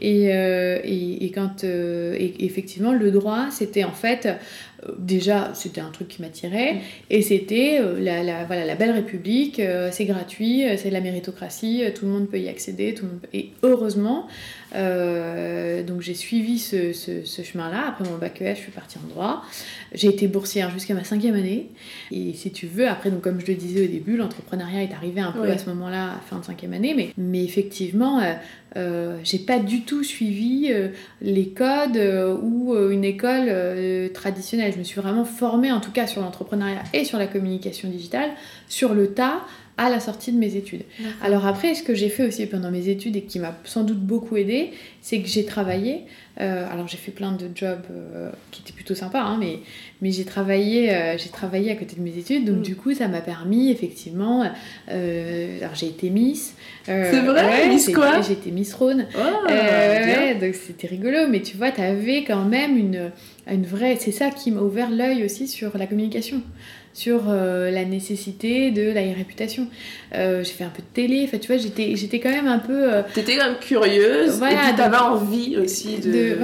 Et, 0.00 0.26
mmh. 0.26 0.30
euh, 0.30 0.80
et, 0.84 1.24
et, 1.24 1.30
quand 1.30 1.64
et, 1.64 2.44
effectivement 2.44 2.92
le 2.92 3.10
droit, 3.10 3.46
c'était 3.50 3.84
en 3.84 3.92
fait 3.92 4.28
déjà 4.98 5.50
c'était 5.54 5.80
un 5.80 5.90
truc 5.90 6.08
qui 6.08 6.22
m'attirait 6.22 6.74
mmh. 6.74 6.78
et 7.10 7.22
c'était 7.22 7.80
la, 7.98 8.22
la, 8.22 8.44
voilà, 8.44 8.64
la 8.64 8.74
belle 8.74 8.92
République, 8.92 9.60
c'est 9.90 10.04
gratuit, 10.04 10.64
c'est 10.76 10.88
de 10.88 10.94
la 10.94 11.00
méritocratie, 11.00 11.82
tout 11.94 12.06
le 12.06 12.12
monde 12.12 12.28
peut 12.28 12.38
y 12.38 12.48
accéder, 12.48 12.94
tout 12.94 13.04
le 13.04 13.10
monde 13.12 13.20
et 13.32 13.50
heureusement 13.62 14.26
euh, 14.74 15.82
donc 15.82 16.00
j'ai 16.00 16.14
suivi 16.14 16.58
ce, 16.58 16.92
ce, 16.92 17.42
chemin-là. 17.42 17.88
Après 17.88 18.04
mon 18.04 18.16
bac 18.18 18.40
ES, 18.40 18.54
je 18.56 18.60
suis 18.60 18.72
partie 18.72 18.98
en 18.98 19.08
droit. 19.08 19.42
J'ai 19.94 20.08
été 20.08 20.26
boursière 20.28 20.70
jusqu'à 20.70 20.94
ma 20.94 21.04
cinquième 21.04 21.34
année. 21.34 21.70
Et 22.10 22.32
si 22.34 22.50
tu 22.52 22.66
veux, 22.66 22.88
après, 22.88 23.10
donc 23.10 23.22
comme 23.22 23.40
je 23.40 23.46
le 23.46 23.54
disais 23.54 23.84
au 23.84 23.88
début, 23.88 24.16
l'entrepreneuriat 24.16 24.82
est 24.82 24.92
arrivé 24.92 25.20
un 25.20 25.32
peu 25.32 25.48
à 25.48 25.58
ce 25.58 25.68
moment-là, 25.70 26.12
à 26.12 26.20
fin 26.28 26.38
de 26.38 26.44
cinquième 26.44 26.72
année. 26.72 26.94
Mais, 26.94 27.12
mais 27.16 27.44
effectivement, 27.44 28.20
euh, 28.20 28.34
euh 28.76 29.16
j'ai 29.24 29.38
pas 29.38 29.58
du 29.58 29.82
tout 29.82 30.04
suivi 30.04 30.68
euh, 30.70 30.88
les 31.20 31.48
codes 31.48 32.00
ou 32.42 32.76
une 32.90 33.04
école 33.04 33.50
traditionnelle. 34.12 34.72
Je 34.72 34.78
me 34.78 34.84
suis 34.84 35.00
vraiment 35.00 35.24
formée, 35.24 35.72
en 35.72 35.80
tout 35.80 35.90
cas 35.90 36.06
sur 36.06 36.20
l'entrepreneuriat 36.20 36.82
et 36.92 37.04
sur 37.04 37.18
la 37.18 37.26
communication 37.26 37.88
digitale, 37.88 38.30
sur 38.68 38.94
le 38.94 39.08
tas 39.08 39.40
à 39.78 39.90
la 39.90 40.00
sortie 40.00 40.32
de 40.32 40.38
mes 40.38 40.56
études. 40.56 40.82
Alors 41.22 41.46
après, 41.46 41.74
ce 41.74 41.82
que 41.82 41.94
j'ai 41.94 42.08
fait 42.08 42.26
aussi 42.26 42.46
pendant 42.46 42.70
mes 42.70 42.88
études 42.88 43.16
et 43.16 43.22
qui 43.22 43.38
m'a 43.38 43.54
sans 43.64 43.84
doute 43.84 44.00
beaucoup 44.00 44.36
aidé, 44.36 44.70
c'est 45.02 45.20
que 45.20 45.28
j'ai 45.28 45.44
travaillé. 45.44 46.04
Euh, 46.40 46.70
alors 46.70 46.86
j'ai 46.86 46.98
fait 46.98 47.12
plein 47.12 47.32
de 47.32 47.48
jobs 47.54 47.80
euh, 47.90 48.30
qui 48.50 48.60
étaient 48.60 48.72
plutôt 48.72 48.94
sympas, 48.94 49.22
hein, 49.22 49.38
mais, 49.40 49.60
mais 50.02 50.10
j'ai 50.10 50.24
travaillé, 50.24 50.94
euh, 50.94 51.16
j'ai 51.16 51.30
travaillé 51.30 51.70
à 51.70 51.76
côté 51.76 51.96
de 51.96 52.02
mes 52.02 52.18
études, 52.18 52.44
donc 52.44 52.58
mm. 52.58 52.62
du 52.62 52.76
coup 52.76 52.92
ça 52.92 53.08
m'a 53.08 53.22
permis 53.22 53.70
effectivement. 53.70 54.42
alors 54.88 55.74
j'ai 55.74 55.86
été 55.86 56.10
Miss. 56.10 56.54
c'est 56.84 57.20
vrai, 57.20 57.68
Miss 57.68 57.90
quoi 57.94 58.20
J'ai 58.20 58.32
été 58.32 58.50
Miss 58.50 58.74
Rhône. 58.74 59.06
Oh, 59.16 60.40
donc 60.40 60.54
c'était 60.54 60.88
rigolo, 60.88 61.28
mais 61.28 61.40
tu 61.40 61.56
vois, 61.56 61.70
tu 61.70 61.80
avais 61.80 62.24
quand 62.24 62.44
même 62.44 62.76
une, 62.76 63.10
une 63.50 63.64
vraie. 63.64 63.96
C'est 63.98 64.12
ça 64.12 64.30
qui 64.30 64.50
m'a 64.50 64.60
ouvert 64.60 64.90
l'œil 64.90 65.24
aussi 65.24 65.48
sur 65.48 65.76
la 65.78 65.86
communication 65.86 66.42
sur 66.96 67.24
euh, 67.28 67.70
la 67.70 67.84
nécessité 67.84 68.70
de 68.70 68.90
la 68.90 69.02
réputation. 69.02 69.66
Euh, 70.14 70.42
j'ai 70.42 70.52
fait 70.52 70.64
un 70.64 70.70
peu 70.70 70.80
de 70.80 70.94
télé, 70.94 71.24
enfin 71.24 71.36
tu 71.36 71.48
vois, 71.48 71.58
j'étais, 71.58 71.94
j'étais 71.94 72.20
quand 72.20 72.30
même 72.30 72.48
un 72.48 72.58
peu... 72.58 72.94
Euh, 72.94 73.02
T'étais 73.12 73.36
quand 73.36 73.44
même 73.44 73.58
curieuse, 73.60 74.36
et 74.38 74.56
puis 74.56 74.76
t'avais 74.76 74.96
envie 74.96 75.58
aussi 75.58 75.98
de, 75.98 76.38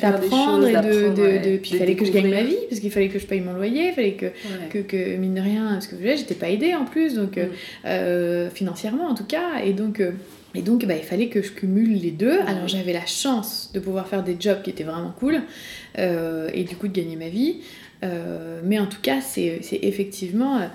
d'apprendre 0.00 0.66
et 0.66 0.72
de... 0.72 1.50
de, 1.50 1.56
puis 1.58 1.72
il 1.74 1.78
fallait 1.78 1.96
que 1.96 2.06
je 2.06 2.12
gagne 2.12 2.30
ma 2.30 2.42
vie, 2.42 2.56
parce 2.70 2.80
qu'il 2.80 2.90
fallait 2.90 3.08
que 3.08 3.18
je 3.18 3.26
paye 3.26 3.42
mon 3.42 3.52
loyer, 3.52 3.88
il 3.88 3.92
fallait 3.92 4.14
que, 4.14 4.78
que, 4.78 5.16
mine 5.16 5.34
de 5.34 5.42
rien, 5.42 5.68
parce 5.72 5.86
que 5.86 5.96
j'étais 6.02 6.34
pas 6.34 6.48
aidée 6.48 6.74
en 6.74 6.86
plus, 6.86 7.16
donc 7.16 7.36
mm. 7.36 8.48
financièrement 8.54 9.06
en 9.06 9.14
tout 9.14 9.26
cas, 9.26 9.60
et 9.62 9.74
donc... 9.74 10.02
Et 10.52 10.62
donc, 10.62 10.84
bah, 10.84 10.94
il 10.96 11.04
fallait 11.04 11.28
que 11.28 11.42
je 11.42 11.52
cumule 11.52 12.00
les 12.00 12.10
deux. 12.10 12.40
Alors, 12.40 12.66
j'avais 12.66 12.92
la 12.92 13.06
chance 13.06 13.70
de 13.72 13.78
pouvoir 13.78 14.08
faire 14.08 14.24
des 14.24 14.36
jobs 14.36 14.62
qui 14.62 14.70
étaient 14.70 14.82
vraiment 14.82 15.14
cool 15.16 15.42
et 15.96 16.64
du 16.64 16.74
coup 16.74 16.88
de 16.88 16.92
gagner 16.92 17.14
ma 17.14 17.28
vie. 17.28 17.58
Euh, 18.04 18.60
mais 18.64 18.78
en 18.78 18.86
tout 18.86 19.00
cas, 19.00 19.20
c'est 19.20 19.60
effectivement. 19.82 20.58
Euh, 20.58 20.66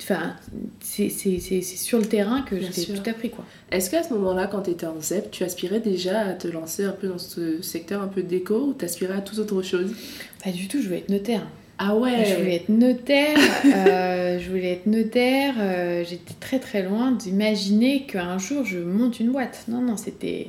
enfin, 0.00 0.34
c'est 0.80 1.08
sur 1.08 1.98
le 1.98 2.06
terrain 2.06 2.42
que 2.42 2.56
j'ai 2.60 2.86
tout 2.86 3.08
appris. 3.08 3.30
quoi. 3.30 3.44
Est-ce 3.70 3.90
qu'à 3.90 4.02
ce, 4.02 4.12
moment-là, 4.14 4.46
quand 4.46 4.62
tu 4.62 4.70
étais 4.70 4.86
en 4.86 5.00
ZEP, 5.00 5.30
tu 5.30 5.44
aspirais 5.44 5.80
déjà 5.80 6.20
à 6.20 6.32
te 6.34 6.48
lancer 6.48 6.84
un 6.84 6.92
peu 6.92 7.08
dans 7.08 7.18
ce 7.18 7.62
secteur 7.62 8.02
un 8.02 8.08
peu 8.08 8.22
déco 8.22 8.68
ou 8.68 8.72
t'aspirais 8.72 9.16
à 9.16 9.20
toute 9.20 9.38
autre 9.38 9.62
chose? 9.62 9.92
Pas 10.44 10.50
du 10.50 10.68
tout, 10.68 10.80
je 10.80 10.86
voulais 10.86 10.98
être 10.98 11.10
notaire. 11.10 11.46
Ah 11.80 11.94
ouais 11.94 12.24
Je 12.24 12.34
voulais 12.34 12.56
être 12.56 12.70
notaire, 12.70 13.38
euh, 13.64 14.40
je 14.40 14.48
voulais 14.50 14.72
être 14.72 14.86
notaire, 14.86 15.54
j'étais 16.04 16.34
très 16.40 16.58
très 16.58 16.82
loin 16.82 17.12
d'imaginer 17.12 18.02
qu'un 18.02 18.36
jour 18.38 18.64
je 18.64 18.78
monte 18.78 19.20
une 19.20 19.30
boîte. 19.30 19.64
Non, 19.68 19.80
non, 19.80 19.96
c'était 19.96 20.48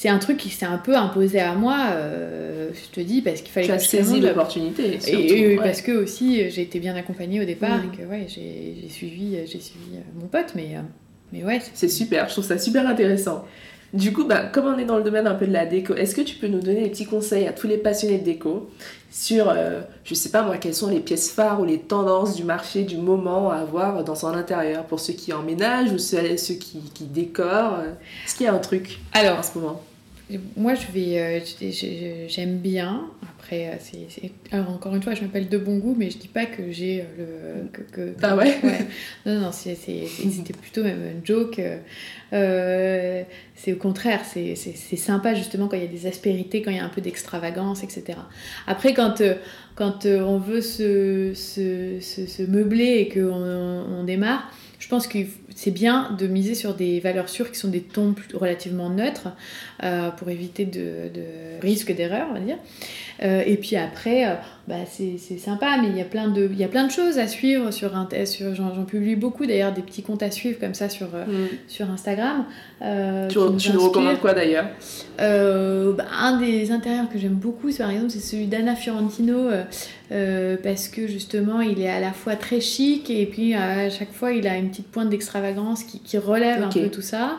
c'est 0.00 0.08
un 0.08 0.18
truc 0.18 0.38
qui 0.38 0.48
s'est 0.48 0.64
un 0.64 0.78
peu 0.78 0.96
imposé 0.96 1.40
à 1.40 1.54
moi, 1.54 1.76
euh, 1.90 2.70
je 2.72 2.90
te 2.90 3.06
dis, 3.06 3.20
parce 3.20 3.42
qu'il 3.42 3.52
fallait 3.52 3.66
tu 3.66 3.72
que 3.72 3.76
as 3.76 3.80
saisi 3.80 4.18
l'opportunité. 4.18 4.98
Et, 5.06 5.56
parce 5.56 5.82
que 5.82 5.92
aussi 5.92 6.48
j'ai 6.48 6.62
été 6.62 6.80
bien 6.80 6.96
accompagnée 6.96 7.42
au 7.42 7.44
départ 7.44 7.80
et 7.84 7.94
que 7.94 8.08
ouais, 8.08 8.24
j'ai 8.26 8.88
suivi, 8.88 9.36
euh, 9.36 10.00
mon 10.18 10.26
pote, 10.26 10.54
mais, 10.54 10.68
euh, 10.74 10.80
mais 11.34 11.44
ouais. 11.44 11.60
C'est 11.74 11.90
super, 11.90 12.28
je 12.28 12.32
trouve 12.32 12.46
ça 12.46 12.56
super 12.56 12.88
intéressant. 12.88 13.44
Du 13.92 14.14
coup, 14.14 14.24
bah, 14.24 14.44
comme 14.46 14.64
on 14.64 14.78
est 14.78 14.86
dans 14.86 14.96
le 14.96 15.02
domaine 15.02 15.26
un 15.26 15.34
peu 15.34 15.46
de 15.46 15.52
la 15.52 15.66
déco, 15.66 15.94
est-ce 15.94 16.14
que 16.14 16.22
tu 16.22 16.36
peux 16.36 16.46
nous 16.46 16.60
donner 16.60 16.84
des 16.84 16.88
petits 16.88 17.04
conseils 17.04 17.46
à 17.46 17.52
tous 17.52 17.66
les 17.66 17.76
passionnés 17.76 18.20
de 18.20 18.24
déco 18.24 18.70
sur, 19.10 19.54
je 20.04 20.14
sais 20.14 20.30
pas 20.30 20.42
moi, 20.42 20.56
quelles 20.56 20.74
sont 20.74 20.88
les 20.88 21.00
pièces 21.00 21.30
phares 21.30 21.60
ou 21.60 21.66
les 21.66 21.78
tendances 21.78 22.36
du 22.36 22.44
marché 22.44 22.84
du 22.84 22.96
moment 22.96 23.50
à 23.50 23.56
avoir 23.56 24.02
dans 24.02 24.14
son 24.14 24.28
intérieur 24.28 24.84
pour 24.84 24.98
ceux 24.98 25.12
qui 25.12 25.34
emménagent 25.34 25.92
ou 25.92 25.98
ceux, 25.98 26.38
ceux 26.38 26.54
qui, 26.54 26.78
qui 26.94 27.04
décorent? 27.04 27.80
Est-ce 28.24 28.34
qu'il 28.34 28.46
y 28.46 28.48
a 28.48 28.54
un 28.54 28.58
truc 28.58 28.98
Alors, 29.12 29.40
en 29.40 29.42
ce 29.42 29.58
moment? 29.58 29.82
Moi, 30.56 30.74
je 30.74 30.86
vais, 30.92 31.18
euh, 31.18 32.26
j'aime 32.28 32.58
bien. 32.58 33.06
Après, 33.22 33.68
euh, 33.68 33.76
c'est, 33.80 34.30
alors 34.52 34.70
encore 34.70 34.94
une 34.94 35.02
fois, 35.02 35.14
je 35.14 35.22
m'appelle 35.22 35.48
de 35.48 35.58
bon 35.58 35.78
goût, 35.78 35.94
mais 35.98 36.10
je 36.10 36.18
dis 36.18 36.28
pas 36.28 36.46
que 36.46 36.70
j'ai 36.70 37.04
euh, 37.18 37.62
le, 37.62 37.82
que, 37.92 38.14
ah 38.22 38.36
ouais, 38.36 38.56
Non, 39.26 39.40
non, 39.40 39.52
c'était 39.52 40.52
plutôt 40.52 40.82
même 40.82 41.00
un 41.02 41.24
joke. 41.24 41.60
c'est 42.30 43.72
au 43.72 43.76
contraire, 43.76 44.20
c'est, 44.24 44.54
sympa 44.54 45.34
justement 45.34 45.68
quand 45.68 45.76
il 45.76 45.82
y 45.82 45.86
a 45.86 45.90
des 45.90 46.06
aspérités, 46.06 46.62
quand 46.62 46.70
il 46.70 46.76
y 46.76 46.80
a 46.80 46.84
un 46.84 46.90
peu 46.90 47.00
d'extravagance, 47.00 47.82
etc. 47.82 48.18
Après, 48.66 48.94
quand 48.94 49.22
quand 49.74 50.04
on 50.04 50.38
veut 50.38 50.60
se, 50.60 51.32
se, 51.34 52.00
se, 52.00 52.42
meubler 52.42 52.98
et 52.98 53.08
qu'on 53.08 53.32
on 53.32 54.04
démarre, 54.04 54.52
je 54.78 54.88
pense 54.88 55.06
que 55.06 55.18
c'est 55.54 55.70
bien 55.70 56.12
de 56.18 56.26
miser 56.26 56.54
sur 56.54 56.74
des 56.74 57.00
valeurs 57.00 57.28
sûres 57.28 57.52
qui 57.52 57.58
sont 57.58 57.68
des 57.68 57.82
tons 57.82 58.14
relativement 58.32 58.88
neutres 58.88 59.28
pour 60.16 60.28
éviter 60.28 60.64
de, 60.64 61.08
de 61.12 61.24
risque 61.62 61.94
d'erreur, 61.94 62.26
on 62.30 62.34
va 62.34 62.40
dire. 62.40 62.58
Euh, 63.22 63.42
et 63.44 63.56
puis 63.56 63.76
après, 63.76 64.26
euh, 64.26 64.34
bah, 64.66 64.76
c'est 64.88 65.18
sympa, 65.38 65.76
mais 65.80 65.88
il 65.88 65.96
y, 65.96 66.00
a 66.00 66.04
plein 66.04 66.28
de, 66.28 66.48
il 66.50 66.58
y 66.58 66.64
a 66.64 66.68
plein 66.68 66.86
de 66.86 66.90
choses 66.90 67.18
à 67.18 67.26
suivre 67.26 67.70
sur, 67.70 67.90
sur 68.24 68.54
J'en 68.54 68.84
publie 68.84 69.16
beaucoup 69.16 69.44
d'ailleurs, 69.44 69.72
des 69.72 69.82
petits 69.82 70.02
comptes 70.02 70.22
à 70.22 70.30
suivre 70.30 70.58
comme 70.58 70.74
ça 70.74 70.88
sur, 70.88 71.08
mm. 71.08 71.48
sur 71.68 71.90
Instagram. 71.90 72.44
tu, 73.28 73.38
tu 73.58 73.72
nous 73.72 73.82
recommandes 73.82 74.20
quoi 74.20 74.32
d'ailleurs? 74.32 74.66
Bah, 75.18 76.04
Un 76.18 76.38
des 76.38 76.70
intérieurs 76.70 77.10
que 77.10 77.18
j'aime 77.18 77.34
beaucoup, 77.34 77.70
par 77.76 77.90
exemple, 77.90 78.10
c'est 78.10 78.20
celui 78.20 78.46
d'Anna 78.46 78.74
Fiorentino. 78.74 79.50
parce 80.62 80.88
que 80.88 81.06
justement 81.06 81.60
il 81.60 81.80
est 81.80 81.90
à 81.90 82.00
la 82.00 82.12
fois 82.12 82.36
très 82.36 82.60
chic 82.60 83.10
et 83.10 83.26
puis 83.26 83.54
à 83.54 83.90
chaque 83.90 84.12
fois 84.12 84.32
il 84.32 84.46
a 84.48 84.56
une 84.56 84.70
petite 84.70 84.88
pointe 84.88 85.08
d'extravagance 85.08 85.84
qui, 85.84 86.00
qui, 86.00 86.18
relève 86.18 86.62
un 86.62 86.68
peu 86.68 86.88
tout 86.88 87.02
ça. 87.02 87.38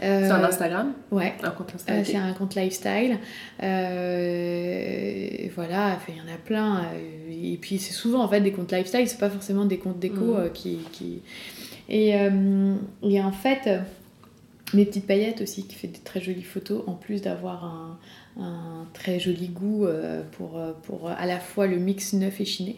c'est 0.00 0.30
un 0.30 0.42
Instagram? 0.42 0.92
Ouais. 1.10 1.34
Un 1.42 1.50
compte 1.50 1.72
Instagram. 1.74 1.77
C'est 1.86 2.16
un 2.16 2.32
compte 2.32 2.54
lifestyle. 2.54 3.18
voilà, 3.58 3.68
il 6.08 6.16
y 6.16 6.20
en 6.20 6.32
a 6.32 6.38
plein. 6.44 6.86
et 7.30 7.58
puis 7.60 7.78
c'est 7.78 7.92
souvent 7.92 8.22
en 8.22 8.28
fait 8.28 8.40
des 8.40 8.52
comptes 8.52 8.72
lifestyle, 8.72 9.08
c'est 9.08 9.18
pas 9.18 9.30
forcément 9.30 9.64
des 9.64 9.78
comptes 9.78 9.98
déco 9.98 10.34
mm. 10.34 10.52
qui, 10.52 10.78
qui, 10.92 11.22
Et, 11.88 12.10
et 12.10 13.22
en 13.22 13.32
fait, 13.32 13.68
mes 14.74 14.84
petites 14.84 15.06
paillettes 15.06 15.40
aussi 15.40 15.66
qui 15.66 15.74
fait 15.74 15.88
des 15.88 16.00
très 16.00 16.20
jolies 16.20 16.42
photos 16.42 16.82
en 16.86 16.94
plus 16.94 17.22
d'avoir 17.22 17.64
un, 17.64 17.98
un, 18.40 18.86
très 18.92 19.18
joli 19.18 19.48
goût 19.48 19.86
pour, 20.32 20.60
pour 20.82 21.08
à 21.08 21.26
la 21.26 21.40
fois 21.40 21.66
le 21.66 21.78
mix 21.78 22.12
neuf 22.12 22.40
et 22.40 22.44
chiné. 22.44 22.76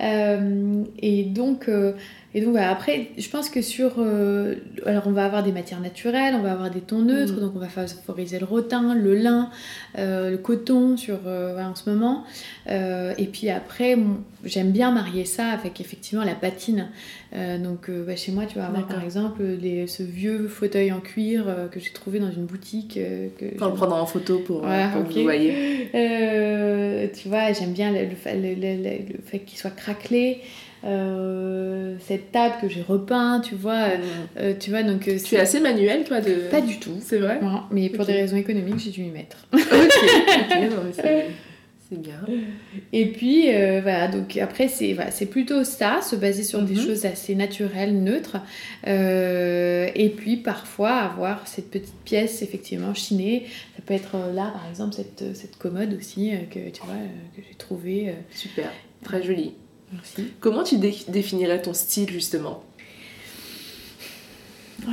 et 0.00 1.24
donc 1.24 1.68
et 2.36 2.40
donc 2.40 2.56
après, 2.56 3.10
je 3.16 3.28
pense 3.28 3.48
que 3.48 3.62
sur... 3.62 3.92
Euh, 3.98 4.56
alors 4.86 5.04
on 5.06 5.12
va 5.12 5.24
avoir 5.24 5.44
des 5.44 5.52
matières 5.52 5.80
naturelles, 5.80 6.34
on 6.36 6.42
va 6.42 6.50
avoir 6.50 6.68
des 6.68 6.80
tons 6.80 7.02
neutres, 7.02 7.34
mm. 7.34 7.40
donc 7.40 7.52
on 7.54 7.60
va 7.60 7.68
favoriser 7.68 8.40
le 8.40 8.44
rotin, 8.44 8.92
le 8.96 9.14
lin, 9.14 9.50
euh, 9.98 10.32
le 10.32 10.38
coton 10.38 10.96
sur, 10.96 11.20
euh, 11.26 11.62
en 11.62 11.76
ce 11.76 11.88
moment. 11.88 12.24
et 12.66 13.28
puis 13.32 13.50
après, 13.50 13.96
j'aime 14.44 14.72
bien 14.72 14.90
marier 14.90 15.24
ça 15.24 15.46
avec 15.46 15.80
effectivement 15.80 16.24
la 16.24 16.34
patine. 16.34 16.88
donc 17.32 17.88
bah, 17.88 18.16
chez 18.16 18.32
moi, 18.32 18.46
tu 18.46 18.58
vas 18.58 18.66
avoir 18.66 18.86
par 18.88 19.04
exemple 19.04 19.42
ce 19.86 20.02
vieux 20.02 20.48
fauteuil 20.48 20.90
en 20.90 21.00
cuir 21.00 21.44
que 21.70 21.78
j'ai 21.78 21.90
trouvé 21.90 22.18
dans 22.18 22.32
une 22.32 22.46
boutique. 22.46 22.98
que 23.38 23.56
Faut 23.56 23.66
le 23.66 23.74
prendre 23.74 23.94
en 23.94 24.06
photo 24.06 24.40
pour, 24.40 24.62
que 24.62 25.14
vous 25.14 25.22
voyez. 25.22 25.88
tu 27.14 27.28
vois, 27.28 27.52
j'aime 27.52 27.72
bien 27.72 27.92
le, 27.92 28.06
le 28.06 29.18
fait 29.24 29.38
qu'il 29.38 29.56
soit 29.56 29.70
craquelé. 29.70 30.40
Euh, 30.84 31.96
cette 32.00 32.30
table 32.30 32.56
que 32.60 32.68
j'ai 32.68 32.82
repeint, 32.82 33.40
tu 33.40 33.54
vois. 33.54 33.84
Euh, 33.84 33.96
euh, 34.38 34.54
tu 34.58 34.70
vois 34.70 34.82
donc, 34.82 35.02
tu 35.02 35.34
es 35.34 35.38
assez 35.38 35.60
manuel, 35.60 36.04
toi 36.04 36.20
de... 36.20 36.50
Pas 36.50 36.60
du 36.60 36.78
tout. 36.78 36.98
C'est 37.00 37.18
vrai 37.18 37.40
Mais 37.70 37.88
pour 37.88 38.04
des 38.04 38.12
raisons 38.12 38.36
économiques, 38.36 38.78
j'ai 38.78 38.90
dû 38.90 39.02
m'y 39.02 39.10
mettre. 39.10 39.46
ok, 39.52 39.62
c'est 41.90 42.00
bien. 42.00 42.20
Et 42.92 43.06
puis, 43.12 43.44
voilà, 43.50 44.08
donc 44.08 44.36
après, 44.36 44.68
c'est 44.68 44.92
voilà, 44.92 45.10
plutôt 45.30 45.64
ça, 45.64 46.00
se 46.02 46.16
baser 46.16 46.42
sur 46.42 46.60
des 46.62 46.74
mhm. 46.74 46.86
choses 46.86 47.06
assez 47.06 47.34
naturelles, 47.34 48.02
neutres. 48.02 48.36
et 48.86 50.12
puis, 50.16 50.36
parfois, 50.36 50.92
avoir 50.92 51.46
cette 51.46 51.70
petite 51.70 51.96
pièce, 52.04 52.42
effectivement, 52.42 52.92
chinée. 52.92 53.46
Ça 53.76 53.82
peut 53.86 53.94
être 53.94 54.16
là, 54.34 54.52
par 54.52 54.66
exemple, 54.68 54.94
cette, 54.94 55.34
cette 55.34 55.56
commode 55.56 55.94
aussi, 55.94 56.32
que 56.50 56.68
tu 56.70 56.82
vois, 56.84 56.94
que 57.36 57.42
j'ai 57.48 57.54
trouvée. 57.56 58.14
Super, 58.34 58.70
très 59.02 59.22
jolie. 59.22 59.54
Comment 60.40 60.62
tu 60.62 60.76
définirais 60.78 61.62
ton 61.62 61.74
style 61.74 62.10
justement? 62.10 62.62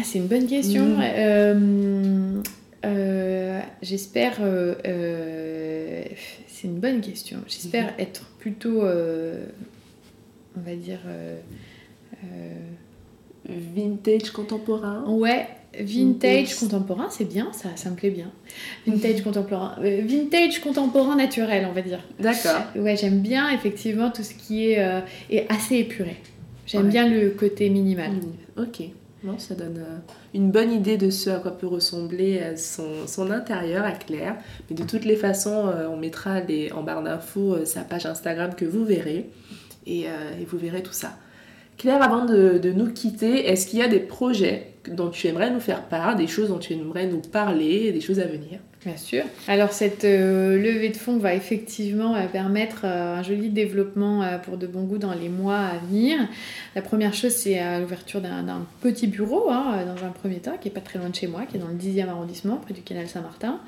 C'est 0.03 0.19
une 0.19 0.27
bonne 0.27 0.47
question. 0.47 0.97
Euh, 1.01 2.41
euh, 2.85 3.61
j'espère. 3.81 4.37
Euh, 4.41 6.03
c'est 6.47 6.67
une 6.67 6.79
bonne 6.79 7.01
question. 7.01 7.39
J'espère 7.47 7.91
mm-hmm. 7.91 8.01
être 8.01 8.25
plutôt, 8.39 8.83
on 8.83 10.61
va 10.61 10.75
dire. 10.75 10.99
vintage 13.45 14.31
contemporain? 14.31 15.03
Ouais, 15.07 15.47
Vintage 15.79 16.55
contemporain, 16.55 17.07
c'est 17.09 17.25
bien, 17.25 17.49
ça, 17.53 17.69
ça 17.75 17.89
me 17.89 17.95
plaît 17.95 18.09
bien. 18.09 18.29
Vintage 18.85 19.21
contemporain, 19.23 19.75
euh, 19.81 20.01
vintage 20.05 20.59
contemporain 20.59 21.15
naturel, 21.15 21.65
on 21.69 21.73
va 21.73 21.81
dire. 21.81 21.99
D'accord. 22.19 22.61
Ouais, 22.75 22.97
j'aime 22.97 23.19
bien 23.19 23.49
effectivement 23.49 24.11
tout 24.11 24.23
ce 24.23 24.33
qui 24.33 24.69
est, 24.69 24.83
euh, 24.83 24.99
est 25.29 25.49
assez 25.49 25.77
épuré. 25.77 26.17
J'aime 26.67 26.89
bien 26.89 27.07
le 27.07 27.29
côté 27.29 27.69
minimal. 27.69 28.11
Ok. 28.57 28.81
Non, 29.23 29.37
ça 29.37 29.55
donne 29.55 29.77
euh, 29.77 29.97
une 30.33 30.51
bonne 30.51 30.71
idée 30.71 30.97
de 30.97 31.09
ce 31.09 31.29
à 31.29 31.35
quoi 31.35 31.57
peut 31.57 31.67
ressembler 31.67 32.41
son, 32.57 33.07
son, 33.07 33.31
intérieur 33.31 33.85
à 33.85 33.91
Claire. 33.91 34.35
Mais 34.69 34.75
de 34.75 34.83
toutes 34.83 35.05
les 35.05 35.15
façons, 35.15 35.71
on 35.89 35.95
mettra 35.95 36.41
les, 36.41 36.71
en 36.71 36.83
barre 36.83 37.03
d'infos 37.03 37.65
sa 37.65 37.81
page 37.81 38.05
Instagram 38.05 38.55
que 38.55 38.65
vous 38.65 38.83
verrez. 38.83 39.29
Et, 39.85 40.01
et, 40.01 40.45
vous 40.47 40.57
verrez 40.57 40.81
tout 40.81 40.93
ça. 40.93 41.17
Claire, 41.77 42.01
avant 42.01 42.25
de, 42.25 42.57
de 42.57 42.71
nous 42.71 42.91
quitter, 42.91 43.47
est-ce 43.47 43.67
qu'il 43.67 43.79
y 43.79 43.83
a 43.83 43.87
des 43.87 43.99
projets 43.99 44.70
dont 44.89 45.09
tu 45.09 45.27
aimerais 45.27 45.51
nous 45.51 45.59
faire 45.59 45.83
part, 45.83 46.15
des 46.15 46.27
choses 46.27 46.49
dont 46.49 46.59
tu 46.59 46.73
aimerais 46.73 47.07
nous 47.07 47.21
parler, 47.21 47.91
des 47.91 48.01
choses 48.01 48.19
à 48.19 48.25
venir 48.25 48.59
Bien 48.85 48.97
sûr. 48.97 49.23
Alors 49.47 49.73
cette 49.73 50.05
euh, 50.05 50.57
levée 50.57 50.89
de 50.89 50.97
fonds 50.97 51.19
va 51.19 51.35
effectivement 51.35 52.15
euh, 52.15 52.25
permettre 52.25 52.81
euh, 52.85 53.17
un 53.17 53.21
joli 53.21 53.49
développement 53.49 54.23
pour 54.43 54.57
de 54.57 54.65
bon 54.65 54.85
goût 54.85 54.97
dans 54.97 55.13
les 55.13 55.29
mois 55.29 55.59
à 55.59 55.77
venir. 55.77 56.17
La 56.75 56.81
première 56.81 57.13
chose, 57.13 57.31
c'est 57.31 57.59
l'ouverture 57.79 58.21
d'un 58.21 58.65
petit 58.81 59.05
bureau, 59.05 59.51
hein, 59.51 59.85
dans 59.85 60.03
un 60.05 60.09
premier 60.09 60.37
temps, 60.37 60.57
qui 60.59 60.69
est 60.69 60.71
pas 60.71 60.81
très 60.81 60.97
loin 60.97 61.09
de 61.09 61.15
chez 61.15 61.27
moi, 61.27 61.41
qui 61.45 61.57
est 61.57 61.59
dans 61.59 61.67
le 61.67 61.75
10e 61.75 62.07
arrondissement, 62.07 62.55
près 62.55 62.73
du 62.73 62.81
canal 62.81 63.07
Saint-Martin, 63.07 63.59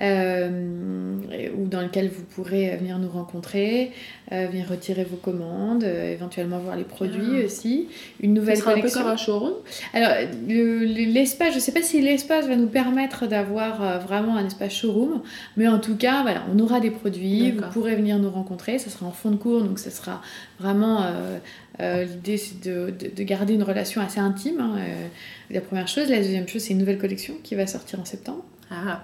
ou 0.00 1.66
dans 1.68 1.82
lequel 1.82 2.08
vous 2.08 2.24
pourrez 2.24 2.74
venir 2.76 2.98
nous 2.98 3.10
rencontrer, 3.10 3.92
venir 4.30 4.68
retirer 4.68 5.04
vos 5.04 5.16
commandes, 5.16 5.84
éventuellement 5.84 6.58
voir 6.58 6.76
les 6.76 6.84
produits 6.84 7.40
ah. 7.42 7.46
aussi. 7.46 7.88
Une 8.20 8.34
nouvelle 8.34 8.60
collection. 8.62 9.00
un 9.00 9.02
peu 9.02 9.04
comme 9.04 9.12
un 9.12 9.16
showroom 9.16 9.54
Alors 9.94 10.10
l'espace, 10.46 11.50
je 11.50 11.56
ne 11.56 11.60
sais 11.60 11.72
pas 11.72 11.82
si 11.82 12.00
l'espace 12.00 12.46
va 12.46 12.56
nous 12.56 12.68
permettre 12.68 13.26
d'avoir 13.26 14.00
vraiment 14.00 14.36
un 14.36 14.46
espace 14.46 14.74
showroom. 14.74 15.22
Mais 15.56 15.68
en 15.68 15.78
tout 15.78 15.96
cas, 15.96 16.22
voilà, 16.22 16.44
on 16.54 16.58
aura 16.58 16.80
des 16.80 16.90
produits, 16.90 17.52
vous 17.52 17.62
pourrez 17.72 17.96
venir 17.96 18.18
nous 18.18 18.30
rencontrer. 18.30 18.78
Ça 18.78 18.90
sera 18.90 19.06
en 19.06 19.12
fond 19.12 19.30
de 19.30 19.36
cours, 19.36 19.62
donc 19.62 19.78
ça 19.78 19.90
sera 19.90 20.20
vraiment. 20.58 21.02
Euh, 21.02 21.38
euh, 21.80 22.04
l'idée, 22.04 22.36
c'est 22.36 22.60
de, 22.64 22.90
de, 22.90 23.22
garder 23.22 23.54
une 23.54 23.62
relation 23.62 24.00
assez 24.00 24.20
intime. 24.20 24.60
Hein, 24.60 24.76
euh, 24.78 25.06
la 25.50 25.60
première 25.60 25.88
chose. 25.88 26.08
La 26.08 26.18
deuxième 26.18 26.48
chose, 26.48 26.62
c'est 26.62 26.72
une 26.72 26.78
nouvelle 26.78 26.98
collection 26.98 27.34
qui 27.42 27.54
va 27.54 27.66
sortir 27.66 28.00
en 28.00 28.04
septembre. 28.04 28.44
Ah. 28.70 29.02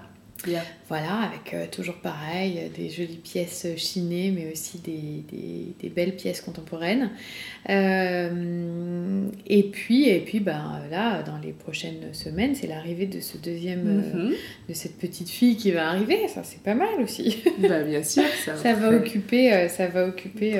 Voilà, 0.87 1.15
avec 1.21 1.53
euh, 1.55 1.65
toujours 1.71 1.95
pareil, 1.95 2.59
euh, 2.59 2.67
des 2.75 2.89
jolies 2.89 3.19
pièces 3.23 3.65
chinées, 3.75 4.31
mais 4.35 4.51
aussi 4.51 4.77
des, 4.77 5.23
des, 5.81 5.89
belles 5.89 6.15
pièces 6.15 6.41
contemporaines. 6.41 7.09
Euh, 7.69 9.23
et 9.47 9.63
puis, 9.63 10.09
et 10.09 10.19
puis 10.19 10.39
ben, 10.39 10.81
là, 10.91 11.23
dans 11.23 11.37
les 11.37 11.53
prochaines 11.53 12.13
semaines, 12.13 12.53
c'est 12.53 12.67
l'arrivée 12.67 13.07
de 13.07 13.19
ce 13.19 13.37
deuxième, 13.37 13.83
mhm. 13.83 14.33
de 14.69 14.73
cette 14.73 14.97
petite 14.97 15.29
fille 15.29 15.55
qui 15.55 15.71
va 15.71 15.89
arriver. 15.89 16.27
Ça, 16.27 16.41
c'est 16.43 16.61
pas 16.61 16.75
mal 16.75 17.01
aussi. 17.01 17.43
Bah, 17.57 17.81
bien 17.83 18.03
sûr, 18.03 18.23
ça, 18.43 18.55
ça 18.57 18.73
va 18.73 18.89
occuper, 18.91 19.67
ça 19.69 19.87
va 19.87 20.07
occuper 20.07 20.59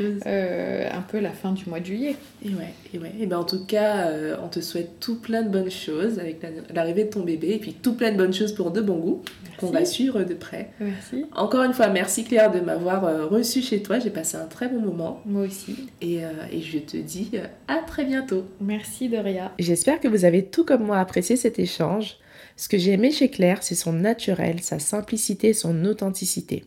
un 0.00 1.02
peu 1.02 1.18
la 1.18 1.32
fin 1.32 1.52
du 1.52 1.68
mois 1.68 1.80
de 1.80 1.86
juillet. 1.86 2.14
Et 2.44 2.48
ouais, 2.50 2.72
et 2.94 2.98
ouais. 2.98 3.12
Et 3.20 3.26
ben, 3.26 3.38
en 3.38 3.44
tout 3.44 3.66
cas, 3.66 4.10
on 4.42 4.48
te 4.48 4.60
souhaite 4.60 5.00
tout 5.00 5.16
plein 5.16 5.42
de 5.42 5.50
bonnes 5.50 5.70
choses 5.70 6.18
avec 6.18 6.36
l'arrivée 6.72 7.04
de 7.04 7.10
ton 7.10 7.20
bébé, 7.20 7.54
et 7.54 7.58
puis 7.58 7.74
tout 7.74 7.94
plein 7.94 8.12
de 8.12 8.16
bonnes 8.16 8.32
choses 8.32 8.54
pour 8.54 8.70
de 8.70 8.80
bon 8.80 8.96
goût 8.96 9.22
qu'on 9.58 9.70
va 9.70 9.84
suivre 9.84 10.22
de 10.22 10.34
près. 10.34 10.70
Merci. 10.80 11.24
Encore 11.34 11.62
une 11.62 11.72
fois, 11.72 11.88
merci 11.88 12.24
Claire 12.24 12.50
de 12.50 12.60
m'avoir 12.60 13.04
euh, 13.04 13.26
reçu 13.26 13.62
chez 13.62 13.82
toi. 13.82 13.98
J'ai 13.98 14.10
passé 14.10 14.36
un 14.36 14.46
très 14.46 14.68
bon 14.68 14.80
moment. 14.80 15.20
Moi 15.24 15.42
aussi. 15.42 15.88
Et, 16.00 16.24
euh, 16.24 16.30
et 16.52 16.60
je 16.60 16.78
te 16.78 16.96
dis 16.96 17.30
euh, 17.34 17.46
à 17.68 17.78
très 17.86 18.04
bientôt. 18.04 18.44
Merci 18.60 19.08
Doria. 19.08 19.52
J'espère 19.58 20.00
que 20.00 20.08
vous 20.08 20.24
avez 20.24 20.44
tout 20.44 20.64
comme 20.64 20.84
moi 20.84 20.98
apprécié 20.98 21.36
cet 21.36 21.58
échange. 21.58 22.16
Ce 22.56 22.68
que 22.68 22.78
j'ai 22.78 22.92
aimé 22.92 23.10
chez 23.10 23.28
Claire, 23.28 23.62
c'est 23.62 23.74
son 23.74 23.92
naturel, 23.92 24.60
sa 24.60 24.78
simplicité 24.78 25.52
son 25.52 25.84
authenticité. 25.84 26.64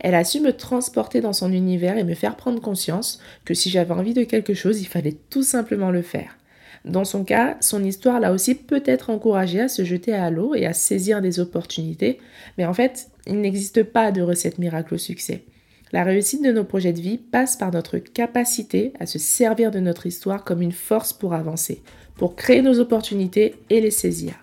Elle 0.00 0.14
a 0.14 0.24
su 0.24 0.40
me 0.40 0.52
transporter 0.52 1.20
dans 1.20 1.34
son 1.34 1.52
univers 1.52 1.98
et 1.98 2.04
me 2.04 2.14
faire 2.14 2.36
prendre 2.36 2.60
conscience 2.60 3.20
que 3.44 3.52
si 3.52 3.68
j'avais 3.68 3.92
envie 3.92 4.14
de 4.14 4.24
quelque 4.24 4.54
chose, 4.54 4.80
il 4.80 4.86
fallait 4.86 5.16
tout 5.28 5.42
simplement 5.42 5.90
le 5.90 6.02
faire. 6.02 6.38
Dans 6.84 7.04
son 7.04 7.24
cas, 7.24 7.56
son 7.60 7.84
histoire 7.84 8.20
l'a 8.20 8.32
aussi 8.32 8.54
peut-être 8.54 9.10
encouragé 9.10 9.60
à 9.60 9.68
se 9.68 9.84
jeter 9.84 10.14
à 10.14 10.30
l'eau 10.30 10.54
et 10.54 10.66
à 10.66 10.72
saisir 10.72 11.20
des 11.20 11.38
opportunités, 11.38 12.18
mais 12.56 12.64
en 12.64 12.72
fait, 12.72 13.08
il 13.26 13.40
n'existe 13.40 13.82
pas 13.82 14.12
de 14.12 14.22
recette 14.22 14.58
miracle 14.58 14.94
au 14.94 14.98
succès. 14.98 15.44
La 15.92 16.04
réussite 16.04 16.44
de 16.44 16.52
nos 16.52 16.64
projets 16.64 16.92
de 16.92 17.00
vie 17.00 17.18
passe 17.18 17.56
par 17.56 17.72
notre 17.72 17.98
capacité 17.98 18.92
à 19.00 19.06
se 19.06 19.18
servir 19.18 19.70
de 19.70 19.80
notre 19.80 20.06
histoire 20.06 20.44
comme 20.44 20.62
une 20.62 20.72
force 20.72 21.12
pour 21.12 21.34
avancer, 21.34 21.82
pour 22.16 22.36
créer 22.36 22.62
nos 22.62 22.78
opportunités 22.78 23.56
et 23.70 23.80
les 23.80 23.90
saisir. 23.90 24.34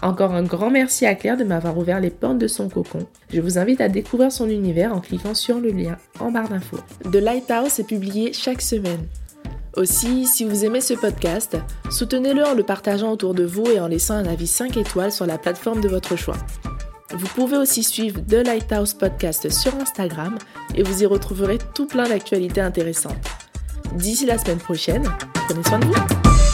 Encore 0.00 0.32
un 0.32 0.44
grand 0.44 0.70
merci 0.70 1.06
à 1.06 1.14
Claire 1.14 1.36
de 1.36 1.44
m'avoir 1.44 1.76
ouvert 1.76 2.00
les 2.00 2.10
portes 2.10 2.38
de 2.38 2.46
son 2.46 2.68
cocon. 2.68 3.06
Je 3.32 3.40
vous 3.40 3.58
invite 3.58 3.80
à 3.80 3.88
découvrir 3.88 4.32
son 4.32 4.48
univers 4.48 4.94
en 4.94 5.00
cliquant 5.00 5.34
sur 5.34 5.58
le 5.58 5.70
lien 5.70 5.98
en 6.20 6.30
barre 6.30 6.48
d'infos. 6.48 6.78
The 7.04 7.16
Lighthouse 7.16 7.80
est 7.80 7.86
publié 7.86 8.32
chaque 8.32 8.62
semaine. 8.62 9.06
Aussi, 9.78 10.26
si 10.26 10.44
vous 10.44 10.64
aimez 10.64 10.80
ce 10.80 10.94
podcast, 10.94 11.56
soutenez-le 11.88 12.44
en 12.44 12.54
le 12.54 12.64
partageant 12.64 13.12
autour 13.12 13.32
de 13.32 13.44
vous 13.44 13.64
et 13.66 13.78
en 13.78 13.86
laissant 13.86 14.14
un 14.14 14.26
avis 14.26 14.48
5 14.48 14.76
étoiles 14.76 15.12
sur 15.12 15.24
la 15.24 15.38
plateforme 15.38 15.80
de 15.80 15.88
votre 15.88 16.16
choix. 16.16 16.36
Vous 17.14 17.28
pouvez 17.28 17.56
aussi 17.56 17.84
suivre 17.84 18.20
The 18.20 18.44
Lighthouse 18.44 18.94
Podcast 18.94 19.48
sur 19.50 19.72
Instagram 19.76 20.36
et 20.74 20.82
vous 20.82 21.04
y 21.04 21.06
retrouverez 21.06 21.58
tout 21.74 21.86
plein 21.86 22.08
d'actualités 22.08 22.60
intéressantes. 22.60 23.24
D'ici 23.94 24.26
la 24.26 24.36
semaine 24.36 24.58
prochaine, 24.58 25.08
prenez 25.46 25.62
soin 25.62 25.78
de 25.78 25.86
vous. 25.86 26.47